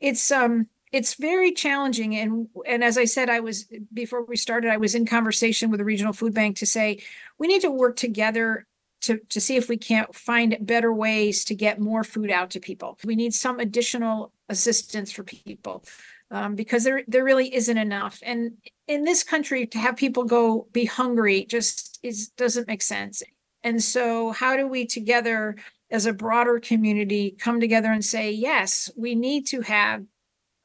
It's 0.00 0.30
um 0.32 0.66
it's 0.90 1.14
very 1.14 1.52
challenging 1.52 2.14
and 2.16 2.48
and 2.66 2.84
as 2.84 2.98
i 2.98 3.06
said 3.06 3.30
i 3.30 3.40
was 3.40 3.66
before 3.94 4.26
we 4.26 4.36
started 4.36 4.70
i 4.70 4.76
was 4.76 4.94
in 4.94 5.06
conversation 5.06 5.70
with 5.70 5.78
the 5.78 5.84
regional 5.86 6.12
food 6.12 6.34
bank 6.34 6.54
to 6.54 6.66
say 6.66 7.02
we 7.38 7.46
need 7.46 7.62
to 7.62 7.70
work 7.70 7.96
together 7.96 8.66
to, 9.02 9.18
to 9.30 9.40
see 9.40 9.56
if 9.56 9.68
we 9.68 9.76
can't 9.76 10.14
find 10.14 10.56
better 10.60 10.92
ways 10.92 11.44
to 11.46 11.54
get 11.54 11.80
more 11.80 12.04
food 12.04 12.30
out 12.30 12.50
to 12.50 12.60
people. 12.60 12.98
We 13.04 13.16
need 13.16 13.34
some 13.34 13.60
additional 13.60 14.32
assistance 14.48 15.12
for 15.12 15.24
people 15.24 15.84
um, 16.32 16.54
because 16.56 16.82
there 16.82 17.02
there 17.06 17.24
really 17.24 17.54
isn't 17.54 17.76
enough. 17.78 18.18
And 18.24 18.52
in 18.88 19.04
this 19.04 19.22
country, 19.22 19.66
to 19.68 19.78
have 19.78 19.96
people 19.96 20.24
go 20.24 20.66
be 20.72 20.86
hungry 20.86 21.44
just 21.44 22.00
is 22.02 22.30
doesn't 22.30 22.66
make 22.66 22.82
sense. 22.82 23.22
And 23.62 23.80
so, 23.82 24.32
how 24.32 24.56
do 24.56 24.66
we 24.66 24.86
together, 24.86 25.56
as 25.90 26.06
a 26.06 26.12
broader 26.12 26.58
community, 26.58 27.36
come 27.38 27.60
together 27.60 27.92
and 27.92 28.04
say, 28.04 28.32
yes, 28.32 28.90
we 28.96 29.14
need 29.14 29.46
to 29.48 29.60
have 29.60 30.04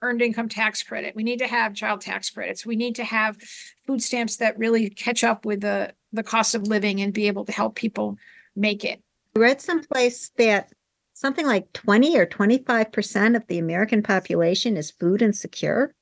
earned 0.01 0.22
income 0.22 0.47
tax 0.47 0.82
credit. 0.84 1.15
We 1.15 1.24
need 1.24 1.39
to 1.39 1.47
have 1.47 1.74
child 1.74 2.01
tax 2.01 2.30
credits. 2.30 2.65
We 2.65 2.76
need 2.76 2.95
to 2.95 3.03
have 3.03 3.38
food 3.86 4.01
stamps 4.01 4.38
that 4.38 4.57
really 4.57 4.89
catch 4.89 5.24
up 5.24 5.45
with 5.45 5.61
the 5.61 5.93
the 6.13 6.24
cost 6.24 6.55
of 6.55 6.63
living 6.63 7.01
and 7.01 7.13
be 7.13 7.28
able 7.28 7.45
to 7.45 7.51
help 7.51 7.76
people 7.76 8.18
make 8.55 8.86
it. 8.86 9.01
I 9.36 9.39
read 9.39 9.61
someplace 9.61 10.32
that 10.38 10.72
something 11.18 11.47
like 11.47 11.74
20 11.74 12.15
or 12.20 12.28
25% 12.28 13.36
of 13.36 13.47
the 13.47 13.57
American 13.57 14.03
population 14.03 14.78
is 14.78 14.91
food 14.91 15.24
insecure. 15.24 15.95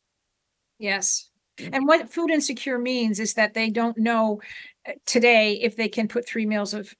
Yes. 0.78 1.30
And 1.57 1.88
what 1.88 2.11
food 2.11 2.32
insecure 2.32 2.78
means 2.78 3.22
is 3.22 3.36
that 3.36 3.53
they 3.53 3.70
don't 3.70 3.97
know 3.97 4.41
uh, 4.86 4.91
today 5.05 5.53
if 5.61 5.78
they 5.78 5.88
can 5.88 6.09
put 6.09 6.28
three 6.28 6.45
meals 6.45 6.74
of 6.74 6.93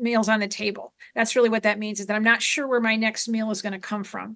meals 0.00 0.28
on 0.28 0.40
the 0.40 0.48
table. 0.48 0.92
That's 1.14 1.36
really 1.36 1.48
what 1.48 1.62
that 1.62 1.78
means 1.78 2.00
is 2.00 2.06
that 2.06 2.16
I'm 2.16 2.24
not 2.24 2.42
sure 2.42 2.66
where 2.66 2.80
my 2.80 2.96
next 2.96 3.28
meal 3.28 3.52
is 3.52 3.62
going 3.62 3.72
to 3.72 3.78
come 3.78 4.02
from. 4.02 4.34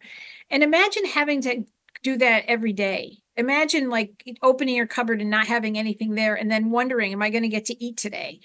And 0.49 0.62
imagine 0.62 1.05
having 1.07 1.43
to 1.43 1.64
do 2.05 2.16
that 2.18 2.45
every 2.47 2.72
day. 2.72 3.18
Imagine 3.37 3.91
like 3.91 4.22
opening 4.45 4.76
your 4.76 4.87
cupboard 4.87 5.20
and 5.20 5.30
not 5.30 5.49
having 5.49 5.76
anything 5.76 6.14
there 6.14 6.37
and 6.37 6.49
then 6.49 6.70
wondering, 6.70 7.12
am 7.12 7.22
I 7.22 7.30
going 7.30 7.43
to 7.43 7.49
get 7.49 7.64
to 7.64 7.85
eat 7.85 7.97
today? 7.97 8.39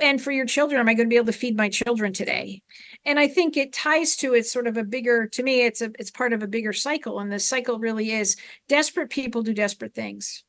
And 0.00 0.20
for 0.20 0.32
your 0.32 0.46
children, 0.46 0.80
am 0.80 0.88
I 0.88 0.94
going 0.94 1.08
to 1.08 1.12
be 1.12 1.16
able 1.16 1.26
to 1.26 1.32
feed 1.32 1.56
my 1.56 1.68
children 1.68 2.12
today? 2.12 2.62
And 3.04 3.18
I 3.18 3.28
think 3.28 3.56
it 3.56 3.72
ties 3.72 4.16
to 4.16 4.34
it's 4.34 4.50
sort 4.50 4.66
of 4.66 4.76
a 4.76 4.84
bigger, 4.84 5.26
to 5.28 5.42
me, 5.42 5.64
it's 5.64 5.80
a 5.80 5.90
it's 5.98 6.10
part 6.10 6.32
of 6.32 6.42
a 6.42 6.48
bigger 6.48 6.72
cycle. 6.72 7.20
And 7.20 7.32
the 7.32 7.38
cycle 7.38 7.78
really 7.78 8.12
is 8.12 8.36
desperate 8.68 9.10
people 9.10 9.42
do 9.42 9.54
desperate 9.54 9.94
things. 9.94 10.44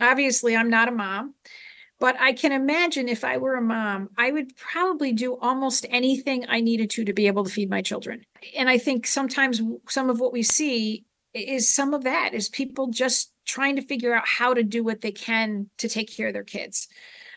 Obviously, 0.00 0.56
I'm 0.56 0.70
not 0.70 0.88
a 0.88 0.92
mom, 0.92 1.34
but 2.00 2.16
I 2.20 2.32
can 2.32 2.50
imagine 2.50 3.08
if 3.08 3.22
I 3.22 3.36
were 3.36 3.54
a 3.54 3.62
mom, 3.62 4.08
I 4.18 4.32
would 4.32 4.56
probably 4.56 5.12
do 5.12 5.38
almost 5.38 5.86
anything 5.88 6.44
I 6.48 6.60
needed 6.60 6.90
to 6.90 7.04
to 7.04 7.12
be 7.12 7.28
able 7.28 7.44
to 7.44 7.50
feed 7.50 7.70
my 7.70 7.82
children. 7.82 8.24
And 8.56 8.68
I 8.68 8.78
think 8.78 9.06
sometimes 9.06 9.62
some 9.88 10.10
of 10.10 10.18
what 10.18 10.32
we 10.32 10.42
see 10.42 11.04
is 11.34 11.72
some 11.72 11.94
of 11.94 12.02
that 12.04 12.34
is 12.34 12.48
people 12.48 12.88
just 12.88 13.32
trying 13.46 13.76
to 13.76 13.82
figure 13.82 14.14
out 14.14 14.26
how 14.26 14.54
to 14.54 14.62
do 14.62 14.82
what 14.82 15.00
they 15.00 15.12
can 15.12 15.70
to 15.78 15.88
take 15.88 16.14
care 16.14 16.28
of 16.28 16.34
their 16.34 16.44
kids. 16.44 16.88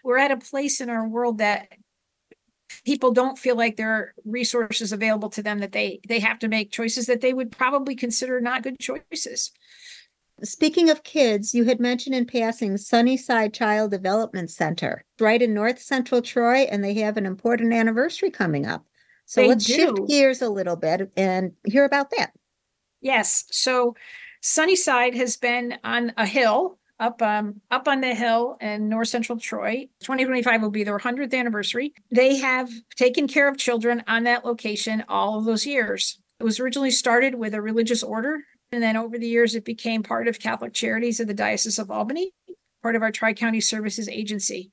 We're 0.05 0.19
at 0.19 0.31
a 0.31 0.37
place 0.37 0.79
in 0.79 0.89
our 0.89 1.07
world 1.07 1.39
that 1.39 1.67
people 2.85 3.11
don't 3.11 3.37
feel 3.37 3.55
like 3.55 3.75
there 3.75 3.91
are 3.91 4.13
resources 4.23 4.91
available 4.91 5.29
to 5.31 5.41
them 5.43 5.59
that 5.59 5.71
they 5.71 5.99
they 6.07 6.19
have 6.19 6.39
to 6.39 6.47
make 6.47 6.71
choices 6.71 7.07
that 7.07 7.21
they 7.21 7.33
would 7.33 7.51
probably 7.51 7.95
consider 7.95 8.39
not 8.39 8.63
good 8.63 8.79
choices. 8.79 9.51
Speaking 10.43 10.89
of 10.89 11.03
kids, 11.03 11.53
you 11.55 11.63
had 11.63 11.79
mentioned 11.79 12.13
in 12.13 12.25
passing 12.25 12.77
Sunnyside 12.77 13.53
Child 13.53 13.91
Development 13.91 14.51
Center, 14.51 15.05
right 15.19 15.41
in 15.41 15.53
North 15.53 15.81
Central 15.81 16.21
Troy, 16.21 16.67
and 16.69 16.83
they 16.83 16.93
have 16.95 17.17
an 17.17 17.25
important 17.25 17.73
anniversary 17.73 18.29
coming 18.29 18.65
up. 18.65 18.85
So 19.25 19.41
They 19.41 19.47
let's 19.47 19.65
do. 19.65 19.73
shift 19.73 20.07
gears 20.07 20.41
a 20.41 20.49
little 20.49 20.75
bit 20.75 21.11
and 21.17 21.53
hear 21.65 21.85
about 21.85 22.11
that. 22.11 22.31
Yes. 23.01 23.45
So 23.49 23.95
Sunnyside 24.41 25.15
has 25.15 25.37
been 25.37 25.75
on 25.83 26.11
a 26.17 26.25
hill 26.25 26.77
up 26.99 27.21
um 27.21 27.61
up 27.71 27.87
on 27.87 28.01
the 28.01 28.13
hill 28.15 28.57
in 28.61 28.89
north 28.89 29.07
central 29.07 29.39
Troy. 29.39 29.87
2025 30.01 30.61
will 30.61 30.69
be 30.69 30.83
their 30.83 30.97
100th 30.97 31.33
anniversary. 31.33 31.93
They 32.11 32.37
have 32.37 32.69
taken 32.95 33.27
care 33.27 33.47
of 33.47 33.57
children 33.57 34.03
on 34.07 34.23
that 34.23 34.45
location 34.45 35.03
all 35.07 35.37
of 35.37 35.45
those 35.45 35.65
years. 35.65 36.19
It 36.39 36.43
was 36.43 36.59
originally 36.59 36.91
started 36.91 37.35
with 37.35 37.53
a 37.53 37.61
religious 37.61 38.03
order 38.03 38.39
and 38.71 38.81
then 38.81 38.97
over 38.97 39.17
the 39.17 39.27
years 39.27 39.55
it 39.55 39.65
became 39.65 40.03
part 40.03 40.27
of 40.27 40.39
Catholic 40.39 40.73
Charities 40.73 41.19
of 41.19 41.27
the 41.27 41.33
Diocese 41.33 41.79
of 41.79 41.91
Albany, 41.91 42.33
part 42.81 42.95
of 42.95 43.01
our 43.01 43.11
Tri-County 43.11 43.61
Services 43.61 44.09
Agency. 44.09 44.71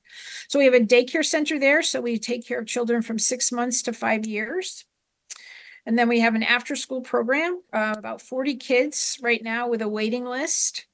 So 0.49 0.59
we 0.59 0.65
have 0.65 0.73
a 0.73 0.79
daycare 0.79 1.25
center 1.25 1.59
there 1.59 1.81
so 1.81 2.01
we 2.01 2.17
take 2.17 2.45
care 2.45 2.59
of 2.59 2.67
children 2.67 3.01
from 3.01 3.19
6 3.19 3.51
months 3.51 3.81
to 3.83 3.93
5 3.93 4.25
years. 4.25 4.85
And 5.85 5.99
then 5.99 6.07
we 6.07 6.21
have 6.21 6.35
an 6.35 6.43
after 6.43 6.75
school 6.75 7.01
program, 7.01 7.61
uh, 7.73 7.95
about 7.97 8.21
40 8.21 8.55
kids 8.55 9.19
right 9.21 9.43
now 9.43 9.67
with 9.67 9.81
a 9.81 9.89
waiting 9.89 10.23
list. 10.23 10.85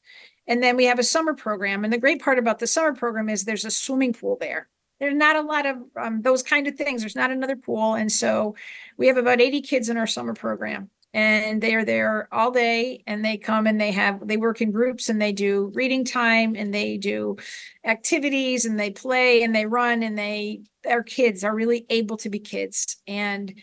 And 0.49 0.61
then 0.61 0.75
we 0.75 0.85
have 0.85 0.99
a 0.99 1.03
summer 1.03 1.33
program. 1.33 1.85
And 1.85 1.93
the 1.93 1.97
great 1.97 2.21
part 2.21 2.39
about 2.39 2.59
the 2.59 2.67
summer 2.67 2.93
program 2.93 3.29
is 3.29 3.45
there's 3.45 3.65
a 3.65 3.71
swimming 3.71 4.13
pool 4.13 4.37
there. 4.41 4.67
there's 4.99 5.15
not 5.15 5.37
a 5.37 5.41
lot 5.41 5.65
of 5.65 5.77
um, 5.95 6.21
those 6.23 6.43
kind 6.43 6.67
of 6.67 6.75
things. 6.75 7.01
There's 7.01 7.15
not 7.15 7.31
another 7.31 7.55
pool. 7.55 7.93
And 7.93 8.11
so 8.11 8.55
we 8.97 9.07
have 9.07 9.15
about 9.15 9.39
80 9.39 9.61
kids 9.61 9.87
in 9.87 9.95
our 9.95 10.07
summer 10.07 10.33
program 10.33 10.89
and 11.13 11.61
they 11.61 11.73
are 11.73 11.85
there 11.85 12.27
all 12.31 12.51
day 12.51 13.03
and 13.07 13.25
they 13.25 13.37
come 13.37 13.65
and 13.65 13.81
they 13.81 13.91
have 13.91 14.27
they 14.27 14.37
work 14.37 14.61
in 14.61 14.71
groups 14.71 15.09
and 15.09 15.21
they 15.21 15.31
do 15.31 15.71
reading 15.73 16.05
time 16.05 16.55
and 16.55 16.73
they 16.73 16.97
do 16.97 17.35
activities 17.83 18.65
and 18.65 18.79
they 18.79 18.91
play 18.91 19.41
and 19.41 19.55
they 19.55 19.65
run 19.65 20.03
and 20.03 20.17
they 20.17 20.61
our 20.87 21.01
kids 21.01 21.43
are 21.43 21.55
really 21.55 21.85
able 21.89 22.17
to 22.17 22.29
be 22.29 22.39
kids 22.39 22.97
and 23.07 23.55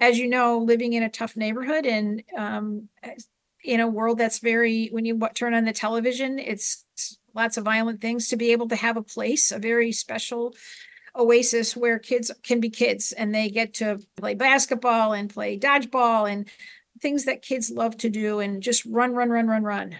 as 0.00 0.18
you 0.18 0.26
know 0.26 0.58
living 0.58 0.94
in 0.94 1.02
a 1.02 1.10
tough 1.10 1.36
neighborhood 1.36 1.84
and 1.84 2.22
um, 2.36 2.88
in 3.66 3.80
a 3.80 3.88
world 3.88 4.18
that's 4.18 4.38
very 4.38 4.88
when 4.88 5.04
you 5.04 5.20
turn 5.34 5.54
on 5.54 5.64
the 5.64 5.72
television 5.72 6.38
it's 6.38 6.84
lots 7.34 7.56
of 7.56 7.64
violent 7.64 8.00
things 8.00 8.28
to 8.28 8.36
be 8.36 8.52
able 8.52 8.68
to 8.68 8.76
have 8.76 8.96
a 8.96 9.02
place 9.02 9.52
a 9.52 9.58
very 9.58 9.92
special 9.92 10.54
oasis 11.16 11.76
where 11.76 11.98
kids 11.98 12.30
can 12.42 12.60
be 12.60 12.70
kids 12.70 13.12
and 13.12 13.34
they 13.34 13.48
get 13.48 13.74
to 13.74 13.98
play 14.16 14.34
basketball 14.34 15.12
and 15.12 15.32
play 15.32 15.58
dodgeball 15.58 16.30
and 16.30 16.48
things 17.00 17.24
that 17.24 17.42
kids 17.42 17.70
love 17.70 17.96
to 17.98 18.08
do 18.08 18.40
and 18.40 18.62
just 18.62 18.84
run, 18.86 19.14
run, 19.14 19.30
run, 19.30 19.46
run, 19.46 19.62
run. 19.62 19.96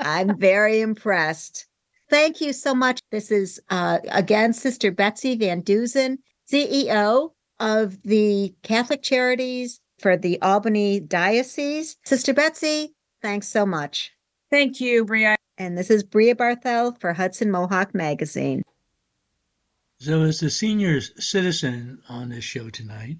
I'm 0.00 0.36
very 0.38 0.80
impressed. 0.80 1.66
Thank 2.08 2.40
you 2.40 2.52
so 2.52 2.74
much. 2.74 3.00
This 3.10 3.30
is 3.30 3.60
uh, 3.70 3.98
again 4.10 4.52
Sister 4.52 4.90
Betsy 4.90 5.36
Van 5.36 5.62
Dusen, 5.62 6.18
CEO 6.50 7.30
of 7.60 8.02
the 8.02 8.54
Catholic 8.62 9.02
Charities 9.02 9.80
for 9.98 10.16
the 10.16 10.40
Albany 10.42 10.98
Diocese. 11.00 11.96
Sister 12.04 12.34
Betsy, 12.34 12.94
thanks 13.22 13.48
so 13.48 13.64
much. 13.64 14.12
Thank 14.50 14.80
you, 14.80 15.04
Bria 15.04 15.36
and 15.60 15.76
this 15.76 15.90
is 15.90 16.02
Bria 16.02 16.34
Barthel 16.34 16.98
for 16.98 17.12
Hudson 17.12 17.50
Mohawk 17.50 17.94
Magazine. 17.94 18.62
So, 19.98 20.22
as 20.22 20.40
the 20.40 20.48
senior 20.48 21.02
citizen 21.02 22.00
on 22.08 22.30
this 22.30 22.44
show 22.44 22.70
tonight, 22.70 23.18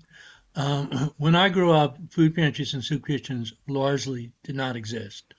um, 0.57 1.13
when 1.19 1.35
I 1.37 1.51
grew 1.51 1.71
up, 1.71 1.99
food 2.09 2.35
pantries 2.35 2.73
and 2.73 2.83
soup 2.83 3.07
kitchens 3.07 3.53
largely 3.69 4.33
did 4.43 4.57
not 4.57 4.75
exist, 4.75 5.35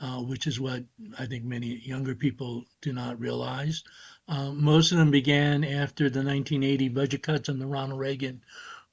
uh, 0.00 0.20
which 0.22 0.46
is 0.46 0.60
what 0.60 0.84
I 1.18 1.26
think 1.26 1.44
many 1.44 1.78
younger 1.78 2.14
people 2.14 2.64
do 2.80 2.92
not 2.92 3.18
realize. 3.20 3.82
Um, 4.28 4.62
most 4.62 4.92
of 4.92 4.98
them 4.98 5.10
began 5.10 5.64
after 5.64 6.10
the 6.10 6.20
1980 6.20 6.88
budget 6.88 7.22
cuts 7.22 7.48
under 7.48 7.66
Ronald 7.66 8.00
Reagan, 8.00 8.42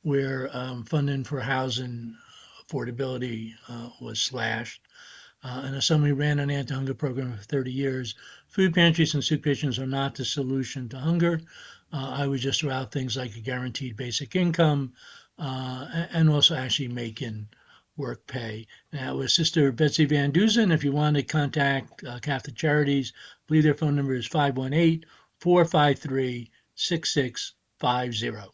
where 0.01 0.49
um, 0.53 0.83
funding 0.85 1.23
for 1.23 1.39
housing 1.39 2.15
affordability 2.65 3.53
uh, 3.67 3.89
was 3.99 4.21
slashed. 4.21 4.81
Uh, 5.43 5.63
and 5.65 5.75
as 5.75 5.85
somebody 5.85 6.13
ran 6.13 6.39
an 6.39 6.49
anti-hunger 6.49 6.93
program 6.93 7.35
for 7.35 7.43
30 7.43 7.71
years, 7.71 8.15
food 8.47 8.73
pantries 8.73 9.13
and 9.13 9.23
soup 9.23 9.43
kitchens 9.43 9.77
are 9.77 9.87
not 9.87 10.15
the 10.15 10.23
solution 10.23 10.87
to 10.87 10.97
hunger. 10.97 11.41
Uh, 11.91 12.13
I 12.17 12.27
would 12.27 12.39
just 12.39 12.61
throw 12.61 12.71
out 12.71 12.91
things 12.91 13.17
like 13.17 13.35
a 13.35 13.41
guaranteed 13.41 13.97
basic 13.97 14.35
income 14.35 14.93
uh, 15.37 16.05
and 16.13 16.29
also 16.29 16.55
actually 16.55 16.87
making 16.87 17.47
work 17.97 18.25
pay. 18.27 18.67
Now, 18.91 19.17
with 19.17 19.31
Sister 19.31 19.71
Betsy 19.71 20.05
Van 20.05 20.31
Dusen, 20.31 20.71
if 20.71 20.83
you 20.83 20.91
want 20.91 21.15
to 21.15 21.23
contact 21.23 22.03
uh, 22.03 22.19
Catholic 22.19 22.55
Charities, 22.55 23.13
I 23.15 23.41
believe 23.47 23.63
their 23.63 23.73
phone 23.73 23.95
number 23.95 24.13
is 24.13 24.27
518 24.27 25.05
453 25.39 26.49
6650. 26.75 28.51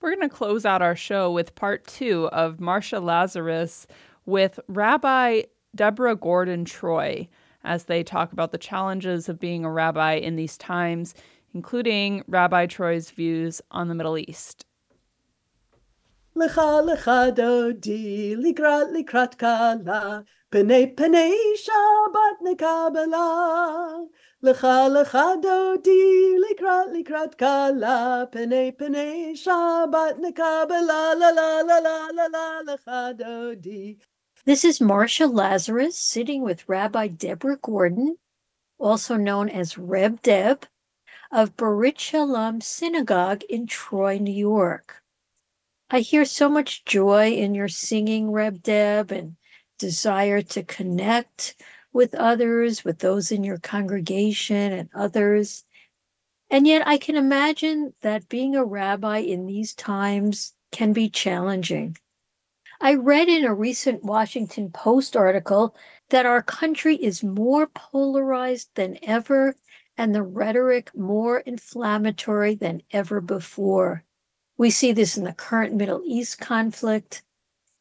We're 0.00 0.14
going 0.14 0.28
to 0.28 0.34
close 0.34 0.64
out 0.64 0.80
our 0.80 0.94
show 0.94 1.32
with 1.32 1.56
part 1.56 1.86
two 1.86 2.28
of 2.28 2.60
Marcia 2.60 3.00
Lazarus 3.00 3.86
with 4.26 4.60
Rabbi 4.68 5.42
Debora 5.76 6.18
Gordon 6.18 6.64
Troy 6.64 7.28
as 7.64 7.84
they 7.84 8.04
talk 8.04 8.32
about 8.32 8.52
the 8.52 8.58
challenges 8.58 9.28
of 9.28 9.40
being 9.40 9.64
a 9.64 9.70
rabbi 9.70 10.14
in 10.14 10.36
these 10.36 10.56
times, 10.56 11.14
including 11.52 12.22
Rabbi 12.28 12.66
Troy's 12.66 13.10
views 13.10 13.60
on 13.72 13.88
the 13.88 13.94
Middle 13.94 14.16
East. 14.16 14.64
Lecha 16.38 16.84
lecha 16.86 17.34
dodi 17.34 18.36
likrat 18.36 19.36
kala 19.36 20.24
pene 20.52 20.86
pene 20.94 21.34
Lecha 24.40 24.88
lecha 24.94 25.42
dodi 25.42 26.38
likrat 26.38 27.36
kala 27.36 28.28
pene 28.30 28.70
pene 28.70 29.34
la 30.86 31.12
la 31.12 31.30
la 31.30 31.60
la 31.60 32.08
la 32.12 32.26
la 32.28 32.62
lecha 32.62 33.18
dodi. 33.18 33.98
This 34.44 34.64
is 34.64 34.80
Marcia 34.80 35.26
Lazarus 35.26 35.98
sitting 35.98 36.42
with 36.42 36.68
Rabbi 36.68 37.08
Debora 37.08 37.60
Gordon, 37.60 38.16
also 38.78 39.16
known 39.16 39.48
as 39.48 39.76
Reb 39.76 40.22
Deb, 40.22 40.66
of 41.32 41.56
Berith 41.56 41.96
Sholom 41.96 42.62
Synagogue 42.62 43.42
in 43.50 43.66
Troy, 43.66 44.18
New 44.18 44.32
York. 44.32 44.97
I 45.90 46.00
hear 46.00 46.26
so 46.26 46.50
much 46.50 46.84
joy 46.84 47.32
in 47.32 47.54
your 47.54 47.68
singing, 47.68 48.30
Reb 48.30 48.62
Deb, 48.62 49.10
and 49.10 49.36
desire 49.78 50.42
to 50.42 50.62
connect 50.62 51.56
with 51.94 52.14
others, 52.14 52.84
with 52.84 52.98
those 52.98 53.32
in 53.32 53.42
your 53.42 53.56
congregation 53.56 54.72
and 54.72 54.90
others. 54.94 55.64
And 56.50 56.66
yet, 56.66 56.86
I 56.86 56.98
can 56.98 57.16
imagine 57.16 57.94
that 58.02 58.28
being 58.28 58.54
a 58.54 58.64
rabbi 58.64 59.18
in 59.18 59.46
these 59.46 59.72
times 59.72 60.54
can 60.72 60.92
be 60.92 61.08
challenging. 61.08 61.96
I 62.82 62.94
read 62.94 63.28
in 63.28 63.44
a 63.44 63.54
recent 63.54 64.04
Washington 64.04 64.70
Post 64.70 65.16
article 65.16 65.74
that 66.10 66.26
our 66.26 66.42
country 66.42 66.96
is 66.96 67.24
more 67.24 67.66
polarized 67.66 68.68
than 68.74 68.98
ever 69.02 69.56
and 69.96 70.14
the 70.14 70.22
rhetoric 70.22 70.94
more 70.94 71.40
inflammatory 71.40 72.54
than 72.54 72.82
ever 72.90 73.22
before. 73.22 74.04
We 74.60 74.70
see 74.70 74.90
this 74.90 75.16
in 75.16 75.22
the 75.22 75.32
current 75.32 75.76
Middle 75.76 76.02
East 76.04 76.40
conflict, 76.40 77.22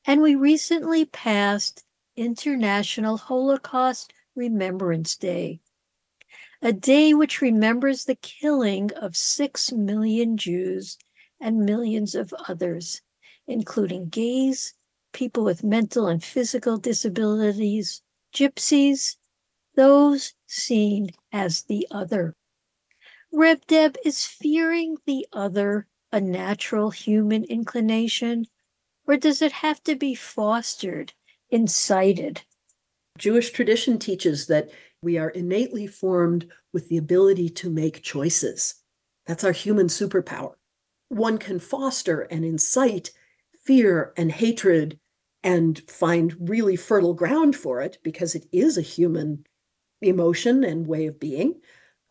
and 0.05 0.21
we 0.21 0.35
recently 0.35 1.05
passed 1.05 1.83
International 2.15 3.17
Holocaust 3.17 4.13
Remembrance 4.35 5.15
Day, 5.17 5.59
a 6.61 6.71
day 6.71 7.15
which 7.15 7.41
remembers 7.41 8.05
the 8.05 8.13
killing 8.13 8.91
of 8.93 9.17
six 9.17 9.71
million 9.71 10.37
Jews 10.37 10.99
and 11.39 11.65
millions 11.65 12.13
of 12.13 12.31
others, 12.47 13.01
including 13.47 14.09
gays, 14.09 14.75
people 15.13 15.43
with 15.43 15.63
mental 15.63 16.05
and 16.05 16.23
physical 16.23 16.77
disabilities, 16.77 18.03
gypsies, 18.31 19.15
those 19.73 20.35
seen 20.45 21.09
as 21.31 21.63
the 21.63 21.87
other. 21.89 22.35
Reb 23.31 23.65
Deb, 23.65 23.97
is 24.05 24.25
fearing 24.27 24.97
the 25.07 25.25
other 25.33 25.87
a 26.11 26.21
natural 26.21 26.89
human 26.89 27.43
inclination, 27.45 28.45
or 29.05 29.17
does 29.17 29.41
it 29.41 29.51
have 29.51 29.83
to 29.83 29.95
be 29.95 30.15
fostered, 30.15 31.13
incited? 31.49 32.41
Jewish 33.17 33.51
tradition 33.51 33.99
teaches 33.99 34.47
that 34.47 34.69
we 35.01 35.17
are 35.17 35.29
innately 35.29 35.87
formed 35.87 36.49
with 36.73 36.89
the 36.89 36.97
ability 36.97 37.49
to 37.49 37.69
make 37.69 38.03
choices. 38.03 38.75
That's 39.25 39.43
our 39.43 39.51
human 39.51 39.87
superpower. 39.87 40.53
One 41.09 41.37
can 41.37 41.59
foster 41.59 42.21
and 42.21 42.45
incite 42.45 43.11
fear 43.63 44.13
and 44.17 44.31
hatred 44.31 44.99
and 45.43 45.79
find 45.87 46.49
really 46.49 46.75
fertile 46.75 47.13
ground 47.13 47.55
for 47.55 47.81
it 47.81 47.97
because 48.03 48.35
it 48.35 48.45
is 48.51 48.77
a 48.77 48.81
human 48.81 49.45
emotion 50.01 50.63
and 50.63 50.87
way 50.87 51.07
of 51.07 51.19
being. 51.19 51.61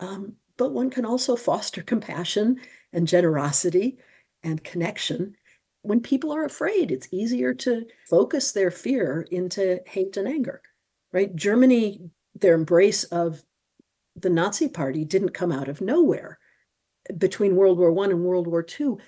Um, 0.01 0.34
but 0.57 0.72
one 0.72 0.90
can 0.90 1.05
also 1.05 1.36
foster 1.36 1.82
compassion 1.82 2.61
and 2.97 3.07
generosity 3.07 3.99
and 4.42 4.64
connection. 4.64 5.36
When 5.82 6.01
people 6.01 6.32
are 6.32 6.44
afraid, 6.44 6.90
it's 6.90 7.09
easier 7.12 7.55
to 7.55 7.86
focus 8.09 8.51
their 8.51 8.72
fear 8.72 9.26
into 9.30 9.80
hate 9.86 10.16
and 10.16 10.26
anger, 10.26 10.62
right? 11.12 11.36
Germany, 11.36 12.11
their 12.34 12.55
embrace 12.55 13.05
of 13.05 13.44
the 14.16 14.30
Nazi 14.30 14.68
Party 14.68 15.05
didn't 15.05 15.28
come 15.34 15.53
out 15.53 15.68
of 15.68 15.80
nowhere. 15.80 16.38
Between 17.18 17.55
World 17.55 17.78
War 17.78 17.92
One 17.92 18.11
and 18.11 18.24
World 18.24 18.49
War 18.49 18.64
Two, 18.64 18.99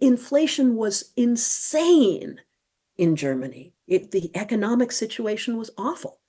inflation 0.00 0.76
was 0.76 1.12
insane 1.16 2.40
in 2.96 3.16
Germany. 3.16 3.74
It, 3.86 4.10
the 4.12 4.30
economic 4.34 4.90
situation 4.92 5.58
was 5.58 5.70
awful. 5.76 6.20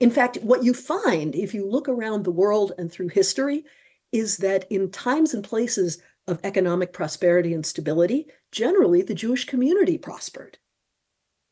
In 0.00 0.10
fact, 0.10 0.38
what 0.38 0.64
you 0.64 0.72
find 0.72 1.34
if 1.34 1.52
you 1.52 1.68
look 1.68 1.88
around 1.88 2.24
the 2.24 2.30
world 2.30 2.72
and 2.78 2.90
through 2.90 3.08
history 3.08 3.64
is 4.10 4.38
that 4.38 4.66
in 4.70 4.90
times 4.90 5.34
and 5.34 5.44
places 5.44 5.98
of 6.26 6.40
economic 6.44 6.92
prosperity 6.92 7.52
and 7.52 7.66
stability, 7.66 8.26
generally 8.50 9.02
the 9.02 9.14
Jewish 9.14 9.44
community 9.44 9.98
prospered. 9.98 10.58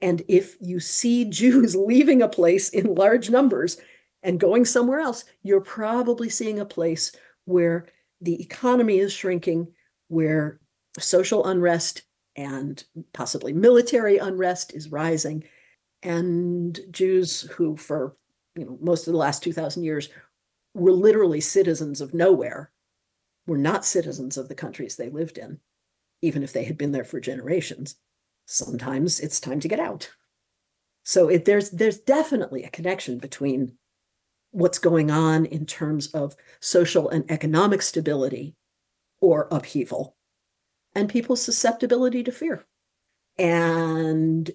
And 0.00 0.22
if 0.28 0.56
you 0.60 0.80
see 0.80 1.24
Jews 1.30 1.76
leaving 1.76 2.22
a 2.22 2.28
place 2.28 2.68
in 2.70 2.94
large 2.94 3.30
numbers 3.30 3.78
and 4.22 4.40
going 4.40 4.64
somewhere 4.64 5.00
else, 5.00 5.24
you're 5.42 5.60
probably 5.60 6.28
seeing 6.28 6.60
a 6.60 6.64
place 6.64 7.12
where 7.44 7.86
the 8.20 8.40
economy 8.40 8.98
is 8.98 9.12
shrinking, 9.12 9.68
where 10.08 10.60
social 10.98 11.46
unrest 11.46 12.02
and 12.36 12.82
possibly 13.12 13.52
military 13.52 14.18
unrest 14.18 14.74
is 14.74 14.92
rising. 14.92 15.44
And 16.02 16.78
Jews 16.90 17.42
who, 17.42 17.76
for 17.76 18.16
you 18.56 18.64
know, 18.64 18.78
most 18.80 19.06
of 19.06 19.12
the 19.12 19.18
last 19.18 19.42
2,000 19.42 19.82
years, 19.82 20.08
were 20.74 20.92
literally 20.92 21.40
citizens 21.40 22.00
of 22.00 22.14
nowhere, 22.14 22.70
were 23.50 23.58
not 23.58 23.84
citizens 23.84 24.36
of 24.36 24.48
the 24.48 24.54
countries 24.54 24.94
they 24.94 25.10
lived 25.10 25.36
in, 25.36 25.58
even 26.22 26.44
if 26.44 26.52
they 26.52 26.62
had 26.62 26.78
been 26.78 26.92
there 26.92 27.04
for 27.04 27.18
generations. 27.18 27.96
Sometimes 28.46 29.18
it's 29.18 29.40
time 29.40 29.58
to 29.58 29.66
get 29.66 29.80
out. 29.80 30.08
So 31.02 31.28
it, 31.28 31.46
there's 31.46 31.70
there's 31.70 31.98
definitely 31.98 32.62
a 32.62 32.70
connection 32.70 33.18
between 33.18 33.72
what's 34.52 34.78
going 34.78 35.10
on 35.10 35.46
in 35.46 35.66
terms 35.66 36.06
of 36.12 36.36
social 36.60 37.08
and 37.08 37.28
economic 37.28 37.82
stability 37.82 38.54
or 39.20 39.48
upheaval 39.50 40.16
and 40.94 41.08
people's 41.08 41.42
susceptibility 41.42 42.22
to 42.22 42.30
fear. 42.30 42.64
And 43.36 44.48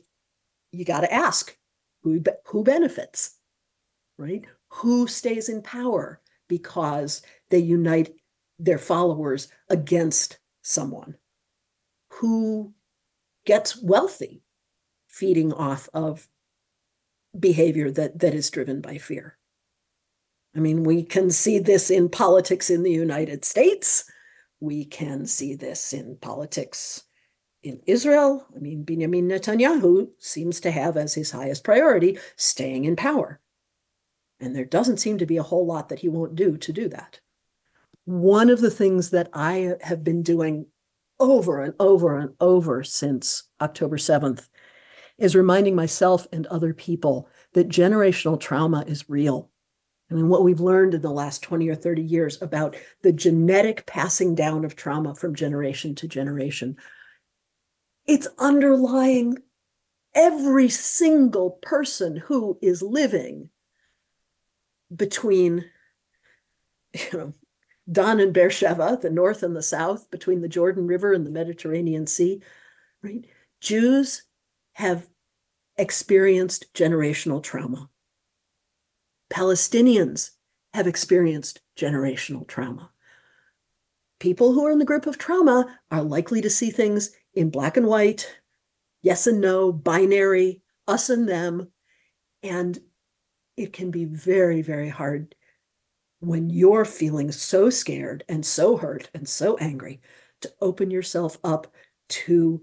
you 0.71 0.85
got 0.85 1.01
to 1.01 1.13
ask 1.13 1.57
who, 2.01 2.23
who 2.45 2.63
benefits, 2.63 3.35
right? 4.17 4.45
Who 4.69 5.07
stays 5.07 5.49
in 5.49 5.61
power 5.63 6.21
because 6.47 7.21
they 7.49 7.59
unite 7.59 8.15
their 8.59 8.77
followers 8.77 9.47
against 9.69 10.39
someone? 10.61 11.15
Who 12.19 12.73
gets 13.45 13.81
wealthy 13.81 14.43
feeding 15.07 15.53
off 15.53 15.89
of 15.93 16.27
behavior 17.37 17.91
that, 17.91 18.19
that 18.19 18.33
is 18.33 18.49
driven 18.49 18.81
by 18.81 18.97
fear? 18.97 19.37
I 20.55 20.59
mean, 20.59 20.83
we 20.83 21.03
can 21.03 21.29
see 21.31 21.59
this 21.59 21.91
in 21.91 22.07
politics 22.09 22.69
in 22.69 22.83
the 22.83 22.91
United 22.91 23.43
States. 23.43 24.09
We 24.61 24.85
can 24.85 25.25
see 25.25 25.53
this 25.53 25.91
in 25.91 26.17
politics 26.21 27.03
in 27.61 27.81
Israel. 27.85 28.45
I 28.55 28.59
mean, 28.59 28.83
Benjamin 28.83 29.27
Netanyahu 29.27 30.09
seems 30.19 30.61
to 30.61 30.71
have 30.71 30.95
as 30.95 31.13
his 31.13 31.31
highest 31.31 31.63
priority 31.63 32.19
staying 32.37 32.85
in 32.85 32.95
power. 32.95 33.41
And 34.39 34.55
there 34.55 34.65
doesn't 34.65 34.97
seem 34.97 35.17
to 35.17 35.25
be 35.25 35.37
a 35.37 35.43
whole 35.43 35.65
lot 35.65 35.89
that 35.89 35.99
he 35.99 36.09
won't 36.09 36.35
do 36.35 36.57
to 36.57 36.71
do 36.71 36.87
that. 36.89 37.19
One 38.05 38.49
of 38.49 38.61
the 38.61 38.71
things 38.71 39.09
that 39.09 39.29
I 39.33 39.75
have 39.81 40.03
been 40.03 40.21
doing 40.23 40.67
over 41.19 41.61
and 41.61 41.73
over 41.79 42.17
and 42.17 42.33
over 42.39 42.83
since 42.83 43.43
October 43.61 43.97
7th 43.97 44.47
is 45.17 45.35
reminding 45.35 45.75
myself 45.75 46.27
and 46.31 46.45
other 46.47 46.73
people 46.73 47.29
that 47.53 47.69
generational 47.69 48.39
trauma 48.39 48.83
is 48.85 49.09
real. 49.09 49.49
I 50.11 50.13
mean, 50.13 50.29
what 50.29 50.43
we've 50.43 50.59
learned 50.59 50.93
in 50.93 51.01
the 51.01 51.09
last 51.09 51.41
20 51.41 51.67
or 51.67 51.75
30 51.75 52.03
years 52.03 52.41
about 52.41 52.75
the 53.01 53.11
genetic 53.11 53.85
passing 53.87 54.35
down 54.35 54.65
of 54.65 54.75
trauma 54.75 55.15
from 55.15 55.33
generation 55.33 55.95
to 55.95 56.07
generation, 56.07 56.77
it's 58.05 58.27
underlying 58.37 59.37
every 60.13 60.69
single 60.69 61.51
person 61.61 62.17
who 62.17 62.59
is 62.61 62.83
living 62.83 63.49
between, 64.95 65.65
you 66.93 67.17
know, 67.17 67.33
Dan 67.91 68.19
and 68.19 68.33
Beersheba, 68.33 68.97
the 69.01 69.09
north 69.09 69.43
and 69.43 69.55
the 69.55 69.61
south, 69.61 70.09
between 70.09 70.41
the 70.41 70.47
Jordan 70.47 70.87
River 70.87 71.13
and 71.13 71.25
the 71.25 71.31
Mediterranean 71.31 72.07
Sea, 72.07 72.41
right? 73.03 73.25
Jews 73.61 74.23
have 74.73 75.07
experienced 75.77 76.73
generational 76.73 77.43
trauma. 77.43 77.89
Palestinians 79.29 80.31
have 80.73 80.87
experienced 80.87 81.61
generational 81.77 82.47
trauma. 82.47 82.91
People 84.19 84.53
who 84.53 84.65
are 84.65 84.71
in 84.71 84.79
the 84.79 84.85
grip 84.85 85.05
of 85.05 85.17
trauma 85.17 85.79
are 85.91 86.01
likely 86.01 86.41
to 86.41 86.49
see 86.49 86.69
things 86.69 87.11
in 87.33 87.49
black 87.49 87.77
and 87.77 87.87
white, 87.87 88.33
yes 89.01 89.27
and 89.27 89.41
no, 89.41 89.71
binary, 89.71 90.61
us 90.87 91.09
and 91.09 91.27
them. 91.27 91.71
And 92.41 92.79
it 93.57 93.73
can 93.73 93.91
be 93.91 94.05
very, 94.05 94.61
very 94.61 94.89
hard 94.89 95.34
when 96.19 96.49
you're 96.49 96.85
feeling 96.85 97.31
so 97.31 97.69
scared 97.69 98.23
and 98.27 98.45
so 98.45 98.77
hurt 98.77 99.09
and 99.13 99.27
so 99.27 99.57
angry 99.57 100.01
to 100.41 100.51
open 100.61 100.91
yourself 100.91 101.37
up 101.43 101.67
to 102.07 102.61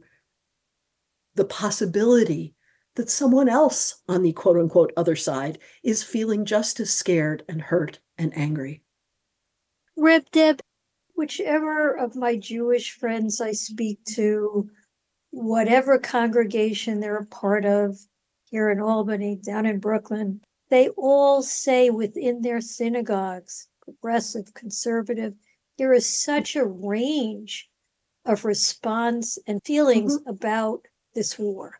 the 1.34 1.44
possibility 1.44 2.54
that 2.94 3.10
someone 3.10 3.48
else 3.48 4.02
on 4.08 4.22
the 4.22 4.32
quote 4.32 4.56
unquote 4.56 4.92
other 4.96 5.16
side 5.16 5.58
is 5.82 6.02
feeling 6.02 6.44
just 6.44 6.78
as 6.80 6.90
scared 6.90 7.42
and 7.48 7.62
hurt 7.62 7.98
and 8.18 8.36
angry. 8.36 8.82
Reb 9.96 10.30
Deb, 10.30 10.60
whichever 11.14 11.96
of 11.96 12.16
my 12.16 12.36
Jewish 12.36 12.92
friends 12.92 13.40
I 13.40 13.52
speak 13.52 14.04
to, 14.14 14.68
whatever 15.30 15.98
congregation 15.98 17.00
they're 17.00 17.16
a 17.16 17.26
part 17.26 17.64
of 17.64 17.98
here 18.50 18.70
in 18.70 18.80
Albany, 18.80 19.36
down 19.36 19.64
in 19.64 19.78
Brooklyn, 19.78 20.42
they 20.72 20.88
all 20.96 21.42
say 21.42 21.90
within 21.90 22.40
their 22.40 22.62
synagogues, 22.62 23.68
progressive, 23.82 24.54
conservative, 24.54 25.34
there 25.76 25.92
is 25.92 26.08
such 26.08 26.56
a 26.56 26.64
range 26.64 27.68
of 28.24 28.46
response 28.46 29.38
and 29.46 29.62
feelings 29.66 30.16
mm-hmm. 30.16 30.30
about 30.30 30.88
this 31.14 31.38
war. 31.38 31.76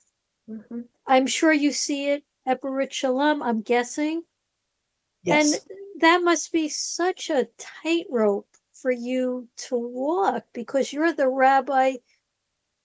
Mm-hmm. 0.46 0.82
I'm 1.06 1.26
sure 1.26 1.54
you 1.54 1.72
see 1.72 2.08
it 2.08 2.22
at 2.44 2.60
Berith 2.60 2.90
Sholom, 2.90 3.42
I'm 3.42 3.62
guessing. 3.62 4.24
Yes. 5.22 5.54
And 5.54 5.62
that 6.02 6.22
must 6.22 6.52
be 6.52 6.68
such 6.68 7.30
a 7.30 7.48
tightrope 7.82 8.48
for 8.74 8.90
you 8.90 9.48
to 9.68 9.76
walk 9.76 10.44
because 10.52 10.92
you're 10.92 11.14
the 11.14 11.30
rabbi 11.30 11.94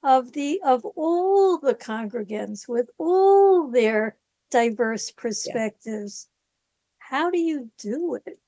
of 0.03 0.31
the 0.31 0.61
of 0.63 0.85
all 0.85 1.57
the 1.57 1.75
congregants 1.75 2.65
with 2.65 2.89
all 2.97 3.69
their 3.69 4.15
diverse 4.51 5.11
perspectives. 5.11 6.27
Yeah. 6.29 7.17
How 7.17 7.31
do 7.31 7.39
you 7.39 7.69
do 7.77 8.19
it? 8.25 8.39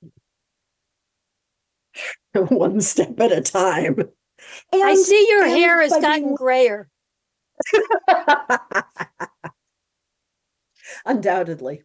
One 2.50 2.82
step 2.82 3.20
at 3.20 3.32
a 3.32 3.42
time. 3.42 4.00
And, 4.72 4.84
I 4.84 4.96
see 4.96 5.28
your 5.30 5.46
hair 5.46 5.82
has 5.82 5.92
gotten 5.92 6.36
grayer. 6.36 6.90
undoubtedly. 11.06 11.84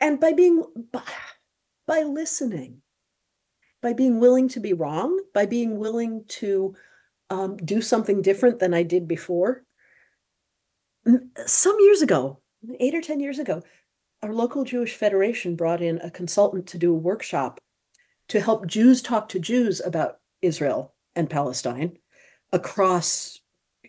And 0.00 0.18
by 0.18 0.32
being, 0.32 0.64
by, 0.92 1.02
by 1.86 2.02
listening, 2.02 2.82
by 3.82 3.92
being 3.92 4.20
willing 4.20 4.48
to 4.48 4.60
be 4.60 4.72
wrong, 4.72 5.20
by 5.34 5.46
being 5.46 5.78
willing 5.78 6.24
to 6.28 6.74
um, 7.28 7.56
do 7.58 7.80
something 7.82 8.22
different 8.22 8.58
than 8.58 8.74
I 8.74 8.82
did 8.82 9.06
before. 9.06 9.64
Some 11.46 11.76
years 11.80 12.02
ago, 12.02 12.40
eight 12.78 12.94
or 12.94 13.00
10 13.00 13.20
years 13.20 13.38
ago, 13.38 13.62
our 14.22 14.32
local 14.32 14.64
Jewish 14.64 14.94
Federation 14.94 15.56
brought 15.56 15.80
in 15.80 15.98
a 15.98 16.10
consultant 16.10 16.66
to 16.68 16.78
do 16.78 16.92
a 16.92 16.98
workshop 16.98 17.60
to 18.28 18.40
help 18.40 18.66
Jews 18.66 19.02
talk 19.02 19.28
to 19.30 19.38
Jews 19.38 19.80
about 19.80 20.18
Israel 20.42 20.94
and 21.16 21.28
Palestine 21.28 21.98
across, 22.52 23.40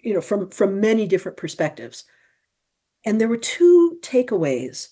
you 0.02 0.14
know, 0.14 0.22
from, 0.22 0.50
from 0.50 0.80
many 0.80 1.08
different 1.08 1.38
perspectives. 1.38 2.06
And 3.06 3.20
there 3.20 3.28
were 3.28 3.38
two 3.38 4.00
takeaways 4.02 4.90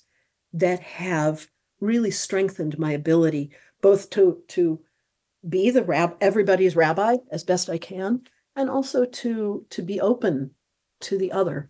that 0.53 0.79
have 0.79 1.47
really 1.79 2.11
strengthened 2.11 2.79
my 2.79 2.91
ability 2.91 3.51
both 3.81 4.09
to 4.09 4.41
to 4.49 4.79
be 5.47 5.69
the 5.69 5.83
rab 5.83 6.17
everybody's 6.19 6.75
rabbi 6.75 7.15
as 7.31 7.43
best 7.43 7.69
I 7.69 7.77
can 7.77 8.21
and 8.55 8.69
also 8.69 9.05
to 9.05 9.65
to 9.69 9.81
be 9.81 10.01
open 10.01 10.51
to 11.01 11.17
the 11.17 11.31
other. 11.31 11.69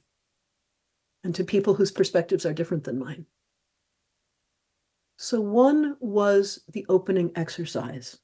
And 1.24 1.36
to 1.36 1.44
people 1.44 1.76
whose 1.76 1.92
perspectives 1.92 2.46
are 2.46 2.54
different 2.54 2.84
than 2.84 3.00
mine. 3.00 3.26
So, 5.18 5.42
one 5.42 5.98
was 6.00 6.64
the 6.72 6.86
opening 6.88 7.32
exercise. 7.36 8.18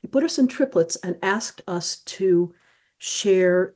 He 0.00 0.08
put 0.08 0.24
us 0.24 0.38
in 0.38 0.48
triplets 0.48 0.96
and 0.96 1.16
asked 1.22 1.62
us 1.68 1.98
to 1.98 2.52
share 2.98 3.74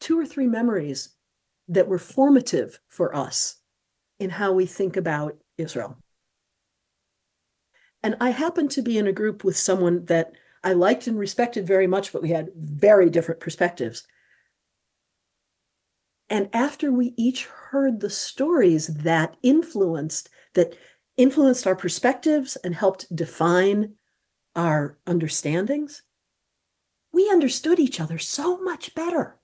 two 0.00 0.18
or 0.18 0.24
three 0.24 0.46
memories 0.46 1.10
that 1.68 1.88
were 1.88 1.98
formative 1.98 2.80
for 2.88 3.14
us 3.14 3.56
in 4.18 4.30
how 4.30 4.52
we 4.52 4.64
think 4.64 4.96
about 4.96 5.36
Israel. 5.58 5.96
And 8.02 8.16
I 8.20 8.30
happened 8.30 8.70
to 8.72 8.82
be 8.82 8.96
in 8.96 9.06
a 9.06 9.12
group 9.12 9.44
with 9.44 9.56
someone 9.56 10.04
that 10.06 10.32
I 10.62 10.72
liked 10.72 11.06
and 11.06 11.18
respected 11.18 11.66
very 11.66 11.86
much, 11.86 12.12
but 12.12 12.22
we 12.22 12.30
had 12.30 12.50
very 12.56 13.10
different 13.10 13.40
perspectives. 13.40 14.06
And 16.30 16.48
after 16.52 16.92
we 16.92 17.14
each 17.16 17.46
heard 17.46 18.00
the 18.00 18.10
stories 18.10 18.88
that 18.88 19.36
influenced, 19.42 20.28
that 20.54 20.74
influenced 21.16 21.66
our 21.66 21.76
perspectives 21.76 22.56
and 22.56 22.74
helped 22.74 23.14
define 23.14 23.94
our 24.54 24.98
understandings, 25.06 26.02
we 27.12 27.30
understood 27.30 27.78
each 27.78 28.00
other 28.00 28.18
so 28.18 28.58
much 28.58 28.94
better. 28.94 29.36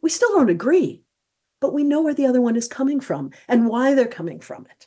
We 0.00 0.10
still 0.10 0.30
don't 0.30 0.50
agree, 0.50 1.02
but 1.60 1.74
we 1.74 1.84
know 1.84 2.00
where 2.00 2.14
the 2.14 2.26
other 2.26 2.40
one 2.40 2.56
is 2.56 2.68
coming 2.68 3.00
from 3.00 3.30
and 3.48 3.68
why 3.68 3.94
they're 3.94 4.06
coming 4.06 4.40
from 4.40 4.66
it. 4.70 4.86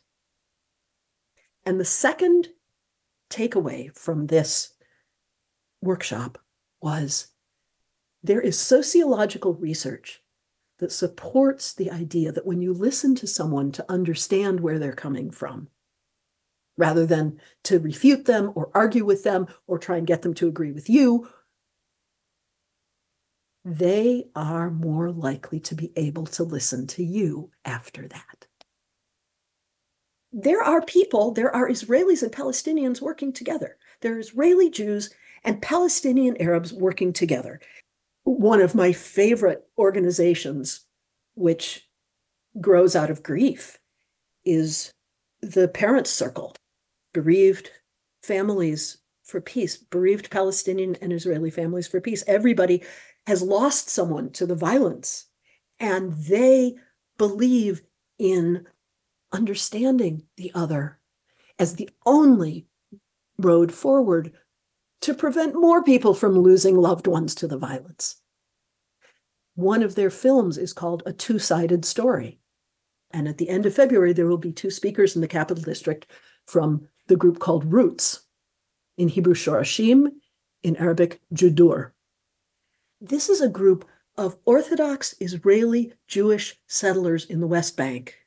And 1.66 1.80
the 1.80 1.86
second 1.86 2.50
takeaway 3.30 3.96
from 3.96 4.28
this 4.28 4.74
workshop 5.82 6.40
was 6.82 7.28
there 8.24 8.42
is 8.42 8.58
sociological 8.58 9.54
research 9.54 10.22
that 10.80 10.92
supports 10.92 11.74
the 11.74 11.92
idea 11.92 12.32
that 12.32 12.46
when 12.46 12.62
you 12.62 12.74
listen 12.74 13.16
to 13.16 13.28
someone 13.28 13.72
to 13.74 13.86
understand 13.90 14.60
where 14.60 14.80
they're 14.80 14.94
coming 14.94 15.30
from, 15.30 15.68
rather 16.78 17.06
than 17.06 17.40
to 17.64 17.80
refute 17.80 18.26
them 18.26 18.52
or 18.56 18.72
argue 18.74 19.06
with 19.06 19.24
them 19.24 19.46
or 19.68 19.78
try 19.78 19.98
and 19.98 20.08
get 20.08 20.22
them 20.22 20.34
to 20.34 20.48
agree 20.48 20.72
with 20.72 20.90
you, 20.90 21.28
they 23.66 24.26
are 24.36 24.72
more 24.72 25.12
likely 25.12 25.60
to 25.60 25.76
be 25.76 25.92
able 25.98 26.26
to 26.26 26.44
listen 26.44 26.88
to 26.88 27.04
you 27.04 27.52
after 27.66 28.08
that. 28.08 28.48
There 30.32 30.64
are 30.64 30.82
people, 30.82 31.32
there 31.32 31.54
are 31.54 31.68
Israelis 31.68 32.24
and 32.24 32.32
Palestinians 32.32 33.02
working 33.02 33.34
together. 33.34 33.78
There 34.02 34.16
are 34.16 34.20
Israeli 34.20 34.70
Jews 34.70 35.10
and 35.44 35.62
Palestinian 35.62 36.42
Arabs 36.42 36.72
working 36.72 37.12
together. 37.12 37.60
One 38.24 38.62
of 38.62 38.76
my 38.76 38.92
favorite 38.92 39.68
organizations, 39.78 40.86
which 41.36 41.88
grows 42.60 42.96
out 42.96 43.10
of 43.10 43.24
grief, 43.24 43.80
is 44.46 44.92
the 45.42 45.68
Parents 45.68 46.12
Circle, 46.12 46.56
bereaved 47.14 47.72
families 48.22 48.98
for 49.24 49.40
peace, 49.40 49.78
bereaved 49.78 50.32
Palestinian 50.32 50.96
and 51.02 51.14
Israeli 51.14 51.50
families 51.50 51.88
for 51.88 52.02
peace. 52.02 52.24
Everybody 52.28 52.84
has 53.28 53.42
lost 53.42 53.90
someone 53.90 54.32
to 54.32 54.46
the 54.46 54.56
violence, 54.56 55.26
and 55.80 56.14
they 56.14 56.76
believe 57.18 57.82
in 58.18 58.66
understanding 59.32 60.24
the 60.38 60.52
other 60.56 61.00
as 61.60 61.76
the 61.76 61.90
only 62.06 62.66
road 63.38 63.72
forward 63.72 64.34
to 65.02 65.14
prevent 65.14 65.56
more 65.56 65.84
people 65.84 66.14
from 66.14 66.38
losing 66.38 66.76
loved 66.76 67.08
ones 67.08 67.34
to 67.36 67.48
the 67.48 67.58
violence. 67.58 68.18
One 69.56 69.84
of 69.84 69.96
their 69.96 70.10
films 70.10 70.58
is 70.58 70.74
called 70.74 71.04
A 71.06 71.14
Two 71.14 71.40
Sided 71.40 71.86
Story. 71.86 72.40
And 73.12 73.28
at 73.28 73.38
the 73.38 73.50
end 73.50 73.66
of 73.66 73.74
February, 73.74 74.14
there 74.14 74.28
will 74.28 74.38
be 74.38 74.52
two 74.52 74.70
speakers 74.70 75.16
in 75.16 75.22
the 75.22 75.28
Capital 75.28 75.64
District 75.64 76.06
from 76.46 76.88
the 77.08 77.16
group 77.16 77.40
called 77.40 77.72
Roots, 77.72 78.22
in 78.98 79.08
Hebrew 79.08 79.34
Shorashim, 79.34 80.12
in 80.64 80.76
Arabic 80.76 81.22
Judur. 81.34 81.92
This 83.02 83.30
is 83.30 83.42
a 83.42 83.50
group 83.50 83.86
of 84.18 84.38
Orthodox 84.46 85.16
Israeli 85.20 85.94
Jewish 86.08 86.60
settlers 86.68 87.26
in 87.26 87.40
the 87.40 87.48
West 87.48 87.78
Bank 87.78 88.18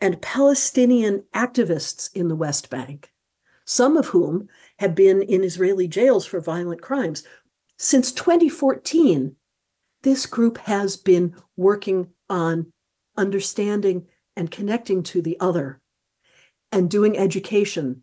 and 0.00 0.22
Palestinian 0.22 1.24
activists 1.34 2.10
in 2.14 2.28
the 2.28 2.34
West 2.34 2.70
Bank, 2.70 3.12
some 3.64 3.96
of 3.96 4.06
whom 4.06 4.48
have 4.78 4.94
been 4.94 5.22
in 5.22 5.44
Israeli 5.44 5.88
jails 5.88 6.26
for 6.26 6.40
violent 6.40 6.82
crimes. 6.82 7.24
Since 7.78 8.12
2014, 8.12 9.36
this 10.02 10.26
group 10.26 10.58
has 10.58 10.96
been 10.96 11.34
working 11.56 12.08
on 12.28 12.72
understanding 13.16 14.06
and 14.36 14.50
connecting 14.50 15.02
to 15.02 15.22
the 15.22 15.38
other 15.40 15.80
and 16.72 16.90
doing 16.90 17.18
education 17.18 18.02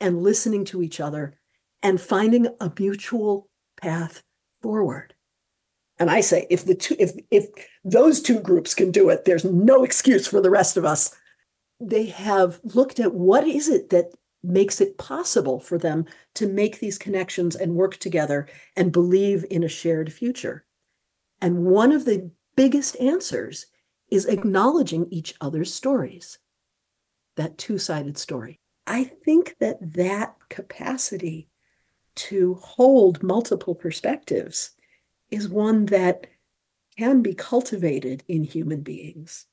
and 0.00 0.22
listening 0.22 0.64
to 0.66 0.82
each 0.82 1.00
other 1.00 1.38
and 1.82 2.00
finding 2.00 2.46
a 2.60 2.72
mutual 2.78 3.48
path 3.80 4.22
forward. 4.62 5.14
And 5.98 6.10
I 6.10 6.20
say, 6.20 6.46
if 6.48 6.64
the 6.64 6.74
two, 6.74 6.96
if 6.98 7.12
if 7.30 7.46
those 7.84 8.20
two 8.20 8.40
groups 8.40 8.74
can 8.74 8.92
do 8.92 9.08
it, 9.08 9.24
there's 9.24 9.44
no 9.44 9.82
excuse 9.82 10.26
for 10.26 10.40
the 10.40 10.50
rest 10.50 10.76
of 10.76 10.84
us. 10.84 11.14
They 11.80 12.06
have 12.06 12.60
looked 12.62 13.00
at 13.00 13.14
what 13.14 13.46
is 13.46 13.68
it 13.68 13.90
that 13.90 14.12
makes 14.48 14.80
it 14.80 14.98
possible 14.98 15.60
for 15.60 15.78
them 15.78 16.06
to 16.34 16.48
make 16.48 16.80
these 16.80 16.98
connections 16.98 17.54
and 17.54 17.74
work 17.74 17.96
together 17.98 18.48
and 18.76 18.92
believe 18.92 19.44
in 19.50 19.62
a 19.62 19.68
shared 19.68 20.12
future. 20.12 20.64
And 21.40 21.64
one 21.64 21.92
of 21.92 22.04
the 22.04 22.30
biggest 22.56 22.98
answers 23.00 23.66
is 24.10 24.26
acknowledging 24.26 25.06
each 25.10 25.34
other's 25.40 25.72
stories, 25.72 26.38
that 27.36 27.58
two 27.58 27.78
sided 27.78 28.18
story. 28.18 28.58
I 28.86 29.04
think 29.04 29.56
that 29.60 29.94
that 29.94 30.34
capacity 30.48 31.48
to 32.16 32.54
hold 32.54 33.22
multiple 33.22 33.74
perspectives 33.74 34.70
is 35.30 35.48
one 35.48 35.86
that 35.86 36.26
can 36.96 37.22
be 37.22 37.34
cultivated 37.34 38.24
in 38.26 38.42
human 38.42 38.80
beings. 38.80 39.46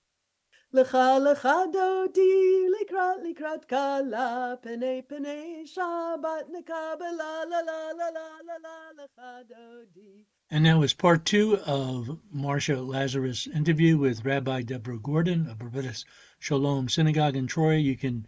And 10.52 10.66
that 10.66 10.78
was 10.78 10.94
part 10.94 11.26
two 11.26 11.58
of 11.66 12.20
Marcia 12.32 12.80
Lazarus' 12.80 13.48
interview 13.48 13.98
with 13.98 14.26
Rabbi 14.26 14.62
Debora 14.62 15.02
Gordon 15.02 15.48
of 15.48 15.58
Berith 15.58 16.04
Sholom 16.42 16.92
Synagogue 16.92 17.36
in 17.36 17.48
Troy. 17.48 17.78
You 17.78 17.98
can 17.98 18.26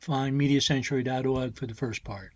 find 0.00 0.40
mediasanctuary.org 0.40 1.56
for 1.56 1.66
the 1.66 1.74
first 1.74 2.02
part. 2.02 2.32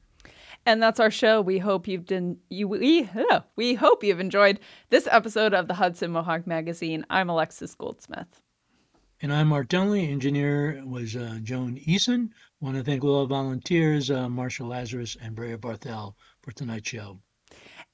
And 0.67 0.83
that's 0.83 1.01
our 1.01 1.11
show. 1.11 1.41
We 1.41 1.59
hope 1.59 1.89
you've 1.89 2.07
been 2.07 2.39
you 2.49 2.69
we, 2.69 3.09
we 3.57 3.75
hope 3.75 4.05
you've 4.05 4.21
enjoyed 4.21 4.61
this 4.89 5.09
episode 5.11 5.53
of 5.53 5.69
the 5.69 5.75
Hudson 5.75 6.13
Mohawk 6.13 6.47
Magazine. 6.47 7.05
I'm 7.11 7.29
Alexis 7.29 7.75
Goldsmith. 7.75 8.44
And 9.23 9.33
I'm 9.33 9.49
Mark 9.49 9.69
Dunlap. 9.69 10.09
Engineer 10.09 10.83
was 10.85 11.17
uh, 11.17 11.39
Joan 11.43 11.79
Eason. 11.87 12.31
Want 12.61 12.77
to 12.77 12.83
thank 12.83 13.05
all 13.05 13.21
our 13.21 13.27
volunteers, 13.27 14.11
uh, 14.11 14.29
Marcia 14.29 14.65
Lazarus 14.65 15.17
and 15.21 15.35
Bria 15.35 15.57
Barthel, 15.57 16.15
for 16.43 16.53
tonight's 16.53 16.89
show. 16.89 17.19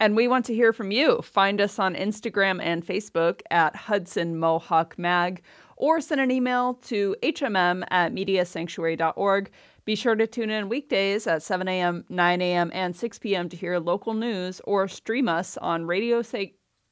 And 0.01 0.16
we 0.16 0.29
want 0.29 0.47
to 0.47 0.55
hear 0.55 0.73
from 0.73 0.91
you. 0.91 1.21
Find 1.23 1.61
us 1.61 1.79
on 1.79 1.95
Instagram 1.95 2.61
and 2.62 2.85
Facebook 2.85 3.43
at 3.51 3.77
Hudson 3.77 4.39
Mohawk 4.39 4.99
Mag 4.99 5.43
or 5.77 6.01
send 6.01 6.21
an 6.21 6.31
email 6.31 6.75
to 6.75 7.16
hmm 7.23 7.85
at 7.91 8.12
mediasanctuary.org. 8.12 9.51
Be 9.85 9.95
sure 9.97 10.14
to 10.14 10.27
tune 10.27 10.51
in 10.51 10.68
weekdays 10.68 11.27
at 11.27 11.43
7 11.43 11.66
a.m., 11.68 12.05
9 12.09 12.43
a.m., 12.43 12.71
and 12.75 12.95
6 12.95 13.18
p.m. 13.18 13.49
to 13.49 13.57
hear 13.57 13.79
local 13.79 14.14
news 14.14 14.61
or 14.64 14.89
stream 14.89 15.29
us 15.29 15.57
on 15.59 15.87
Radio 15.87 16.23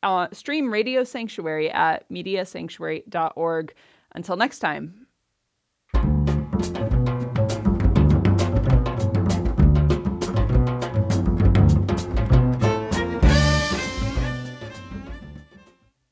uh, 0.02 0.28
stream 0.32 0.72
Radio 0.72 1.04
Sanctuary 1.04 1.70
at 1.70 2.08
mediasanctuary.org. 2.10 3.74
Until 4.14 4.36
next 4.36 4.60
time. 4.60 5.07